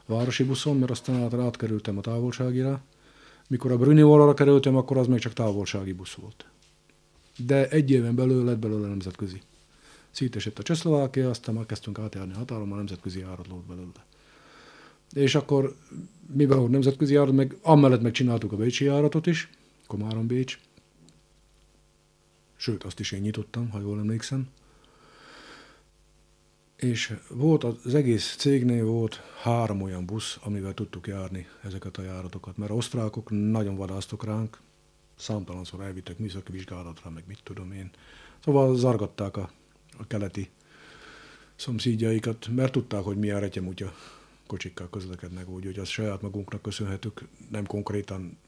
városi 0.07 0.45
buszon, 0.45 0.79
mert 0.79 0.91
aztán 0.91 1.41
átkerültem 1.41 1.99
a 1.99 2.01
távolságira. 2.01 2.81
Mikor 3.51 3.73
a 3.73 3.77
Brunivalra 3.77 4.35
kerültem, 4.35 4.77
akkor 4.77 4.97
az 4.97 5.07
még 5.07 5.19
csak 5.19 5.33
távolsági 5.33 5.93
busz 5.93 6.15
volt. 6.15 6.45
De 7.37 7.69
egy 7.69 7.91
éven 7.91 8.15
belül 8.15 8.45
lett 8.45 8.59
belőle 8.59 8.89
nemzetközi. 8.89 9.41
Szétesett 10.11 10.59
a 10.59 10.63
Csehszlovákia, 10.63 11.31
aztán 11.31 11.55
már 11.55 11.67
kezdtünk 11.67 11.99
átjárni 11.99 12.33
a 12.33 12.37
határon, 12.37 12.73
a 12.73 12.77
nemzetközi 12.77 13.19
járat 13.19 13.47
lót 13.47 13.67
belőle. 13.67 14.05
És 15.13 15.35
akkor, 15.35 15.77
mivel 16.33 16.59
volt 16.59 16.71
nemzetközi 16.71 17.15
járat, 17.15 17.35
meg 17.35 17.57
amellett 17.63 18.03
meg 18.03 18.13
csináltuk 18.13 18.53
a 18.53 18.57
Bécsi 18.57 18.85
járatot 18.85 19.27
is, 19.27 19.51
Komárom 19.87 20.27
Bécs. 20.27 20.59
Sőt, 22.57 22.85
azt 22.85 23.01
is 23.01 23.13
én 23.13 23.21
nyitottam, 23.21 23.71
ha 23.71 23.81
jól 23.81 23.99
emlékszem 23.99 24.49
és 26.81 27.17
volt 27.29 27.65
az 27.65 27.95
egész 27.95 28.37
cégnél 28.39 28.85
volt 28.85 29.21
három 29.43 29.83
olyan 29.83 30.07
busz, 30.07 30.39
amivel 30.43 30.75
tudtuk 30.75 31.07
járni 31.07 31.47
ezeket 31.63 31.97
a 31.97 32.03
járatokat, 32.03 32.57
mert 32.57 32.71
osztrákok 32.71 33.31
nagyon 33.31 33.77
vadáztok 33.77 34.25
ránk, 34.25 34.61
számtalanszor 35.17 35.81
elvittek 35.81 36.19
műszaki 36.19 36.53
vizsgálatra, 36.53 37.11
meg 37.11 37.25
mit 37.27 37.41
tudom 37.43 37.73
én. 37.73 37.91
Szóval 38.45 38.77
zargatták 38.77 39.37
a, 39.37 39.51
a 39.99 40.07
keleti 40.07 40.51
szomszédjaikat, 41.57 42.49
mert 42.55 42.73
tudták, 42.73 43.03
hogy 43.03 43.17
milyen 43.17 43.41
retyemutya 43.41 43.93
kocsikkal 44.47 44.89
közlekednek, 44.91 45.49
úgy, 45.49 45.65
hogy 45.65 45.79
az 45.79 45.89
saját 45.89 46.23
magunknak 46.23 46.63
köszönhetük, 46.63 47.29
nem 47.51 47.67
konkrétan 47.67 48.39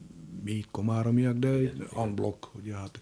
mi 0.45 0.64
komáromiak, 0.70 1.37
de 1.37 1.72
unblock, 1.95 2.55
ugye 2.55 2.74
hát 2.74 3.01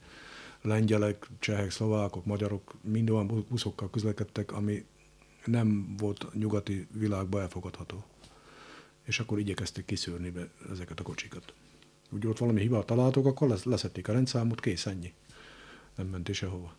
lengyelek, 0.62 1.28
csehek, 1.38 1.70
szlovákok, 1.70 2.24
magyarok 2.24 2.74
mind 2.82 3.10
olyan 3.10 3.44
buszokkal 3.48 3.90
közlekedtek, 3.90 4.52
ami 4.52 4.84
nem 5.44 5.94
volt 5.98 6.34
nyugati 6.34 6.86
világban 6.92 7.40
elfogadható. 7.40 8.04
És 9.04 9.20
akkor 9.20 9.38
igyekezték 9.38 9.84
kiszűrni 9.84 10.30
be 10.30 10.48
ezeket 10.72 11.00
a 11.00 11.02
kocsikat. 11.02 11.52
Úgy 12.10 12.26
ott 12.26 12.38
valami 12.38 12.60
hibát 12.60 12.86
találtok, 12.86 13.26
akkor 13.26 13.58
leszették 13.64 14.08
a 14.08 14.12
rendszámot, 14.12 14.60
kész, 14.60 14.86
ennyi. 14.86 15.12
Nem 15.96 16.06
mentél 16.06 16.34
sehova. 16.34 16.74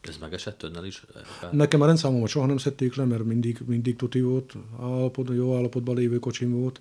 Ez 0.00 0.16
megesett 0.16 0.62
önnel 0.62 0.84
is? 0.84 1.04
Nekem 1.52 1.80
a 1.80 1.86
rendszámomat 1.86 2.28
soha 2.28 2.46
nem 2.46 2.56
szedték 2.56 2.94
le, 2.94 3.04
mert 3.04 3.24
mindig, 3.24 3.58
mindig 3.66 3.96
tuti 3.96 4.20
volt, 4.20 4.54
állapot, 4.80 5.28
jó 5.28 5.56
állapotban 5.56 5.96
lévő 5.96 6.18
kocsim 6.18 6.60
volt. 6.60 6.80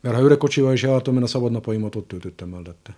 Mert 0.00 0.16
ha 0.16 0.22
öreg 0.22 0.38
kocsival 0.38 0.72
is 0.72 0.82
jártam, 0.82 1.16
én 1.16 1.22
a 1.22 1.26
szabad 1.26 1.52
napaimat 1.52 1.94
ott 1.94 2.08
töltöttem 2.08 2.48
mellette. 2.48 2.96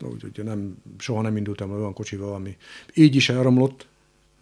Úgyhogy 0.00 0.44
nem, 0.44 0.82
soha 0.98 1.22
nem 1.22 1.36
indultam 1.36 1.70
olyan 1.70 1.92
kocsival, 1.92 2.34
ami 2.34 2.56
így 2.94 3.14
is 3.14 3.28
elromlott, 3.28 3.86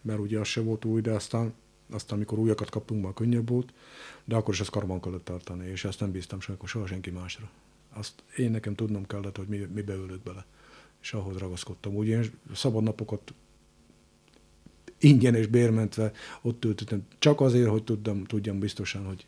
mert 0.01 0.19
ugye 0.19 0.39
az 0.39 0.47
se 0.47 0.61
volt 0.61 0.85
új, 0.85 1.01
de 1.01 1.11
aztán, 1.11 1.53
aztán 1.89 2.17
amikor 2.17 2.37
újakat 2.37 2.69
kaptunk, 2.69 3.03
már 3.03 3.13
könnyebb 3.13 3.49
volt, 3.49 3.73
de 4.25 4.35
akkor 4.35 4.53
is 4.53 4.59
ezt 4.59 4.69
karban 4.69 5.01
kellett 5.01 5.23
tartani, 5.23 5.67
és 5.67 5.85
ezt 5.85 5.99
nem 5.99 6.11
bíztam 6.11 6.39
soha, 6.39 6.67
soha 6.67 6.87
senki 6.87 7.09
másra. 7.09 7.49
Azt 7.93 8.23
én 8.37 8.51
nekem 8.51 8.75
tudnom 8.75 9.07
kellett, 9.07 9.37
hogy 9.37 9.47
mi, 9.47 9.57
mi 9.57 9.81
beölök 9.81 10.23
bele, 10.23 10.45
és 11.01 11.13
ahhoz 11.13 11.37
ragaszkodtam. 11.37 11.95
Úgy 11.95 12.07
én 12.07 12.31
szabad 12.53 12.83
napokat 12.83 13.33
ingyen 14.97 15.35
és 15.35 15.47
bérmentve 15.47 16.11
ott 16.41 16.59
töltöttem, 16.59 17.07
csak 17.19 17.41
azért, 17.41 17.69
hogy 17.69 17.83
tudjam, 17.83 18.23
tudjam 18.23 18.59
biztosan, 18.59 19.05
hogy 19.05 19.25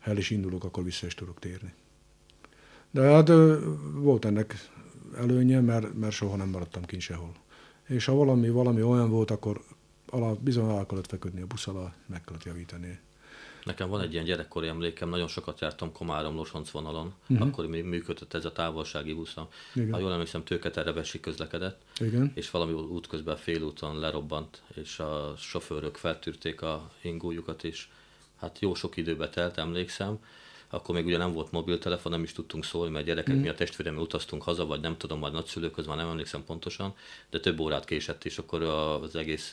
el 0.00 0.16
is 0.16 0.30
indulok, 0.30 0.64
akkor 0.64 0.84
vissza 0.84 1.06
is 1.06 1.14
tudok 1.14 1.38
térni. 1.38 1.72
De 2.90 3.02
hát 3.02 3.30
volt 3.94 4.24
ennek 4.24 4.70
előnye, 5.16 5.60
mert, 5.60 5.94
mert 5.94 6.12
soha 6.12 6.36
nem 6.36 6.48
maradtam 6.48 6.84
kint 6.84 7.02
sehol. 7.02 7.32
És 7.88 8.04
ha 8.04 8.14
valami, 8.14 8.50
valami 8.50 8.82
olyan 8.82 9.10
volt, 9.10 9.30
akkor 9.30 9.64
alá, 10.12 10.32
bizony 10.40 10.64
alá 10.64 10.86
kellett 10.86 11.06
feküdni 11.06 11.40
a 11.40 11.46
busz 11.46 11.66
alá, 11.66 11.94
meg 12.06 12.24
kellett 12.24 12.44
javítani. 12.44 13.00
Nekem 13.64 13.88
van 13.88 14.00
egy 14.00 14.12
ilyen 14.12 14.24
gyerekkori 14.24 14.68
emlékem, 14.68 15.08
nagyon 15.08 15.28
sokat 15.28 15.60
jártam 15.60 15.92
Komárom 15.92 16.34
Losonc 16.34 16.70
vonalon, 16.70 17.14
uh-huh. 17.28 17.46
akkor 17.46 17.66
még 17.66 17.84
működött 17.84 18.34
ez 18.34 18.44
a 18.44 18.52
távolsági 18.52 19.12
busz. 19.14 19.34
Ha 19.74 19.98
jól 19.98 20.12
emlékszem, 20.12 20.44
Tőketerrebesi 20.44 21.20
közlekedett, 21.20 21.82
Igen. 22.00 22.32
és 22.34 22.50
valami 22.50 22.72
útközben 22.72 23.36
félúton 23.36 23.98
lerobbant, 23.98 24.62
és 24.74 24.98
a 24.98 25.34
sofőrök 25.36 25.96
feltűrték 25.96 26.62
a 26.62 26.90
ingójukat, 27.02 27.64
és 27.64 27.88
hát 28.40 28.58
jó 28.60 28.74
sok 28.74 28.96
időbe 28.96 29.28
telt, 29.28 29.58
emlékszem, 29.58 30.18
akkor 30.68 30.94
még 30.94 31.06
ugye 31.06 31.16
nem 31.16 31.32
volt 31.32 31.52
mobiltelefon, 31.52 32.12
nem 32.12 32.22
is 32.22 32.32
tudtunk 32.32 32.64
szólni, 32.64 32.92
mert 32.92 33.04
gyerekek 33.04 33.34
mm. 33.34 33.40
miatt 33.40 33.56
testvéremmel 33.56 34.02
utaztunk 34.02 34.42
haza, 34.42 34.66
vagy 34.66 34.80
nem 34.80 34.96
tudom, 34.96 35.18
majd 35.18 35.32
nagyszülőköz 35.32 35.86
már 35.86 35.96
nem 35.96 36.08
emlékszem 36.08 36.44
pontosan, 36.44 36.94
de 37.30 37.40
több 37.40 37.60
órát 37.60 37.84
késett, 37.84 38.24
és 38.24 38.38
akkor 38.38 38.62
az 38.62 39.16
egész 39.16 39.52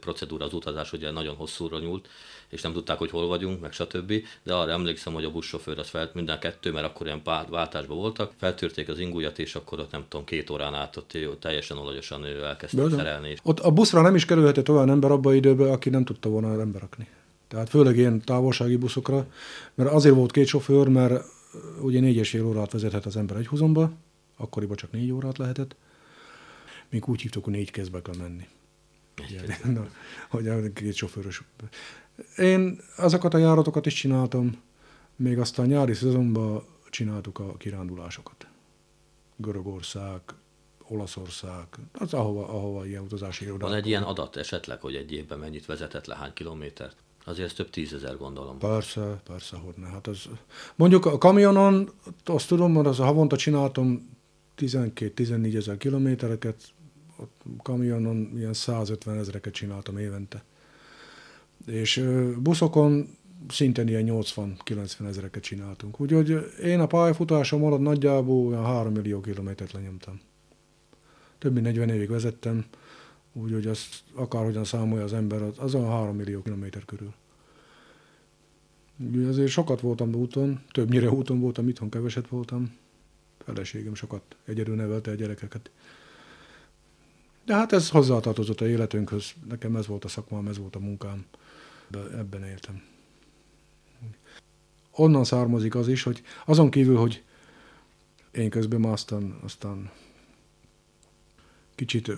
procedúra, 0.00 0.44
az 0.44 0.52
utazás 0.52 0.92
ugye 0.92 1.10
nagyon 1.10 1.34
hosszúra 1.34 1.78
nyúlt, 1.78 2.08
és 2.48 2.62
nem 2.62 2.72
tudták, 2.72 2.98
hogy 2.98 3.10
hol 3.10 3.26
vagyunk, 3.26 3.60
meg 3.60 3.72
stb. 3.72 4.12
De 4.42 4.54
arra 4.54 4.70
emlékszem, 4.70 5.12
hogy 5.12 5.24
a 5.24 5.30
buszsofőr 5.30 5.78
az 5.78 5.88
felt, 5.88 6.14
minden 6.14 6.38
kettő, 6.38 6.72
mert 6.72 6.86
akkor 6.86 7.06
ilyen 7.06 7.22
váltásban 7.50 7.96
voltak, 7.96 8.32
feltűrték 8.38 8.88
az 8.88 8.98
ingújat, 8.98 9.38
és 9.38 9.54
akkor 9.54 9.80
ott 9.80 9.90
nem 9.90 10.04
tudom, 10.08 10.26
két 10.26 10.50
órán 10.50 10.74
át 10.74 10.96
ott 10.96 11.18
teljesen 11.40 11.78
olajosan 11.78 12.24
elkezdtek 12.24 12.90
szerelni. 12.90 13.36
Ott 13.42 13.60
a 13.60 13.70
buszra 13.70 14.00
nem 14.00 14.14
is 14.14 14.24
kerülhetett 14.24 14.70
olyan 14.70 14.90
ember 14.90 15.10
abba 15.10 15.34
időben, 15.34 15.70
aki 15.70 15.90
nem 15.90 16.04
tudta 16.04 16.28
volna 16.28 16.60
ember 16.60 16.80
rakni. 16.80 17.08
Tehát 17.48 17.68
főleg 17.68 17.96
ilyen 17.96 18.20
távolsági 18.20 18.76
buszokra, 18.76 19.26
mert 19.74 19.90
azért 19.90 20.14
volt 20.14 20.32
két 20.32 20.46
sofőr, 20.46 20.88
mert 20.88 21.24
ugye 21.80 22.00
négy 22.00 22.16
és 22.16 22.30
fél 22.30 22.46
órát 22.46 22.72
vezethet 22.72 23.06
az 23.06 23.16
ember 23.16 23.36
egy 23.36 23.46
húzomba, 23.46 23.92
akkoriban 24.36 24.76
csak 24.76 24.92
négy 24.92 25.10
órát 25.10 25.38
lehetett. 25.38 25.76
Még 26.90 27.08
úgy 27.08 27.20
hívtuk, 27.20 27.44
hogy 27.44 27.52
négy 27.52 27.70
kezbe 27.70 28.02
kell 28.02 28.14
menni. 28.18 28.46
Na, 29.64 29.88
hogy 30.28 30.72
két 30.72 30.94
sofőrös. 30.94 31.42
Én 32.36 32.80
azokat 32.96 33.34
a 33.34 33.38
járatokat 33.38 33.86
is 33.86 33.94
csináltam, 33.94 34.62
még 35.16 35.38
aztán 35.38 35.66
nyári 35.66 35.94
szezonban 35.94 36.64
csináltuk 36.90 37.38
a 37.38 37.56
kirándulásokat. 37.56 38.46
Görögország, 39.36 40.20
Olaszország, 40.88 41.66
az 41.92 42.14
ahova, 42.14 42.48
ahova 42.48 42.86
ilyen 42.86 43.02
utazási 43.02 43.44
irodák. 43.44 43.68
Van 43.68 43.78
egy 43.78 43.86
ilyen 43.86 44.02
adat 44.02 44.36
esetleg, 44.36 44.80
hogy 44.80 44.94
egy 44.94 45.12
évben 45.12 45.38
mennyit 45.38 45.66
vezetett 45.66 46.06
le, 46.06 46.14
hány 46.14 46.32
kilométert? 46.32 46.96
Azért 47.24 47.48
ez 47.48 47.54
több 47.54 47.70
tízezer 47.70 48.16
gondolom. 48.16 48.58
Persze, 48.58 49.20
persze, 49.24 49.56
hogy 49.56 49.74
ne. 49.76 49.86
Hát 49.86 50.06
ez, 50.06 50.22
mondjuk 50.76 51.06
a 51.06 51.18
kamionon, 51.18 51.90
azt 52.24 52.48
tudom, 52.48 52.74
hogy 52.74 52.86
az 52.86 53.00
a 53.00 53.04
havonta 53.04 53.36
csináltam 53.36 54.16
12-14 54.58 55.56
ezer 55.56 55.76
kilométereket, 55.76 56.72
a 57.18 57.22
kamionon 57.62 58.32
ilyen 58.36 58.52
150 58.52 59.18
ezereket 59.18 59.52
csináltam 59.52 59.98
évente. 59.98 60.44
És 61.66 62.04
buszokon 62.38 63.16
szintén 63.48 63.88
ilyen 63.88 64.06
80-90 64.08 65.06
ezereket 65.06 65.42
csináltunk. 65.42 66.00
Úgyhogy 66.00 66.38
én 66.62 66.80
a 66.80 66.86
pályafutásom 66.86 67.64
alatt 67.64 67.80
nagyjából 67.80 68.46
olyan 68.46 68.64
3 68.64 68.92
millió 68.92 69.20
kilométert 69.20 69.72
lenyomtam. 69.72 70.20
Több 71.38 71.52
mint 71.52 71.64
40 71.64 71.88
évig 71.88 72.08
vezettem, 72.08 72.64
úgyhogy 73.32 73.66
azt 73.66 74.02
akárhogyan 74.14 74.64
számolja 74.64 75.04
az 75.04 75.12
ember, 75.12 75.42
az 75.56 75.74
olyan 75.74 75.90
3 75.90 76.16
millió 76.16 76.42
kilométer 76.42 76.84
körül. 76.84 77.14
Ugye 78.96 79.28
azért 79.28 79.48
sokat 79.48 79.80
voltam 79.80 80.14
úton, 80.14 80.60
többnyire 80.70 81.10
úton 81.10 81.40
voltam, 81.40 81.68
itthon 81.68 81.88
keveset 81.88 82.28
voltam. 82.28 82.76
Feleségem 83.38 83.94
sokat 83.94 84.22
egyedül 84.44 84.74
nevelte 84.74 85.10
a 85.10 85.14
gyerekeket. 85.14 85.70
De 87.48 87.54
hát 87.54 87.72
ez 87.72 87.90
hozzátartozott 87.90 88.60
a 88.60 88.66
életünkhöz. 88.68 89.32
Nekem 89.48 89.76
ez 89.76 89.86
volt 89.86 90.04
a 90.04 90.08
szakmám, 90.08 90.46
ez 90.46 90.58
volt 90.58 90.76
a 90.76 90.78
munkám. 90.78 91.24
De 91.88 91.98
ebben 91.98 92.44
éltem. 92.44 92.82
Onnan 94.90 95.24
származik 95.24 95.74
az 95.74 95.88
is, 95.88 96.02
hogy 96.02 96.22
azon 96.46 96.70
kívül, 96.70 96.96
hogy 96.96 97.24
én 98.30 98.50
közben 98.50 98.80
már 98.80 98.92
aztán, 98.92 99.38
aztán 99.42 99.90
kicsit 101.74 102.12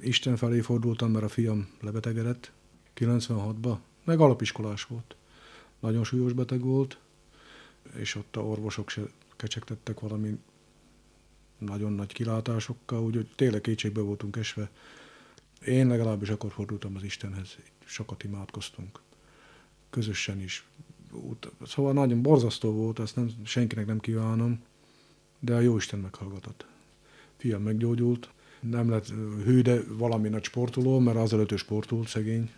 Isten 0.00 0.36
felé 0.36 0.60
fordultam, 0.60 1.10
mert 1.10 1.24
a 1.24 1.28
fiam 1.28 1.68
lebetegedett 1.80 2.52
96-ba, 2.96 3.76
meg 4.04 4.20
alapiskolás 4.20 4.84
volt. 4.84 5.16
Nagyon 5.80 6.04
súlyos 6.04 6.32
beteg 6.32 6.60
volt, 6.60 6.98
és 7.96 8.14
ott 8.14 8.36
a 8.36 8.40
orvosok 8.40 8.88
se 8.88 9.02
kecsegtettek 9.36 10.00
valami 10.00 10.38
nagyon 11.60 11.92
nagy 11.92 12.12
kilátásokkal, 12.12 13.02
úgyhogy 13.02 13.28
tényleg 13.36 13.60
kétségbe 13.60 14.00
voltunk 14.00 14.36
esve. 14.36 14.70
Én 15.66 15.86
legalábbis 15.86 16.28
akkor 16.28 16.50
fordultam 16.50 16.96
az 16.96 17.02
Istenhez, 17.02 17.56
sokat 17.84 18.24
imádkoztunk. 18.24 19.00
Közösen 19.90 20.40
is. 20.40 20.64
Szóval 21.62 21.92
nagyon 21.92 22.22
borzasztó 22.22 22.72
volt, 22.72 22.98
ezt 22.98 23.16
nem, 23.16 23.30
senkinek 23.44 23.86
nem 23.86 24.00
kívánom, 24.00 24.62
de 25.38 25.54
a 25.54 25.60
jó 25.60 25.76
Isten 25.76 25.98
meghallgatott. 25.98 26.66
Fiam 27.36 27.62
meggyógyult, 27.62 28.30
nem 28.60 28.90
lett 28.90 29.08
hű, 29.44 29.62
de 29.62 29.82
valami 29.88 30.28
nagy 30.28 30.44
sportoló, 30.44 30.98
mert 30.98 31.16
azelőtt 31.16 31.52
ő 31.52 31.56
sportolt, 31.56 32.08
szegény, 32.08 32.50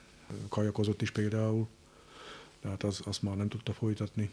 kajakozott 0.49 1.03
is 1.03 1.11
például, 1.11 1.69
tehát 2.61 2.83
az, 2.83 3.01
azt 3.05 3.23
már 3.23 3.37
nem 3.37 3.49
tudta 3.49 3.73
folytatni, 3.73 4.31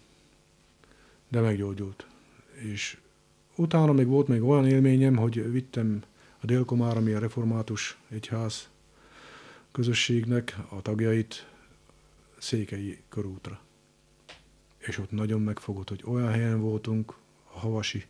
de 1.28 1.39
meggyógyult. 1.39 2.07
És 2.53 2.97
utána 3.60 3.91
még 3.91 4.07
volt 4.07 4.28
még 4.28 4.43
olyan 4.43 4.68
élményem, 4.68 5.16
hogy 5.16 5.51
vittem 5.51 6.01
a 6.41 6.45
Délkomár, 6.45 6.97
ami 6.97 7.12
a 7.12 7.20
református 7.20 7.97
egyház 8.10 8.70
közösségnek 9.72 10.57
a 10.70 10.82
tagjait 10.82 11.47
Székely 12.38 13.01
körútra. 13.10 13.60
És 14.78 14.97
ott 14.97 15.12
nagyon 15.12 15.41
megfogott, 15.41 15.89
hogy 15.89 16.03
olyan 16.05 16.32
helyen 16.32 16.60
voltunk, 16.60 17.14
a 17.53 17.60
havasi 17.60 18.05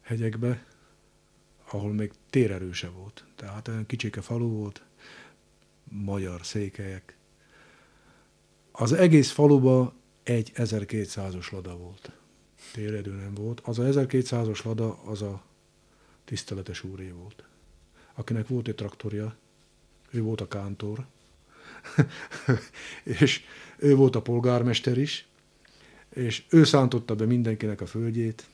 hegyekbe, 0.00 0.66
ahol 1.70 1.92
még 1.92 2.12
térerőse 2.30 2.88
volt. 2.88 3.24
Tehát 3.36 3.68
olyan 3.68 3.86
kicsike 3.86 4.20
falu 4.20 4.48
volt, 4.48 4.82
magyar 5.84 6.46
székelyek. 6.46 7.16
Az 8.72 8.92
egész 8.92 9.30
faluba 9.30 9.94
egy 10.22 10.52
1200-os 10.54 11.52
lada 11.52 11.76
volt. 11.76 12.21
Térerő 12.72 13.12
nem 13.12 13.34
volt. 13.34 13.60
Az 13.60 13.78
a 13.78 13.82
1200-os 13.82 14.64
lada, 14.64 15.02
az 15.04 15.22
a 15.22 15.42
tiszteletes 16.24 16.84
úré 16.84 17.10
volt. 17.10 17.44
Akinek 18.14 18.48
volt 18.48 18.68
egy 18.68 18.74
traktorja, 18.74 19.36
ő 20.10 20.22
volt 20.22 20.40
a 20.40 20.48
kántor, 20.48 21.06
és 23.20 23.44
ő 23.76 23.94
volt 23.94 24.16
a 24.16 24.22
polgármester 24.22 24.98
is, 24.98 25.26
és 26.08 26.44
ő 26.48 26.64
szántotta 26.64 27.14
be 27.14 27.24
mindenkinek 27.24 27.80
a 27.80 27.86
földjét, 27.86 28.46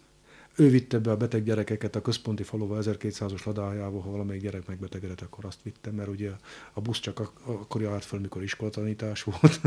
ő 0.57 0.69
vitte 0.69 0.99
be 0.99 1.11
a 1.11 1.17
beteg 1.17 1.45
gyerekeket 1.45 1.97
a 1.97 2.03
központi 2.03 2.43
faluba 2.43 2.79
1200-os 2.81 3.45
ladájába, 3.45 4.01
ha 4.01 4.11
valamelyik 4.11 4.43
gyerek 4.43 4.67
megbetegedett, 4.67 5.21
akkor 5.21 5.45
azt 5.45 5.63
vittem, 5.63 5.95
mert 5.95 6.09
ugye 6.09 6.31
a 6.73 6.81
busz 6.81 7.01
csak 7.01 7.19
akkor 7.45 7.81
járt 7.81 8.05
fel, 8.05 8.19
mikor 8.19 8.43
iskolatanítás 8.43 9.23
volt. 9.23 9.61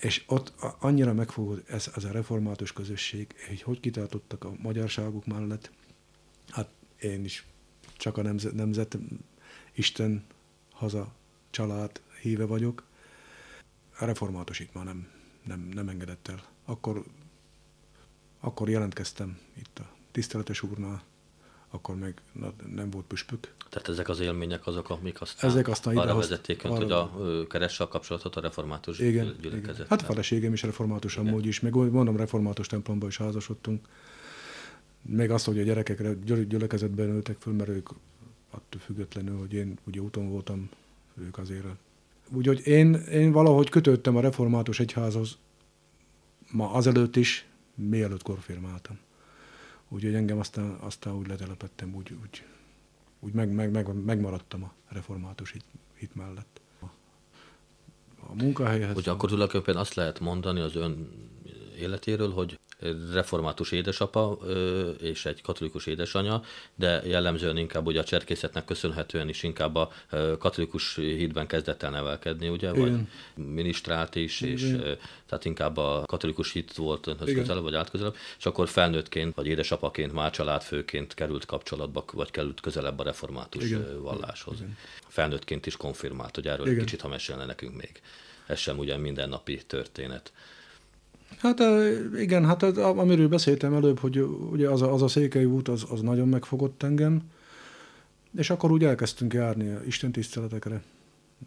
És 0.00 0.24
ott 0.26 0.52
annyira 0.78 1.12
megfogott 1.12 1.68
ez, 1.68 1.90
ez 1.96 2.04
a 2.04 2.10
református 2.10 2.72
közösség, 2.72 3.34
hogy 3.48 3.62
hogy 3.62 3.80
kitartottak 3.80 4.44
a 4.44 4.52
magyarságuk 4.58 5.26
mellett. 5.26 5.70
Hát 6.48 6.68
én 6.98 7.24
is 7.24 7.46
csak 7.96 8.16
a 8.16 8.22
nemzet, 8.22 8.52
nemzet 8.52 8.98
Isten, 9.72 10.24
haza, 10.72 11.14
család 11.50 12.00
híve 12.20 12.44
vagyok. 12.44 12.86
A 13.98 14.04
református 14.04 14.58
itt 14.58 14.74
már 14.74 14.84
nem, 14.84 15.10
nem, 15.44 15.60
nem 15.60 15.88
engedett 15.88 16.28
el. 16.28 16.42
Akkor 16.64 17.04
akkor 18.40 18.68
jelentkeztem 18.68 19.38
itt 19.56 19.78
a 19.78 19.92
tiszteletes 20.12 20.62
úrnál, 20.62 21.02
akkor 21.70 21.94
meg 21.96 22.14
nem 22.74 22.90
volt 22.90 23.04
püspök. 23.04 23.54
Tehát 23.68 23.88
ezek 23.88 24.08
az 24.08 24.20
élmények 24.20 24.66
azok, 24.66 24.90
amik 24.90 25.20
aztán, 25.20 25.50
ezek 25.50 25.68
aztán 25.68 25.96
arra 25.96 26.14
vezették 26.14 26.64
önt, 26.64 26.76
hogy 26.76 26.90
a 26.90 27.12
keresse 27.48 27.84
a 27.84 27.88
kapcsolatot 27.88 28.36
a 28.36 28.40
református 28.40 28.98
igen, 28.98 29.36
gyülekezet. 29.40 29.88
Hát 29.88 30.02
feleségem 30.02 30.52
is 30.52 30.62
református 30.62 31.14
igen. 31.16 31.26
amúgy 31.26 31.46
is, 31.46 31.60
meg 31.60 31.74
mondom, 31.74 32.16
református 32.16 32.66
templomban 32.66 33.08
is 33.08 33.16
házasodtunk. 33.16 33.86
Meg 35.02 35.30
azt, 35.30 35.46
hogy 35.46 35.58
a 35.58 35.62
gyerekekre 35.62 36.14
gyülekezetben 36.24 37.08
nőttek 37.08 37.36
föl, 37.38 37.52
mert 37.52 37.68
ők 37.68 37.88
attól 38.50 38.80
függetlenül, 38.80 39.38
hogy 39.38 39.52
én 39.52 39.78
ugye 39.84 40.00
úton 40.00 40.28
voltam, 40.28 40.68
ők 41.20 41.38
azért. 41.38 41.66
Úgyhogy 42.32 42.66
én, 42.66 42.94
én 42.94 43.32
valahogy 43.32 43.68
kötöttem 43.68 44.16
a 44.16 44.20
református 44.20 44.80
egyházhoz, 44.80 45.38
ma 46.50 46.72
azelőtt 46.72 47.16
is, 47.16 47.46
mielőtt 47.74 48.22
korfirmáltam. 48.22 48.98
Úgyhogy 49.92 50.14
engem 50.14 50.38
aztán, 50.38 50.70
aztán 50.70 51.14
úgy 51.14 51.26
letelepettem, 51.26 51.94
úgy, 51.94 52.12
úgy, 52.22 52.44
úgy 53.20 53.32
meg, 53.32 53.52
meg, 53.52 53.70
meg, 53.70 54.04
megmaradtam 54.04 54.62
a 54.62 54.72
református 54.88 55.52
hit, 55.52 55.64
hit 55.94 56.14
mellett. 56.14 56.60
A, 56.80 56.86
a 58.20 58.34
munkahelyhez. 58.34 58.96
Ugye 58.96 59.10
akkor 59.10 59.28
tulajdonképpen 59.28 59.76
azt 59.76 59.94
lehet 59.94 60.20
mondani 60.20 60.60
az 60.60 60.76
ön 60.76 61.10
életéről, 61.78 62.32
hogy 62.32 62.58
református 63.12 63.72
édesapa 63.72 64.38
és 65.00 65.26
egy 65.26 65.42
katolikus 65.42 65.86
édesanya, 65.86 66.42
de 66.74 67.02
jellemzően 67.04 67.56
inkább 67.56 67.86
ugye 67.86 68.00
a 68.00 68.04
cserkészetnek 68.04 68.64
köszönhetően 68.64 69.28
is 69.28 69.42
inkább 69.42 69.74
a 69.74 69.92
katolikus 70.38 70.94
hitben 70.96 71.46
kezdett 71.46 71.82
el 71.82 71.90
nevelkedni, 71.90 72.48
ugye, 72.48 72.70
Igen. 72.70 72.80
vagy 72.80 73.46
minisztrált 73.46 74.14
is, 74.14 74.40
Igen. 74.40 74.52
és 74.52 74.76
tehát 75.26 75.44
inkább 75.44 75.76
a 75.76 76.02
katolikus 76.06 76.52
hit 76.52 76.74
volt 76.74 77.06
önhöz 77.06 77.34
közelebb, 77.34 77.62
vagy 77.62 77.74
átközelebb, 77.74 78.16
és 78.38 78.46
akkor 78.46 78.68
felnőttként, 78.68 79.34
vagy 79.34 79.46
édesapaként, 79.46 80.12
már 80.12 80.30
családfőként 80.30 81.14
került 81.14 81.44
kapcsolatba, 81.44 82.04
vagy 82.12 82.30
került 82.30 82.60
közelebb 82.60 82.98
a 82.98 83.02
református 83.02 83.64
Igen. 83.64 84.02
valláshoz. 84.02 84.56
Igen. 84.56 84.76
Felnőttként 85.08 85.66
is 85.66 85.76
konfirmált, 85.76 86.34
hogy 86.34 86.46
erről 86.46 86.66
Igen. 86.66 86.78
egy 86.78 86.84
kicsit, 86.84 87.00
ha 87.00 87.08
mesélne 87.08 87.44
nekünk 87.44 87.76
még. 87.76 88.00
Ez 88.46 88.58
sem 88.58 88.78
ugye 88.78 88.96
mindennapi 88.96 89.62
történet. 89.66 90.32
Hát 91.38 91.60
igen, 92.18 92.46
hát 92.46 92.62
amiről 92.78 93.28
beszéltem 93.28 93.74
előbb, 93.74 93.98
hogy 93.98 94.20
ugye 94.50 94.68
az 94.68 94.82
a, 94.82 94.92
az 94.92 95.02
a 95.02 95.08
székely 95.08 95.44
út, 95.44 95.68
az, 95.68 95.86
az 95.90 96.00
nagyon 96.00 96.28
megfogott 96.28 96.82
engem, 96.82 97.22
és 98.36 98.50
akkor 98.50 98.70
úgy 98.70 98.84
elkezdtünk 98.84 99.32
járni 99.32 99.76
Isten 99.86 100.12
tiszteletekre. 100.12 100.82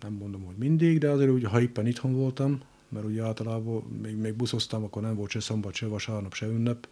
Nem 0.01 0.13
mondom, 0.13 0.43
hogy 0.43 0.55
mindig, 0.55 0.97
de 0.97 1.09
azért 1.09 1.29
úgy, 1.29 1.43
ha 1.43 1.61
éppen 1.61 1.87
itthon 1.87 2.15
voltam, 2.15 2.61
mert 2.89 3.05
ugye 3.05 3.23
általában 3.23 3.83
még, 4.01 4.15
még 4.15 4.33
buszoztam, 4.33 4.83
akkor 4.83 5.01
nem 5.01 5.15
volt 5.15 5.29
se 5.29 5.39
szombat, 5.39 5.73
se 5.73 5.87
vasárnap, 5.87 6.33
se 6.33 6.45
ünnep, 6.45 6.87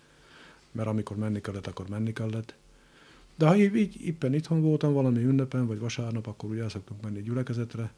mert 0.72 0.88
amikor 0.88 1.18
menni 1.18 1.42
kellett, 1.42 1.68
akkor 1.68 1.88
menni 1.89 2.14
kellett. 2.14 2.54
De 3.36 3.48
ha 3.48 3.56
így, 3.56 3.76
így 3.76 4.06
éppen 4.06 4.34
itthon 4.34 4.62
voltam 4.62 4.94
valami 4.94 5.24
ünnepen, 5.24 5.68
vagy 5.68 5.80
vasárnap, 5.80 6.28
akkor 6.28 6.50
ugye 6.50 6.62
el 6.62 6.70
szoktunk 6.70 7.02
menni 7.02 7.22
gyülekezetre, 7.22 7.92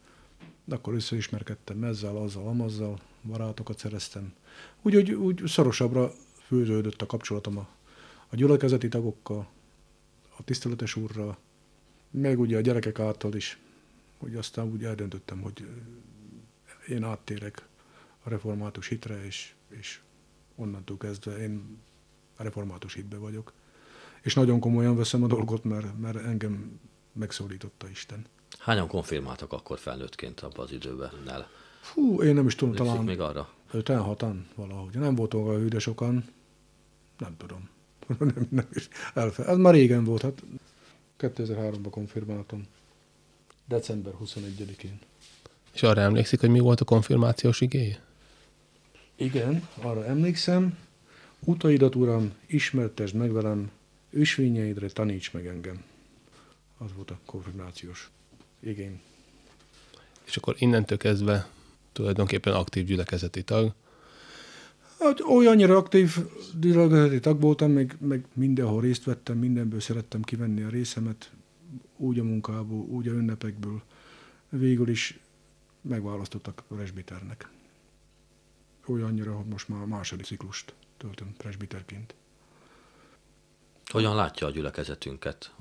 de 0.65 0.75
akkor 0.75 0.93
összeismerkedtem 0.93 1.83
ezzel, 1.83 2.17
azzal, 2.17 2.47
amazzal, 2.47 2.99
barátokat 3.23 3.77
szereztem. 3.77 4.33
Úgy, 4.81 4.95
úgy, 4.95 5.11
úgy 5.11 5.41
szorosabbra 5.45 6.11
főződött 6.45 7.01
a 7.01 7.05
kapcsolatom 7.05 7.57
a, 7.57 7.67
a 8.29 8.35
gyülekezeti 8.35 8.87
tagokkal, 8.87 9.47
a 10.37 10.43
tiszteletes 10.43 10.95
úrral, 10.95 11.37
meg 12.11 12.39
ugye 12.39 12.57
a 12.57 12.61
gyerekek 12.61 12.99
által 12.99 13.33
is, 13.33 13.59
hogy 14.17 14.35
aztán 14.35 14.71
úgy 14.71 14.83
eldöntöttem, 14.83 15.41
hogy 15.41 15.67
én 16.87 17.03
áttérek 17.03 17.67
a 18.23 18.29
református 18.29 18.87
hitre, 18.87 19.25
és, 19.25 19.53
és 19.69 19.99
onnantól 20.55 20.97
kezdve 20.97 21.37
én 21.37 21.77
a 22.35 22.43
református 22.43 22.93
hitbe 22.93 23.17
vagyok. 23.17 23.53
És 24.21 24.33
nagyon 24.33 24.59
komolyan 24.59 24.95
veszem 24.95 25.23
a 25.23 25.27
dolgot, 25.27 25.63
mert, 25.63 25.99
mert 25.99 26.15
engem 26.15 26.79
megszólította 27.13 27.89
Isten. 27.89 28.25
Hányan 28.59 28.87
konfirmáltak 28.87 29.53
akkor 29.53 29.79
felnőttként 29.79 30.39
abban 30.39 30.65
az 30.65 30.71
időben? 30.71 31.11
Fú, 31.81 32.21
én 32.21 32.33
nem 32.33 32.45
is 32.45 32.55
tudom, 32.55 32.73
Lépszik 32.73 32.89
talán... 32.89 33.05
még 33.05 33.19
arra? 33.19 33.49
56-an 33.73 34.35
valahogy. 34.55 34.95
Nem 34.95 35.15
voltunk 35.15 35.47
olyan 35.47 35.61
hűde 35.61 35.79
sokan. 35.79 36.25
Nem 37.17 37.35
tudom. 37.37 37.69
nem, 38.19 38.47
nem 38.49 38.67
is 38.73 38.87
elfe... 39.13 39.45
Ez 39.45 39.57
már 39.57 39.73
régen 39.73 40.03
volt, 40.03 40.21
hát 40.21 40.43
2003-ban 41.19 41.87
konfirmáltam. 41.89 42.67
December 43.67 44.13
21-én. 44.23 44.99
És 45.73 45.83
arra 45.83 46.01
emlékszik, 46.01 46.39
hogy 46.39 46.49
mi 46.49 46.59
volt 46.59 46.81
a 46.81 46.85
konfirmációs 46.85 47.61
igéje? 47.61 48.01
Igen, 49.15 49.67
arra 49.81 50.05
emlékszem. 50.05 50.77
Utaidat, 51.39 51.95
Uram, 51.95 52.33
ismertesd 52.45 53.15
meg 53.15 53.31
velem, 53.31 53.71
ősvényeidre 54.09 54.87
taníts 54.87 55.33
meg 55.33 55.47
engem. 55.47 55.83
Az 56.77 56.93
volt 56.95 57.11
a 57.11 57.19
konfirmációs 57.25 58.09
igény. 58.59 59.01
És 60.23 60.37
akkor 60.37 60.55
innentől 60.57 60.97
kezdve 60.97 61.47
tulajdonképpen 61.93 62.53
aktív 62.53 62.85
gyülekezeti 62.85 63.43
tag. 63.43 63.73
Hát 64.99 65.19
olyannyira 65.21 65.77
aktív 65.77 66.17
gyülekezeti 66.59 67.19
tag 67.19 67.41
voltam, 67.41 67.71
meg, 67.71 67.97
meg 67.99 68.25
mindenhol 68.33 68.81
részt 68.81 69.03
vettem, 69.03 69.37
mindenből 69.37 69.79
szerettem 69.79 70.21
kivenni 70.21 70.61
a 70.61 70.69
részemet, 70.69 71.31
úgy 71.97 72.19
a 72.19 72.23
munkából, 72.23 72.85
úgy 72.85 73.07
a 73.07 73.11
ünnepekből. 73.11 73.81
Végül 74.49 74.89
is 74.89 75.19
megválasztottak 75.81 76.63
presbiternek. 76.67 77.49
Olyannyira, 78.85 79.35
hogy 79.35 79.45
most 79.45 79.69
már 79.69 79.81
a 79.81 79.85
második 79.85 80.25
ciklust 80.25 80.73
töltöm 80.97 81.33
presbiterként. 81.37 82.15
Hogyan 83.85 84.15
látja 84.15 84.47
a 84.47 84.49
gyülekezetünket? 84.49 85.53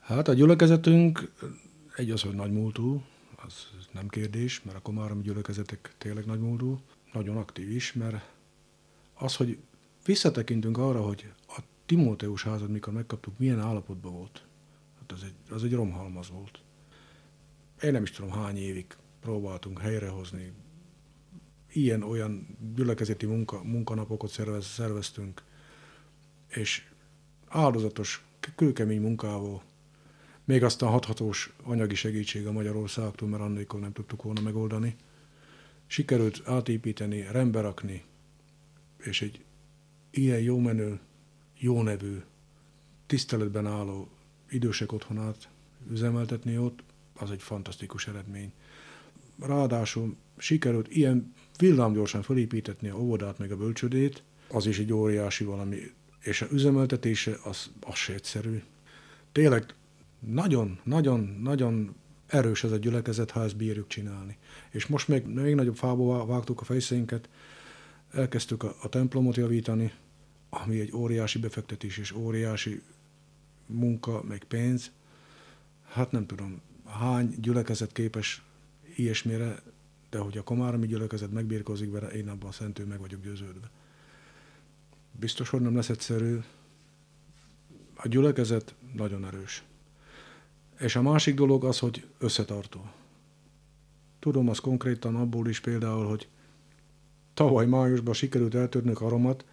Hát 0.00 0.28
a 0.28 0.32
gyülekezetünk 0.32 1.32
egy 1.96 2.10
az, 2.10 2.22
hogy 2.22 2.34
nagymúltú, 2.34 3.02
az 3.46 3.66
nem 3.92 4.08
kérdés, 4.08 4.62
mert 4.62 4.76
a 4.76 4.80
komáromi 4.80 5.22
gyülekezetek 5.22 5.94
tényleg 5.98 6.24
nagymúltú, 6.24 6.80
nagyon 7.12 7.36
aktív 7.36 7.70
is, 7.70 7.92
mert 7.92 8.30
az, 9.14 9.36
hogy 9.36 9.58
visszatekintünk 10.04 10.78
arra, 10.78 11.02
hogy 11.02 11.32
a 11.48 11.58
Timóteus 11.86 12.42
házat, 12.42 12.68
mikor 12.68 12.92
megkaptuk, 12.92 13.38
milyen 13.38 13.60
állapotban 13.60 14.12
volt, 14.12 14.46
hát 14.98 15.12
az 15.12 15.22
egy, 15.22 15.34
az 15.50 15.64
egy 15.64 15.72
romhalmaz 15.72 16.30
volt. 16.30 16.62
Én 17.82 17.92
nem 17.92 18.02
is 18.02 18.10
tudom, 18.10 18.30
hány 18.30 18.56
évig 18.56 18.86
próbáltunk 19.20 19.78
helyrehozni, 19.80 20.52
ilyen-olyan 21.72 22.58
gyülekezeti 22.74 23.26
munka, 23.26 23.62
munkanapokat 23.62 24.30
szervez, 24.30 24.66
szerveztünk, 24.66 25.42
és 26.48 26.88
áldozatos, 27.48 28.24
kőkemény 28.54 29.00
munkával 29.00 29.62
még 30.44 30.64
aztán 30.64 30.90
hathatós 30.90 31.52
anyagi 31.62 31.94
segítség 31.94 32.46
a 32.46 32.52
Magyarországtól, 32.52 33.28
mert 33.28 33.42
annélkül 33.42 33.80
nem 33.80 33.92
tudtuk 33.92 34.22
volna 34.22 34.40
megoldani. 34.40 34.96
Sikerült 35.86 36.42
átépíteni, 36.44 37.26
rendbe 37.30 37.60
rakni, 37.60 38.04
és 38.98 39.22
egy 39.22 39.44
ilyen 40.10 40.40
jó 40.40 40.58
menő, 40.58 41.00
jó 41.58 41.82
nevű, 41.82 42.22
tiszteletben 43.06 43.66
álló 43.66 44.08
idősek 44.50 44.92
otthonát 44.92 45.48
üzemeltetni 45.90 46.58
ott, 46.58 46.82
az 47.14 47.30
egy 47.30 47.42
fantasztikus 47.42 48.06
eredmény. 48.06 48.52
Ráadásul 49.38 50.16
sikerült 50.36 50.88
ilyen 50.88 51.34
villámgyorsan 51.58 52.22
felépítetni 52.22 52.88
a 52.88 52.98
óvodát 52.98 53.38
meg 53.38 53.52
a 53.52 53.56
bölcsödét, 53.56 54.22
az 54.48 54.66
is 54.66 54.78
egy 54.78 54.92
óriási 54.92 55.44
valami, 55.44 55.78
és 56.20 56.42
a 56.42 56.46
üzemeltetése 56.50 57.38
az, 57.44 57.70
az 57.80 57.94
se 57.94 58.12
egyszerű. 58.12 58.62
Tényleg 59.32 59.74
nagyon, 60.26 60.78
nagyon, 60.84 61.38
nagyon 61.42 61.94
erős 62.26 62.64
ez 62.64 62.72
a 62.72 62.76
gyülekezet, 62.76 63.30
ha 63.30 63.44
ezt 63.44 63.56
bírjuk 63.56 63.86
csinálni. 63.86 64.36
És 64.70 64.86
most 64.86 65.08
még, 65.08 65.26
még 65.26 65.54
nagyobb 65.54 65.76
fába 65.76 66.26
vágtuk 66.26 66.60
a 66.60 66.64
fejszénket, 66.64 67.28
elkezdtük 68.12 68.62
a, 68.62 68.74
a 68.82 68.88
templomot 68.88 69.36
javítani, 69.36 69.92
ami 70.50 70.80
egy 70.80 70.92
óriási 70.94 71.38
befektetés 71.38 71.98
és 71.98 72.12
óriási 72.12 72.82
munka, 73.66 74.22
meg 74.22 74.44
pénz. 74.44 74.90
Hát 75.88 76.10
nem 76.10 76.26
tudom, 76.26 76.60
hány 76.86 77.34
gyülekezet 77.40 77.92
képes 77.92 78.42
ilyesmire, 78.96 79.62
de 80.10 80.18
hogy 80.18 80.38
a 80.38 80.42
komáromi 80.42 80.86
gyülekezet 80.86 81.32
megbírkozik 81.32 81.90
vele, 81.90 82.08
én 82.08 82.28
abban 82.28 82.52
szentő 82.52 82.84
meg 82.84 83.00
vagyok 83.00 83.22
győződve. 83.22 83.70
Biztos, 85.12 85.48
hogy 85.48 85.60
nem 85.60 85.74
lesz 85.74 85.88
egyszerű. 85.88 86.38
A 87.94 88.08
gyülekezet 88.08 88.74
nagyon 88.94 89.26
erős. 89.26 89.62
És 90.82 90.96
a 90.96 91.02
másik 91.02 91.34
dolog 91.34 91.64
az, 91.64 91.78
hogy 91.78 92.06
összetartó. 92.18 92.90
Tudom 94.18 94.48
az 94.48 94.58
konkrétan 94.58 95.16
abból 95.16 95.48
is 95.48 95.60
például, 95.60 96.06
hogy 96.06 96.28
tavaly 97.34 97.66
májusban 97.66 98.14
sikerült 98.14 98.54
eltörnök 98.54 99.00
a 99.00 99.08
romat, 99.08 99.44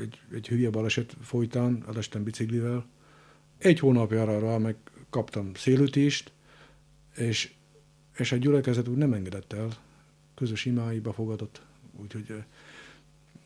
egy, 0.00 0.20
egy 0.32 0.48
hülye 0.48 0.70
baleset 0.70 1.16
folytán, 1.20 1.84
elestem 1.88 2.22
biciklivel. 2.22 2.86
Egy 3.58 3.78
hónapjára 3.78 4.38
rá 4.38 4.58
meg 4.58 4.76
kaptam 5.10 5.54
szélütést, 5.54 6.32
és, 7.16 7.52
és 8.16 8.32
a 8.32 8.36
gyülekezet 8.36 8.88
úgy 8.88 8.96
nem 8.96 9.12
engedett 9.12 9.52
el, 9.52 9.68
közös 10.34 10.64
imáiba 10.64 11.12
fogadott. 11.12 11.62
Úgyhogy 11.96 12.24
eh, 12.28 12.44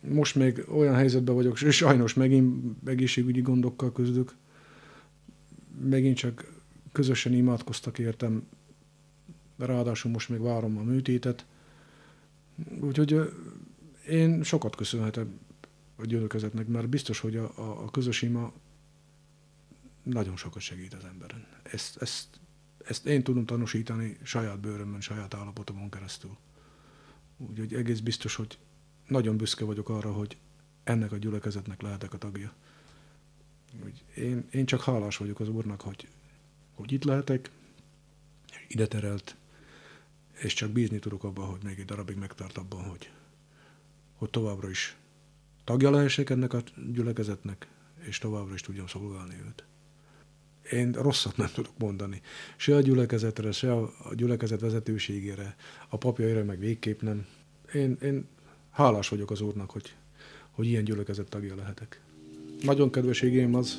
most 0.01 0.35
még 0.35 0.65
olyan 0.69 0.95
helyzetben 0.95 1.35
vagyok, 1.35 1.61
és 1.61 1.77
sajnos 1.77 2.15
megint 2.15 2.77
egészségügyi 2.85 3.41
gondokkal 3.41 3.93
küzdök, 3.93 4.35
megint 5.81 6.17
csak 6.17 6.62
közösen 6.93 7.33
imádkoztak 7.33 7.99
értem, 7.99 8.47
ráadásul 9.57 10.11
most 10.11 10.29
még 10.29 10.41
várom 10.41 10.79
a 10.79 10.83
műtétet. 10.83 11.47
Úgyhogy 12.81 13.33
én 14.09 14.43
sokat 14.43 14.77
köszönhetem 14.77 15.39
a 15.97 16.05
gyülekezetnek, 16.05 16.67
mert 16.67 16.89
biztos, 16.89 17.19
hogy 17.19 17.37
a, 17.37 17.53
a, 17.59 17.83
a 17.85 17.91
közös 17.91 18.23
ima 18.23 18.53
nagyon 20.03 20.37
sokat 20.37 20.63
segít 20.63 20.95
az 20.95 21.05
emberen. 21.05 21.47
Ezt, 21.63 22.03
ezt, 22.03 22.41
ezt 22.85 23.07
én 23.07 23.23
tudom 23.23 23.45
tanúsítani 23.45 24.19
saját 24.23 24.61
bőrömön, 24.61 25.01
saját 25.01 25.35
állapotomon 25.35 25.91
keresztül. 25.91 26.37
Úgyhogy 27.37 27.75
egész 27.75 28.01
biztos, 28.01 28.35
hogy 28.35 28.59
nagyon 29.07 29.37
büszke 29.37 29.65
vagyok 29.65 29.89
arra, 29.89 30.13
hogy 30.13 30.37
ennek 30.85 31.13
a 31.13 31.17
gyülekezetnek 31.17 31.83
lehetek 31.83 32.13
a 32.13 32.19
tagja. 32.19 32.53
Úgy 33.85 34.05
én, 34.15 34.47
én 34.51 34.67
csak 34.67 34.83
hálás 34.83 35.17
vagyok 35.17 35.41
az 35.41 35.49
Úrnak, 35.49 35.81
hogy 35.81 36.09
hogy 36.83 36.93
itt 36.93 37.05
lehetek, 37.05 37.51
ide 38.69 38.87
terelt, 38.87 39.37
és 40.33 40.55
csak 40.55 40.71
bízni 40.71 40.99
tudok 40.99 41.25
abban, 41.25 41.47
hogy 41.47 41.61
még 41.65 41.79
egy 41.79 41.85
darabig 41.85 42.17
megtart 42.17 42.57
abban, 42.57 42.85
hogy, 42.85 43.11
hogy 44.15 44.31
továbbra 44.31 44.71
is 44.71 44.97
tagja 45.65 45.91
lehessek 45.91 46.31
ennek 46.31 46.53
a 46.53 46.63
gyülekezetnek, 46.93 47.69
és 48.01 48.19
továbbra 48.19 48.55
is 48.55 48.61
tudjam 48.61 48.87
szolgálni 48.87 49.35
őt. 49.47 49.65
Én 50.71 50.93
rosszat 50.93 51.37
nem 51.37 51.51
tudok 51.55 51.79
mondani. 51.79 52.21
Se 52.57 52.77
a 52.77 52.81
gyülekezetre, 52.81 53.53
se 53.53 53.73
a 53.73 54.15
gyülekezet 54.15 54.61
vezetőségére, 54.61 55.57
a 55.89 55.97
papjaira 55.97 56.45
meg 56.45 56.59
végképp 56.59 57.01
nem. 57.01 57.27
Én, 57.75 57.97
én 58.03 58.29
hálás 58.71 59.09
vagyok 59.09 59.31
az 59.31 59.41
Úrnak, 59.41 59.71
hogy, 59.71 59.95
hogy 60.51 60.67
ilyen 60.67 60.85
gyülekezet 60.85 61.29
tagja 61.29 61.55
lehetek. 61.55 62.01
Nagyon 62.63 62.91
kedves 62.91 63.23
igém 63.23 63.55
az, 63.55 63.79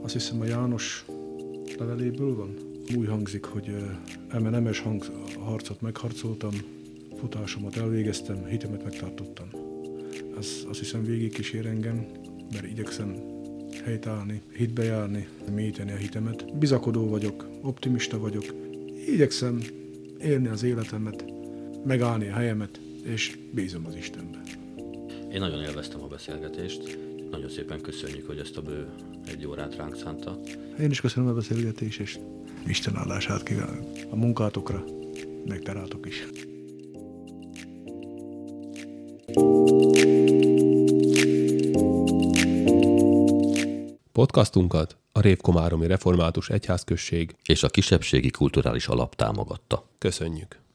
azt 0.00 0.12
hiszem 0.12 0.40
a 0.40 0.44
János 0.44 1.04
leveléből 1.78 2.34
van. 2.34 2.54
Úgy 2.96 3.08
hangzik, 3.08 3.44
hogy 3.44 3.74
eme 4.28 4.50
nemes 4.50 4.80
hang, 4.80 5.04
harcot 5.38 5.80
megharcoltam, 5.80 6.52
futásomat 7.18 7.76
elvégeztem, 7.76 8.44
hitemet 8.44 8.84
megtartottam. 8.84 9.48
Ez 10.38 10.64
azt 10.68 10.78
hiszem 10.78 11.04
végig 11.04 11.32
kísér 11.32 11.66
engem, 11.66 12.06
mert 12.52 12.66
igyekszem 12.66 13.14
helytállni, 13.84 14.42
hitbe 14.52 14.84
járni, 14.84 15.28
mélyíteni 15.54 15.92
a 15.92 15.96
hitemet. 15.96 16.58
Bizakodó 16.58 17.08
vagyok, 17.08 17.48
optimista 17.62 18.18
vagyok, 18.18 18.44
igyekszem 19.06 19.60
élni 20.20 20.48
az 20.48 20.62
életemet, 20.62 21.24
megállni 21.84 22.28
a 22.28 22.32
helyemet, 22.32 22.80
és 23.02 23.38
bízom 23.50 23.86
az 23.86 23.94
Istenbe. 23.94 24.40
Én 25.32 25.40
nagyon 25.40 25.62
élveztem 25.62 26.02
a 26.02 26.06
beszélgetést. 26.06 27.07
Nagyon 27.30 27.48
szépen 27.48 27.80
köszönjük, 27.80 28.26
hogy 28.26 28.38
ezt 28.38 28.56
a 28.56 28.62
bő 28.62 28.88
egy 29.26 29.46
órát 29.46 29.76
ránk 29.76 29.96
szánta. 29.96 30.40
Én 30.80 30.90
is 30.90 31.00
köszönöm 31.00 31.28
a 31.28 31.32
beszélgetést, 31.32 32.00
és 32.00 32.18
Isten 32.66 32.96
állását 32.96 33.42
kívánok 33.42 33.84
a 34.10 34.16
munkátokra, 34.16 34.84
meg 35.46 35.62
terátok 35.62 36.06
is. 36.06 36.26
Podcastunkat 44.12 44.96
a 45.12 45.20
Révkomáromi 45.20 45.86
Református 45.86 46.48
Egyházközség 46.48 47.34
és 47.44 47.62
a 47.62 47.68
Kisebbségi 47.68 48.30
Kulturális 48.30 48.86
Alap 48.88 49.14
támogatta. 49.14 49.88
Köszönjük! 49.98 50.57